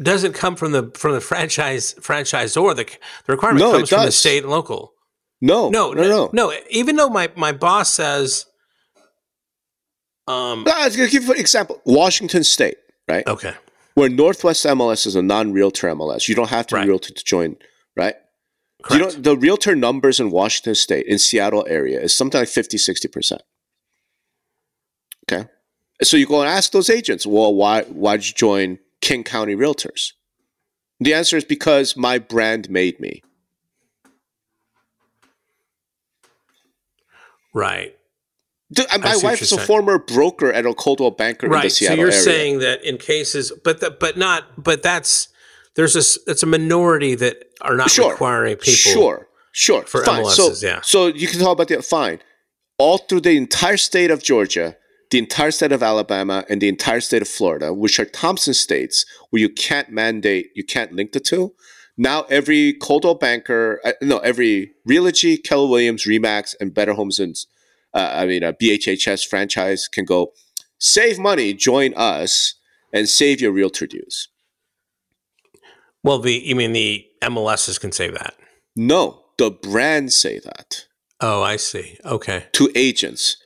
doesn't 0.00 0.32
come 0.34 0.56
from 0.56 0.72
the 0.72 0.90
from 0.96 1.12
the 1.12 1.20
franchise 1.20 1.94
franchisor. 2.00 2.74
The 2.76 2.84
the 3.26 3.32
requirement 3.32 3.60
No, 3.60 3.70
it 3.70 3.78
comes 3.78 3.88
from 3.90 4.04
the 4.04 4.12
state 4.12 4.42
and 4.42 4.50
local. 4.50 4.94
No, 5.40 5.68
No, 5.70 5.92
no, 5.92 6.02
no. 6.02 6.30
no. 6.32 6.52
Even 6.70 6.96
though 6.96 7.08
my 7.08 7.30
my 7.36 7.50
boss 7.52 7.92
says, 7.92 8.46
um, 10.28 10.64
I 10.68 10.86
was 10.86 10.96
going 10.96 11.08
to 11.08 11.12
give 11.12 11.24
you 11.24 11.32
an 11.32 11.40
example 11.40 11.80
Washington 11.84 12.44
State, 12.44 12.76
right? 13.08 13.26
okay, 13.26 13.54
where 13.94 14.08
Northwest 14.08 14.64
MLS 14.64 15.06
is 15.06 15.16
a 15.16 15.22
non-realtor 15.22 15.88
MLS. 15.88 16.28
You 16.28 16.34
don't 16.34 16.50
have 16.50 16.66
to 16.68 16.76
Right. 16.76 16.82
be 16.84 16.88
realtor 16.88 17.12
to 17.12 17.24
join, 17.24 17.56
right? 17.96 18.14
correct. 18.82 18.92
You 18.92 18.98
know, 19.18 19.22
the 19.22 19.36
realtor 19.36 19.74
numbers 19.74 20.20
in 20.20 20.30
Washington 20.30 20.74
State, 20.76 21.06
in 21.06 21.18
Seattle 21.18 21.66
area, 21.68 22.00
is 22.00 22.14
something 22.14 22.40
like 22.40 22.48
50, 22.48 22.76
60%. 22.78 23.38
Okay. 25.30 25.48
So 26.02 26.16
you 26.16 26.26
go 26.26 26.40
and 26.40 26.48
ask 26.48 26.72
those 26.72 26.88
agents, 26.90 27.26
well, 27.26 27.54
why 27.54 27.82
why'd 27.82 28.24
you 28.24 28.32
join 28.32 28.78
King 29.02 29.22
County 29.24 29.54
Realtors? 29.54 30.12
The 31.00 31.12
answer 31.12 31.36
is 31.36 31.44
because 31.44 31.96
my 31.96 32.18
brand 32.18 32.70
made 32.70 32.98
me. 32.98 33.22
right, 37.54 37.94
Dude, 38.72 38.86
my 39.02 39.16
wife 39.22 39.42
is 39.42 39.52
a 39.52 39.56
saying. 39.56 39.66
former 39.66 39.98
broker 39.98 40.50
at 40.50 40.64
a 40.64 40.72
Coldwell 40.72 41.10
Banker 41.10 41.46
in 41.46 41.52
the 41.52 41.58
right. 41.58 41.70
So 41.72 41.92
you're 41.92 42.06
area. 42.06 42.12
saying 42.12 42.58
that 42.60 42.82
in 42.84 42.96
cases, 42.96 43.52
but 43.64 43.80
the, 43.80 43.90
but 43.90 44.16
not, 44.16 44.44
but 44.62 44.82
that's 44.82 45.28
there's 45.76 45.94
a 45.94 46.30
it's 46.30 46.42
a 46.42 46.46
minority 46.46 47.14
that 47.16 47.50
are 47.60 47.76
not 47.76 47.90
Sure. 47.90 48.12
requiring 48.12 48.56
people. 48.56 48.72
Sure. 48.72 49.28
Sure, 49.54 49.82
For 49.82 50.02
fine. 50.02 50.24
so, 50.30 50.50
yeah. 50.66 50.80
So 50.80 51.08
you 51.08 51.28
can 51.28 51.38
talk 51.38 51.52
about 51.52 51.68
that. 51.68 51.84
fine. 51.84 52.20
All 52.78 52.96
through 52.96 53.20
the 53.20 53.36
entire 53.36 53.76
state 53.76 54.10
of 54.10 54.22
Georgia, 54.22 54.78
the 55.12 55.18
entire 55.18 55.50
state 55.50 55.72
of 55.72 55.82
Alabama, 55.82 56.42
and 56.48 56.62
the 56.62 56.68
entire 56.68 57.02
state 57.02 57.20
of 57.20 57.28
Florida, 57.28 57.72
which 57.72 58.00
are 58.00 58.06
Thompson 58.06 58.54
states, 58.54 59.04
where 59.28 59.40
you 59.40 59.50
can't 59.50 59.90
mandate, 59.90 60.50
you 60.54 60.64
can't 60.64 60.94
link 60.94 61.12
the 61.12 61.20
two. 61.20 61.54
Now 61.98 62.22
every 62.30 62.72
Coldwell 62.72 63.16
Banker, 63.16 63.78
uh, 63.84 63.92
no, 64.00 64.18
every 64.20 64.72
Realogy, 64.88 65.36
Keller 65.44 65.68
Williams, 65.68 66.06
Remax, 66.06 66.54
and 66.58 66.72
Better 66.72 66.94
Homes 66.94 67.18
and 67.18 67.36
uh, 67.92 68.10
I 68.14 68.24
mean 68.24 68.42
a 68.42 68.54
BHHS 68.54 69.28
franchise 69.28 69.86
can 69.86 70.06
go 70.06 70.32
save 70.78 71.18
money, 71.18 71.52
join 71.52 71.92
us, 71.94 72.54
and 72.90 73.06
save 73.06 73.42
your 73.42 73.52
realtor 73.52 73.86
dues. 73.86 74.28
Well, 76.02 76.20
the 76.20 76.32
you 76.32 76.56
mean 76.56 76.72
the 76.72 77.06
MLSs 77.20 77.78
can 77.78 77.92
say 77.92 78.08
that? 78.08 78.34
No, 78.74 79.24
the 79.36 79.50
brands 79.50 80.16
say 80.16 80.38
that 80.38 80.86
Oh, 81.20 81.40
I 81.40 81.54
see. 81.56 81.98
Okay, 82.04 82.46
to 82.52 82.72
agents. 82.74 83.36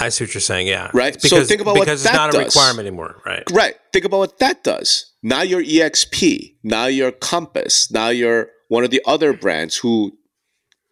I 0.00 0.08
see 0.08 0.24
what 0.24 0.34
you're 0.34 0.40
saying. 0.40 0.66
Yeah, 0.66 0.90
Right. 0.94 1.14
It's 1.14 1.28
So 1.28 1.36
Because, 1.36 1.48
think 1.48 1.60
about 1.60 1.76
what 1.76 1.84
because 1.84 2.04
it's 2.04 2.14
not 2.14 2.30
a 2.30 2.38
does. 2.38 2.46
requirement 2.56 2.86
anymore, 2.86 3.20
right? 3.26 3.44
Right. 3.52 3.74
Think 3.92 4.04
about 4.06 4.18
what 4.18 4.38
that 4.38 4.64
does. 4.64 5.12
Now 5.22 5.42
you're 5.42 5.62
EXP. 5.62 6.56
Now 6.64 6.86
you're 6.86 7.12
Compass. 7.12 7.90
Now 7.90 8.08
you're 8.08 8.48
one 8.68 8.82
of 8.84 8.90
the 8.90 9.02
other 9.06 9.32
brands 9.32 9.76
who 9.76 10.18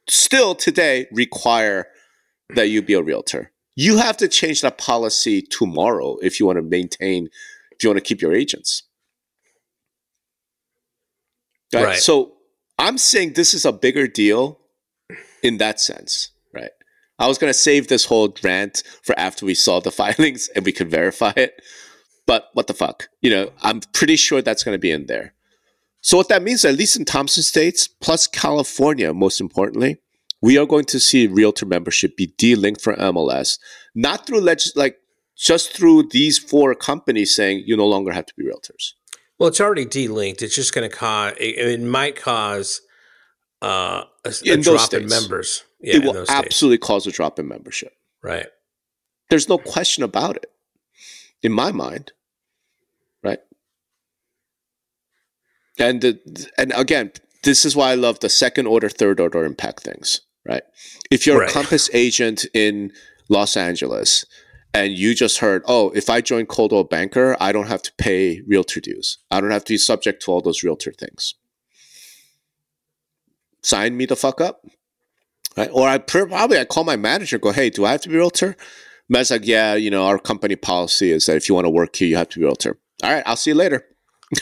still 0.09 0.55
today 0.55 1.07
require 1.11 1.87
that 2.55 2.69
you 2.69 2.83
be 2.83 2.95
a 2.95 3.03
realtor. 3.03 3.53
You 3.75 3.99
have 3.99 4.17
to 4.19 4.29
change 4.29 4.61
that 4.61 4.77
policy 4.77 5.41
tomorrow 5.43 6.17
if 6.21 6.39
you 6.39 6.47
want 6.47 6.57
to 6.59 6.63
maintain, 6.63 7.29
if 7.73 7.83
you 7.83 7.91
want 7.91 7.99
to 7.99 8.05
keep 8.05 8.21
your 8.21 8.35
agents. 8.35 8.83
Right? 11.73 11.85
Right. 11.85 11.99
So 11.99 12.35
I'm 12.79 12.99
saying 12.99 13.35
this 13.35 13.55
is 13.55 13.65
a 13.65 13.73
bigger 13.73 14.07
deal 14.07 14.59
in 15.43 15.59
that 15.59 15.81
sense? 15.81 16.31
I 17.19 17.27
was 17.27 17.39
going 17.39 17.51
to 17.51 17.59
save 17.59 17.89
this 17.89 18.05
whole 18.05 18.35
rant 18.43 18.83
for 19.03 19.19
after 19.19 19.45
we 19.45 19.55
saw 19.55 19.81
the 19.81 19.91
filings 20.03 20.49
and 20.55 20.65
we 20.65 20.73
could 20.73 20.91
verify 20.91 21.33
it. 21.37 21.61
But 22.27 22.49
what 22.53 22.67
the 22.67 22.75
fuck? 22.75 23.09
You 23.23 23.31
know, 23.31 23.51
I'm 23.63 23.81
pretty 23.93 24.17
sure 24.17 24.43
that's 24.43 24.63
going 24.63 24.75
to 24.75 24.79
be 24.79 24.91
in 24.91 25.07
there. 25.07 25.35
So 26.01 26.17
what 26.17 26.29
that 26.29 26.43
means, 26.43 26.65
at 26.65 26.77
least 26.77 26.97
in 26.97 27.05
Thompson 27.05 27.43
states, 27.43 27.89
plus 27.89 28.27
California, 28.27 29.13
most 29.13 29.41
importantly, 29.41 29.99
we 30.41 30.57
are 30.57 30.67
going 30.67 30.85
to 30.87 31.01
see 31.01 31.27
realtor 31.27 31.67
membership 31.67 32.17
be 32.17 32.29
delinked 32.39 32.81
from 32.81 32.97
MLS, 32.97 33.59
not 33.95 34.27
through 34.27 34.41
legis- 34.41 34.77
like 34.77 34.99
just 35.37 35.73
through 35.77 36.09
these 36.11 36.39
four 36.39 36.75
companies 36.75 37.35
saying 37.35 37.65
you 37.67 37.77
no 37.77 37.87
longer 37.87 38.13
have 38.13 38.27
to 38.27 38.35
be 38.37 38.45
realtors. 38.45 38.93
Well, 39.39 39.49
it's 39.49 39.61
already 39.61 39.87
delinked. 39.87 40.43
It's 40.43 40.55
just 40.55 40.75
going 40.75 40.89
to 40.89 40.95
cause. 40.95 41.35
It, 41.39 41.59
it 41.59 41.81
might 41.81 42.17
cause 42.17 42.81
uh, 43.63 44.05
a, 44.25 44.29
a 44.29 44.53
In 44.53 44.61
those 44.63 44.89
drop 44.89 44.95
in 44.95 45.09
members. 45.09 45.65
Yeah, 45.81 45.95
it 45.95 45.97
in 46.01 46.07
will 46.07 46.13
those 46.15 46.29
states. 46.29 46.47
absolutely 46.47 46.79
cause 46.79 47.07
a 47.07 47.13
drop 47.13 47.39
in 47.39 47.49
membership. 47.49 47.93
Right. 48.23 48.47
There's 49.31 49.49
no 49.49 49.59
question 49.59 50.03
about 50.03 50.37
it, 50.37 50.47
in 51.43 51.53
my 51.53 51.71
mind. 51.73 52.13
Right. 53.23 53.41
And 55.79 56.01
the, 56.01 56.49
and 56.57 56.73
again, 56.75 57.13
this 57.45 57.65
is 57.65 57.77
why 57.77 57.93
I 57.93 57.95
love 57.95 58.21
the 58.21 58.29
second 58.29 58.67
order, 58.67 58.89
third 58.89 59.21
order 59.21 59.45
impact 59.45 59.83
things. 59.85 60.23
Right. 60.47 60.63
If 61.11 61.27
you're 61.27 61.41
Right. 61.41 61.51
a 61.51 61.53
Compass 61.53 61.91
agent 61.93 62.47
in 62.55 62.93
Los 63.29 63.57
Angeles 63.57 64.25
and 64.73 64.93
you 64.93 65.15
just 65.15 65.39
heard, 65.39 65.63
oh, 65.67 65.91
if 65.91 66.09
I 66.09 66.21
join 66.23 66.47
Coldwell 66.47 66.85
Banker, 66.85 67.37
I 67.39 67.53
don't 67.53 67.69
have 67.69 67.83
to 67.83 67.93
pay 67.99 68.41
realtor 68.47 68.81
dues. 68.81 69.19
I 69.31 69.41
don't 69.41 69.51
have 69.51 69.65
to 69.65 69.75
be 69.75 69.79
subject 69.79 70.23
to 70.23 70.33
all 70.33 70.41
those 70.41 70.63
realtor 70.63 70.93
things. 70.93 71.35
Sign 73.63 73.97
me 73.97 74.07
the 74.07 74.17
fuck 74.17 74.41
up. 74.41 74.65
Right? 75.57 75.71
Or 75.73 75.89
I 75.89 75.99
pr- 75.99 76.27
probably 76.27 76.59
I 76.59 76.65
call 76.65 76.85
my 76.85 76.97
manager, 76.97 77.39
go, 77.39 77.53
hey, 77.53 77.71
do 77.71 77.85
I 77.85 77.93
have 77.93 78.03
to 78.03 78.09
be 78.09 78.15
a 78.15 78.19
realtor? 78.19 78.57
Man's 79.09 79.31
like, 79.31 79.47
yeah, 79.47 79.75
you 79.75 79.91
know, 79.91 80.05
our 80.05 80.19
company 80.19 80.55
policy 80.55 81.11
is 81.11 81.27
that 81.27 81.37
if 81.37 81.49
you 81.49 81.55
want 81.55 81.65
to 81.65 81.71
work 81.71 81.97
here, 81.97 82.09
you 82.09 82.17
have 82.17 82.29
to 82.31 82.39
be 82.39 82.45
a 82.45 82.47
realtor. 82.47 82.79
All 83.03 83.13
right, 83.13 83.23
I'll 83.27 83.37
see 83.37 83.51
you 83.51 83.57
later. 83.57 83.85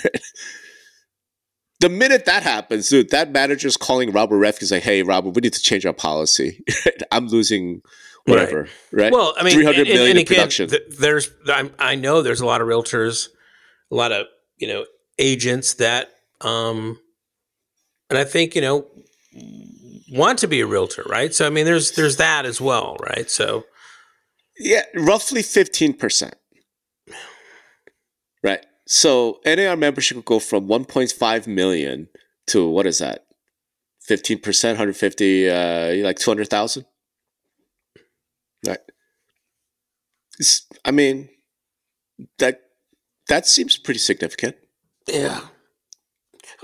the 1.81 1.89
minute 1.89 2.25
that 2.25 2.43
happens, 2.43 2.89
dude, 2.89 3.11
that 3.11 3.31
manager's 3.31 3.77
calling 3.77 4.11
Robert 4.11 4.39
Reffkin, 4.39 4.71
like, 4.71 4.83
hey, 4.83 5.03
Robert, 5.03 5.31
we 5.31 5.41
need 5.41 5.53
to 5.53 5.61
change 5.61 5.87
our 5.87 5.93
policy. 5.93 6.65
I'm 7.13 7.29
losing 7.29 7.83
whatever, 8.25 8.69
right? 8.93 9.13
Well, 9.13 9.35
I 9.39 9.45
mean, 9.45 9.55
300 9.55 9.79
and, 9.79 9.89
million 9.89 10.11
and 10.11 10.19
in 10.19 10.23
again, 10.23 10.37
production. 10.37 10.69
th- 10.69 10.83
there's 10.99 11.31
I'm, 11.47 11.73
I 11.79 11.95
know 11.95 12.23
there's 12.23 12.41
a 12.41 12.47
lot 12.47 12.61
of 12.61 12.67
realtors, 12.67 13.29
a 13.91 13.95
lot 13.95 14.13
of 14.13 14.27
you 14.57 14.67
know 14.69 14.87
agents 15.19 15.75
that, 15.75 16.11
um, 16.41 16.99
and 18.11 18.19
I 18.19 18.25
think 18.25 18.55
you 18.55 18.61
know 18.63 18.87
want 20.11 20.39
to 20.41 20.49
be 20.49 20.61
a 20.61 20.67
realtor, 20.67 21.05
right? 21.09 21.35
So 21.35 21.47
I 21.47 21.51
mean, 21.51 21.65
there's 21.65 21.93
there's 21.93 22.17
that 22.17 22.47
as 22.47 22.61
well, 22.61 22.97
right? 23.01 23.31
So 23.31 23.65
Yeah, 24.59 24.83
roughly 24.95 25.43
15%. 25.43 26.33
Right. 28.43 28.65
So 28.87 29.41
NAR 29.45 29.77
membership 29.77 30.15
will 30.17 30.23
go 30.23 30.39
from 30.39 30.69
1.5 30.69 31.47
million 31.47 32.09
to 32.49 32.69
what 32.69 32.87
is 32.87 32.99
that? 32.99 33.27
15%, 34.09 34.41
150, 34.65 35.51
uh, 35.51 35.95
like 36.07 36.19
200,000? 36.19 36.85
Right. 38.67 38.79
It's- 40.39 40.67
I 40.85 40.91
mean, 40.93 41.29
that 42.39 42.63
that 43.29 43.47
seems 43.49 43.77
pretty 43.77 43.99
significant. 44.01 44.57
yeah. 45.09 45.41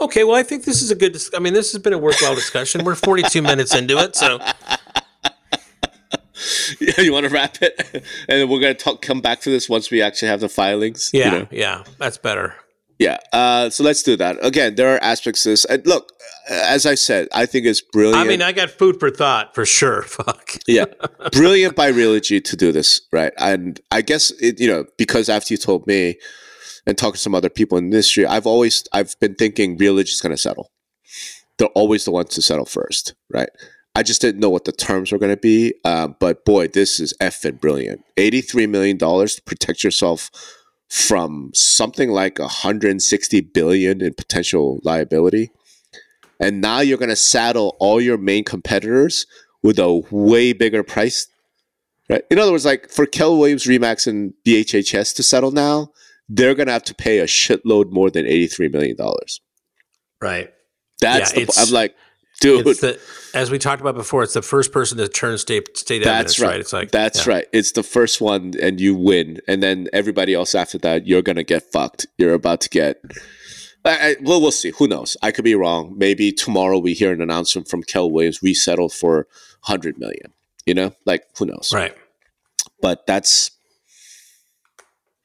Okay, 0.03 0.24
well, 0.24 0.34
I 0.36 0.42
think 0.42 0.64
this 0.64 0.82
is 0.82 0.90
a 0.90 0.94
good. 0.94 1.12
Dis- 1.12 1.30
I 1.34 1.38
mean, 1.38 1.55
this 1.55 1.72
has 1.72 1.80
been 1.80 1.92
a 1.92 1.98
worthwhile 1.98 2.34
discussion. 2.34 2.84
We're 2.84 2.96
42 2.96 3.40
minutes 3.50 3.74
into 3.74 3.98
it, 3.98 4.16
so 4.16 4.38
Yeah, 6.80 7.00
you 7.00 7.12
want 7.12 7.24
to 7.26 7.32
wrap 7.32 7.59
it, 7.62 7.74
and 7.94 8.03
then 8.26 8.48
we're 8.48 8.61
gonna 8.61 8.74
talk. 8.74 9.00
Come 9.00 9.20
back 9.20 9.40
to 9.42 9.50
this 9.50 9.68
once 9.68 9.90
we 9.92 10.03
actually 10.03 10.28
have 10.28 10.40
the 10.40 10.48
filings. 10.48 11.11
you 11.12 11.20
yeah, 11.20 11.30
know? 11.30 11.46
yeah, 11.53 11.84
that's 11.98 12.18
better. 12.18 12.57
Yeah. 12.98 13.18
Uh, 13.32 13.70
so 13.70 13.84
let's 13.84 14.03
do 14.03 14.16
that. 14.16 14.44
Again, 14.44 14.74
there 14.74 14.94
are 14.94 15.03
aspects 15.03 15.42
to 15.44 15.50
this. 15.50 15.64
And 15.64 15.84
look, 15.86 16.12
as 16.48 16.86
I 16.86 16.94
said, 16.94 17.28
I 17.32 17.46
think 17.46 17.66
it's 17.66 17.80
brilliant. 17.80 18.18
I 18.24 18.28
mean, 18.28 18.42
I 18.42 18.53
got 18.53 18.70
food 18.70 19.00
for 19.00 19.11
thought 19.11 19.55
for 19.55 19.64
sure. 19.66 20.03
Fuck. 20.18 20.53
yeah, 20.66 20.84
brilliant 21.32 21.74
by 21.76 21.90
Realogy 21.92 22.42
to 22.44 22.57
do 22.57 22.72
this, 22.72 23.00
right? 23.12 23.32
And 23.38 23.80
I 23.90 24.03
guess 24.03 24.30
it, 24.32 24.61
you 24.61 24.68
know, 24.68 24.84
because 24.98 25.28
after 25.28 25.55
you 25.55 25.59
told 25.59 25.86
me 25.86 26.16
and 26.87 26.99
talking 26.99 27.14
to 27.14 27.18
some 27.18 27.35
other 27.35 27.51
people 27.51 27.78
in 27.78 27.91
the 27.91 27.97
industry, 27.97 28.26
I've 28.26 28.47
always 28.47 28.85
I've 28.93 29.18
been 29.20 29.35
thinking 29.35 29.78
Realogy 29.78 30.11
is 30.11 30.20
going 30.20 30.35
to 30.35 30.41
settle. 30.41 30.70
They're 31.59 31.68
always 31.68 32.05
the 32.05 32.11
ones 32.11 32.30
to 32.30 32.43
settle 32.43 32.64
first, 32.64 33.14
right? 33.30 33.51
I 33.95 34.03
just 34.03 34.22
didn't 34.22 34.41
know 34.41 34.51
what 34.51 34.64
the 34.64 34.72
terms 34.72 35.12
were 35.12 35.18
going 35.18 35.35
to 35.35 35.41
be, 35.41 35.74
uh, 35.85 36.09
but 36.09 36.45
boy, 36.45 36.68
this 36.68 36.99
is 36.99 37.12
effing 37.20 37.61
brilliant. 37.61 38.03
Eighty-three 38.16 38.66
million 38.66 38.97
dollars 38.97 39.35
to 39.37 39.43
protect 39.43 39.85
yourself 39.85 40.30
from 40.93 41.51
something 41.55 42.11
like 42.11 42.39
160 42.39 43.41
billion 43.41 44.03
in 44.03 44.12
potential 44.12 44.78
liability. 44.85 45.51
And 46.39 46.61
now 46.61 46.80
you're 46.80 46.99
going 46.99 47.09
to 47.09 47.16
saddle 47.16 47.76
all 47.78 47.99
your 47.99 48.18
main 48.18 48.45
competitors 48.45 49.26
with 49.62 49.78
a 49.78 50.03
way 50.11 50.53
bigger 50.53 50.83
price. 50.83 51.28
Right? 52.11 52.24
In 52.30 52.39
other 52.39 52.53
words, 52.53 52.66
like 52.66 52.91
for 52.91 53.07
Keller 53.07 53.39
Williams, 53.39 53.64
Remax, 53.64 54.07
and 54.07 54.35
BHHS 54.45 55.14
to 55.16 55.22
settle 55.22 55.51
now, 55.51 55.93
they're 56.29 56.55
going 56.55 56.66
to 56.66 56.73
have 56.73 56.85
to 56.85 56.95
pay 56.95 57.18
a 57.18 57.27
shitload 57.27 57.91
more 57.91 58.11
than 58.11 58.25
$83 58.25 58.73
million. 58.73 58.97
Right. 60.20 60.53
That's 61.01 61.37
Yeah, 61.37 61.45
the, 61.45 61.53
I'm 61.59 61.73
like, 61.73 61.95
dude, 62.41 62.66
It's 62.66 62.81
the, 62.81 63.01
as 63.35 63.51
we 63.51 63.59
talked 63.59 63.81
about 63.81 63.95
before, 63.95 64.23
it's 64.23 64.35
the 64.35 64.43
first 64.43 64.73
person 64.73 64.99
to 64.99 65.09
turn 65.09 65.39
state 65.39 65.77
state 65.77 66.03
evidence, 66.03 66.33
that's 66.33 66.41
right. 66.41 66.49
right? 66.49 66.61
It's 66.61 66.73
like 66.73 66.91
that's 66.91 67.27
yeah. 67.27 67.33
right. 67.35 67.47
It's 67.53 67.73
the 67.73 67.83
first 67.83 68.20
one, 68.20 68.55
and 68.61 68.81
you 68.81 68.95
win, 68.95 69.41
and 69.49 69.62
then 69.62 69.89
everybody 69.93 70.35
else 70.35 70.55
after 70.55 70.79
that, 70.79 71.07
you're 71.07 71.23
gonna 71.23 71.43
get 71.43 71.62
fucked. 71.73 72.07
You're 72.18 72.35
about 72.35 72.61
to 72.62 72.68
get. 72.68 73.01
I, 73.85 73.91
I, 73.91 74.16
well, 74.23 74.41
we'll 74.41 74.53
see. 74.53 74.73
Who 74.79 74.87
knows? 74.87 75.16
I 75.23 75.33
could 75.33 75.45
be 75.45 75.57
wrong. 75.57 75.95
Maybe 75.97 76.31
tomorrow 76.31 76.79
we 76.79 76.93
hear 76.93 77.12
an 77.12 77.20
announcement 77.20 77.68
from 77.68 77.83
Keller 77.83 78.12
Williams. 78.12 78.41
We 78.41 78.55
settled 78.55 78.93
for 78.93 79.27
hundred 79.62 79.99
million. 79.99 80.33
You 80.66 80.75
know, 80.75 80.95
like 81.05 81.25
who 81.39 81.47
knows? 81.47 81.73
Right. 81.75 81.97
But 82.81 83.07
that's 83.07 83.51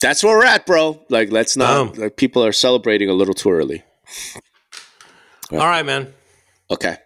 that's 0.01 0.23
where 0.23 0.37
we're 0.37 0.45
at, 0.45 0.65
bro. 0.65 1.03
Like, 1.09 1.31
let's 1.31 1.57
not. 1.57 1.93
Boom. 1.93 2.01
Like, 2.03 2.17
people 2.17 2.43
are 2.45 2.51
celebrating 2.51 3.09
a 3.09 3.13
little 3.13 3.33
too 3.33 3.51
early. 3.51 3.83
All 5.51 5.57
right, 5.59 5.85
man. 5.85 6.13
Okay. 6.69 6.97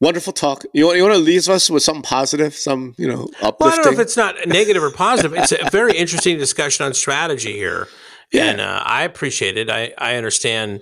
Wonderful 0.00 0.32
talk. 0.32 0.64
You 0.72 0.86
want, 0.86 0.96
you 0.96 1.02
want 1.04 1.14
to 1.14 1.20
leave 1.20 1.48
us 1.48 1.70
with 1.70 1.82
something 1.84 2.02
positive, 2.02 2.54
some 2.54 2.94
you 2.98 3.06
know 3.06 3.28
uplifting. 3.40 3.56
Well, 3.60 3.68
I 3.72 3.76
don't 3.76 3.84
know 3.84 3.92
if 3.92 3.98
it's 4.00 4.16
not 4.16 4.34
negative 4.46 4.82
or 4.82 4.90
positive. 4.90 5.32
It's 5.34 5.52
a 5.52 5.70
very 5.70 5.96
interesting 5.96 6.38
discussion 6.38 6.84
on 6.84 6.92
strategy 6.92 7.52
here, 7.52 7.86
Yeah. 8.32 8.46
and 8.46 8.60
uh, 8.60 8.82
I 8.84 9.04
appreciate 9.04 9.56
it. 9.56 9.70
I 9.70 9.92
I 9.98 10.16
understand. 10.16 10.80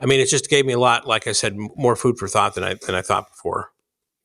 I 0.00 0.06
mean, 0.06 0.18
it 0.18 0.26
just 0.28 0.50
gave 0.50 0.66
me 0.66 0.72
a 0.72 0.78
lot, 0.78 1.06
like 1.06 1.28
I 1.28 1.32
said, 1.32 1.56
more 1.76 1.94
food 1.94 2.18
for 2.18 2.26
thought 2.26 2.56
than 2.56 2.64
I 2.64 2.74
than 2.84 2.96
I 2.96 3.02
thought 3.02 3.28
before. 3.30 3.70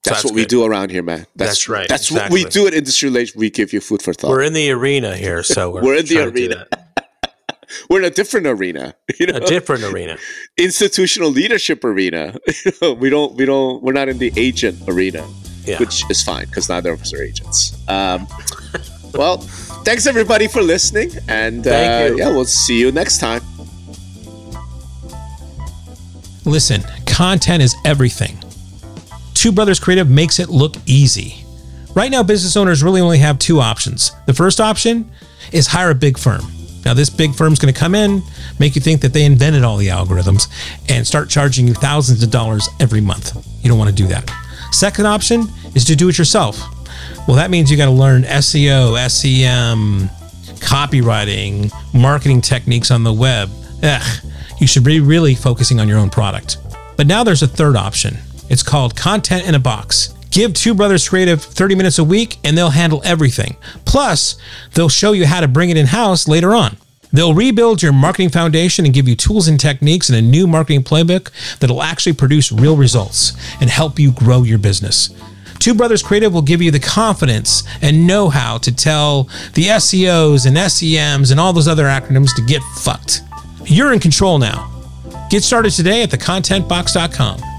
So 0.06 0.12
That's, 0.12 0.26
what 0.26 0.34
we 0.34 0.46
do 0.46 0.66
around 0.66 0.92
here, 0.92 1.02
man. 1.02 1.26
That's 1.36 1.70
right, 1.70 1.88
That's 1.88 2.12
what 2.12 2.30
we 2.30 2.44
do 2.44 2.68
at 2.68 2.74
Industry 2.74 3.08
Relations. 3.08 3.38
We 3.38 3.50
give 3.50 3.72
you 3.72 3.80
food 3.80 4.02
for 4.02 4.14
thought. 4.14 4.32
We're 4.32 4.42
in 4.42 4.52
the 4.52 4.70
arena 4.72 5.16
here, 5.16 5.44
so 5.44 5.70
we're, 5.74 5.82
We're 5.82 5.96
in 5.96 6.06
the 6.06 6.16
trying 6.16 6.34
to 6.34 6.48
do 6.48 6.52
arena. 6.52 6.68
we're 7.90 8.00
in 8.00 8.06
a 8.06 8.10
different 8.10 8.48
arena. 8.48 8.96
You 9.20 9.28
know, 9.28 9.38
A 9.38 9.40
different 9.46 9.84
arena. 9.86 10.18
institutional 10.58 11.30
leadership 11.30 11.84
arena. 11.86 12.36
You 12.66 12.72
know, 12.82 12.94
we 12.94 13.10
don't 13.10 13.36
we 13.36 13.46
don't 13.46 13.82
we're 13.82 13.94
not 13.94 14.10
in 14.10 14.18
the 14.18 14.34
agent 14.36 14.78
arena, 14.90 15.26
Yeah. 15.66 15.78
which 15.80 16.04
is 16.10 16.22
fine 16.22 16.48
because 16.48 16.68
neither 16.68 16.92
of 16.92 17.02
us 17.02 17.14
are 17.14 17.24
agents. 17.24 17.74
Um, 17.88 18.28
well, 19.14 19.38
thanks 19.86 20.06
everybody 20.08 20.48
for 20.50 20.62
listening, 20.62 21.12
and 21.30 21.64
Thank 21.64 22.12
uh, 22.12 22.16
you. 22.16 22.20
yeah, 22.20 22.30
we'll 22.30 22.44
see 22.46 22.78
you 22.80 22.92
next 22.92 23.20
time. 23.20 23.42
Listen, 26.44 26.84
content 27.06 27.64
is 27.64 27.74
everything. 27.86 28.38
Two 29.44 29.52
Brothers 29.52 29.78
Creative 29.78 30.10
makes 30.10 30.40
it 30.40 30.48
look 30.48 30.78
easy. 30.86 31.44
Right 31.94 32.10
now, 32.10 32.24
business 32.24 32.56
owners 32.56 32.82
really 32.82 33.02
only 33.02 33.18
have 33.18 33.38
two 33.38 33.60
options. 33.60 34.14
The 34.26 34.34
first 34.34 34.62
option 34.62 35.12
is 35.52 35.68
hire 35.68 35.90
a 35.90 35.96
big 35.96 36.18
firm. 36.18 36.44
Now, 36.86 36.94
this 36.94 37.10
big 37.10 37.36
firm's 37.36 37.60
going 37.60 37.74
to 37.74 37.78
come 37.78 37.94
in, 37.94 38.22
make 38.58 38.74
you 38.74 38.80
think 38.80 39.02
that 39.02 39.12
they 39.12 39.26
invented 39.26 39.66
all 39.66 39.76
the 39.76 39.90
algorithms, 39.90 40.48
and 40.88 41.06
start 41.06 41.30
charging 41.30 41.68
you 41.68 41.74
thousands 41.74 42.24
of 42.24 42.32
dollars 42.32 42.70
every 42.80 43.02
month. 43.02 43.36
You 43.62 43.68
don't 43.68 43.78
want 43.78 43.90
to 43.90 43.94
do 43.94 44.08
that. 44.08 44.34
Second 44.72 45.08
option 45.08 45.50
is 45.76 45.84
to 45.88 45.96
do 45.98 46.08
it 46.08 46.18
yourself. 46.18 46.62
Well, 47.28 47.36
that 47.36 47.52
means 47.52 47.70
you 47.70 47.76
got 47.76 47.88
to 47.88 47.92
learn 47.92 48.24
SEO, 48.24 48.96
SEM, 49.10 50.08
copywriting, 50.62 51.70
marketing 51.94 52.40
techniques 52.40 52.92
on 52.92 53.04
the 53.04 53.12
web. 53.12 53.50
Ugh, 53.84 54.26
you 54.62 54.68
should 54.68 54.86
be 54.86 55.02
really 55.02 55.36
focusing 55.36 55.82
on 55.82 55.90
your 55.90 55.98
own 55.98 56.10
product. 56.10 56.60
But 56.96 57.08
now 57.08 57.26
there's 57.26 57.44
a 57.44 57.48
third 57.48 57.76
option. 57.76 58.20
It's 58.50 58.64
called 58.64 58.96
Content 58.96 59.48
in 59.48 59.56
a 59.56 59.60
Box. 59.60 60.14
Give 60.32 60.54
Two 60.54 60.74
Brothers 60.74 61.08
Creative 61.08 61.42
30 61.42 61.76
minutes 61.76 62.00
a 62.00 62.04
week 62.04 62.38
and 62.44 62.58
they'll 62.58 62.72
handle 62.72 63.02
everything. 63.06 63.56
Plus, 63.86 64.36
they'll 64.74 64.90
show 64.90 65.12
you 65.12 65.28
how 65.28 65.42
to 65.42 65.48
bring 65.48 65.70
it 65.70 65.78
in 65.78 65.88
house 65.88 66.28
later 66.28 66.56
on. 66.56 66.78
They'll 67.12 67.36
rebuild 67.36 67.84
your 67.84 67.94
marketing 67.94 68.30
foundation 68.30 68.86
and 68.86 68.94
give 68.94 69.08
you 69.08 69.16
tools 69.16 69.48
and 69.48 69.60
techniques 69.60 70.10
and 70.10 70.18
a 70.18 70.22
new 70.22 70.48
marketing 70.48 70.84
playbook 70.84 71.30
that'll 71.60 71.84
actually 71.84 72.14
produce 72.14 72.52
real 72.52 72.76
results 72.76 73.34
and 73.62 73.70
help 73.70 74.00
you 74.00 74.12
grow 74.12 74.42
your 74.42 74.58
business. 74.58 75.12
Two 75.60 75.76
Brothers 75.76 76.02
Creative 76.02 76.34
will 76.34 76.42
give 76.42 76.62
you 76.62 76.72
the 76.72 76.80
confidence 76.80 77.64
and 77.84 78.08
know 78.08 78.30
how 78.30 78.58
to 78.58 78.76
tell 78.76 79.26
the 79.54 79.66
SEOs 79.66 80.48
and 80.48 80.58
SEMs 80.58 81.30
and 81.32 81.40
all 81.40 81.54
those 81.54 81.68
other 81.68 81.86
acronyms 81.86 82.36
to 82.36 82.42
get 82.42 82.64
fucked. 82.78 83.22
You're 83.66 83.94
in 83.94 84.00
control 84.00 84.40
now. 84.40 84.70
Get 85.30 85.44
started 85.44 85.72
today 85.72 86.02
at 86.02 86.10
thecontentbox.com. 86.10 87.53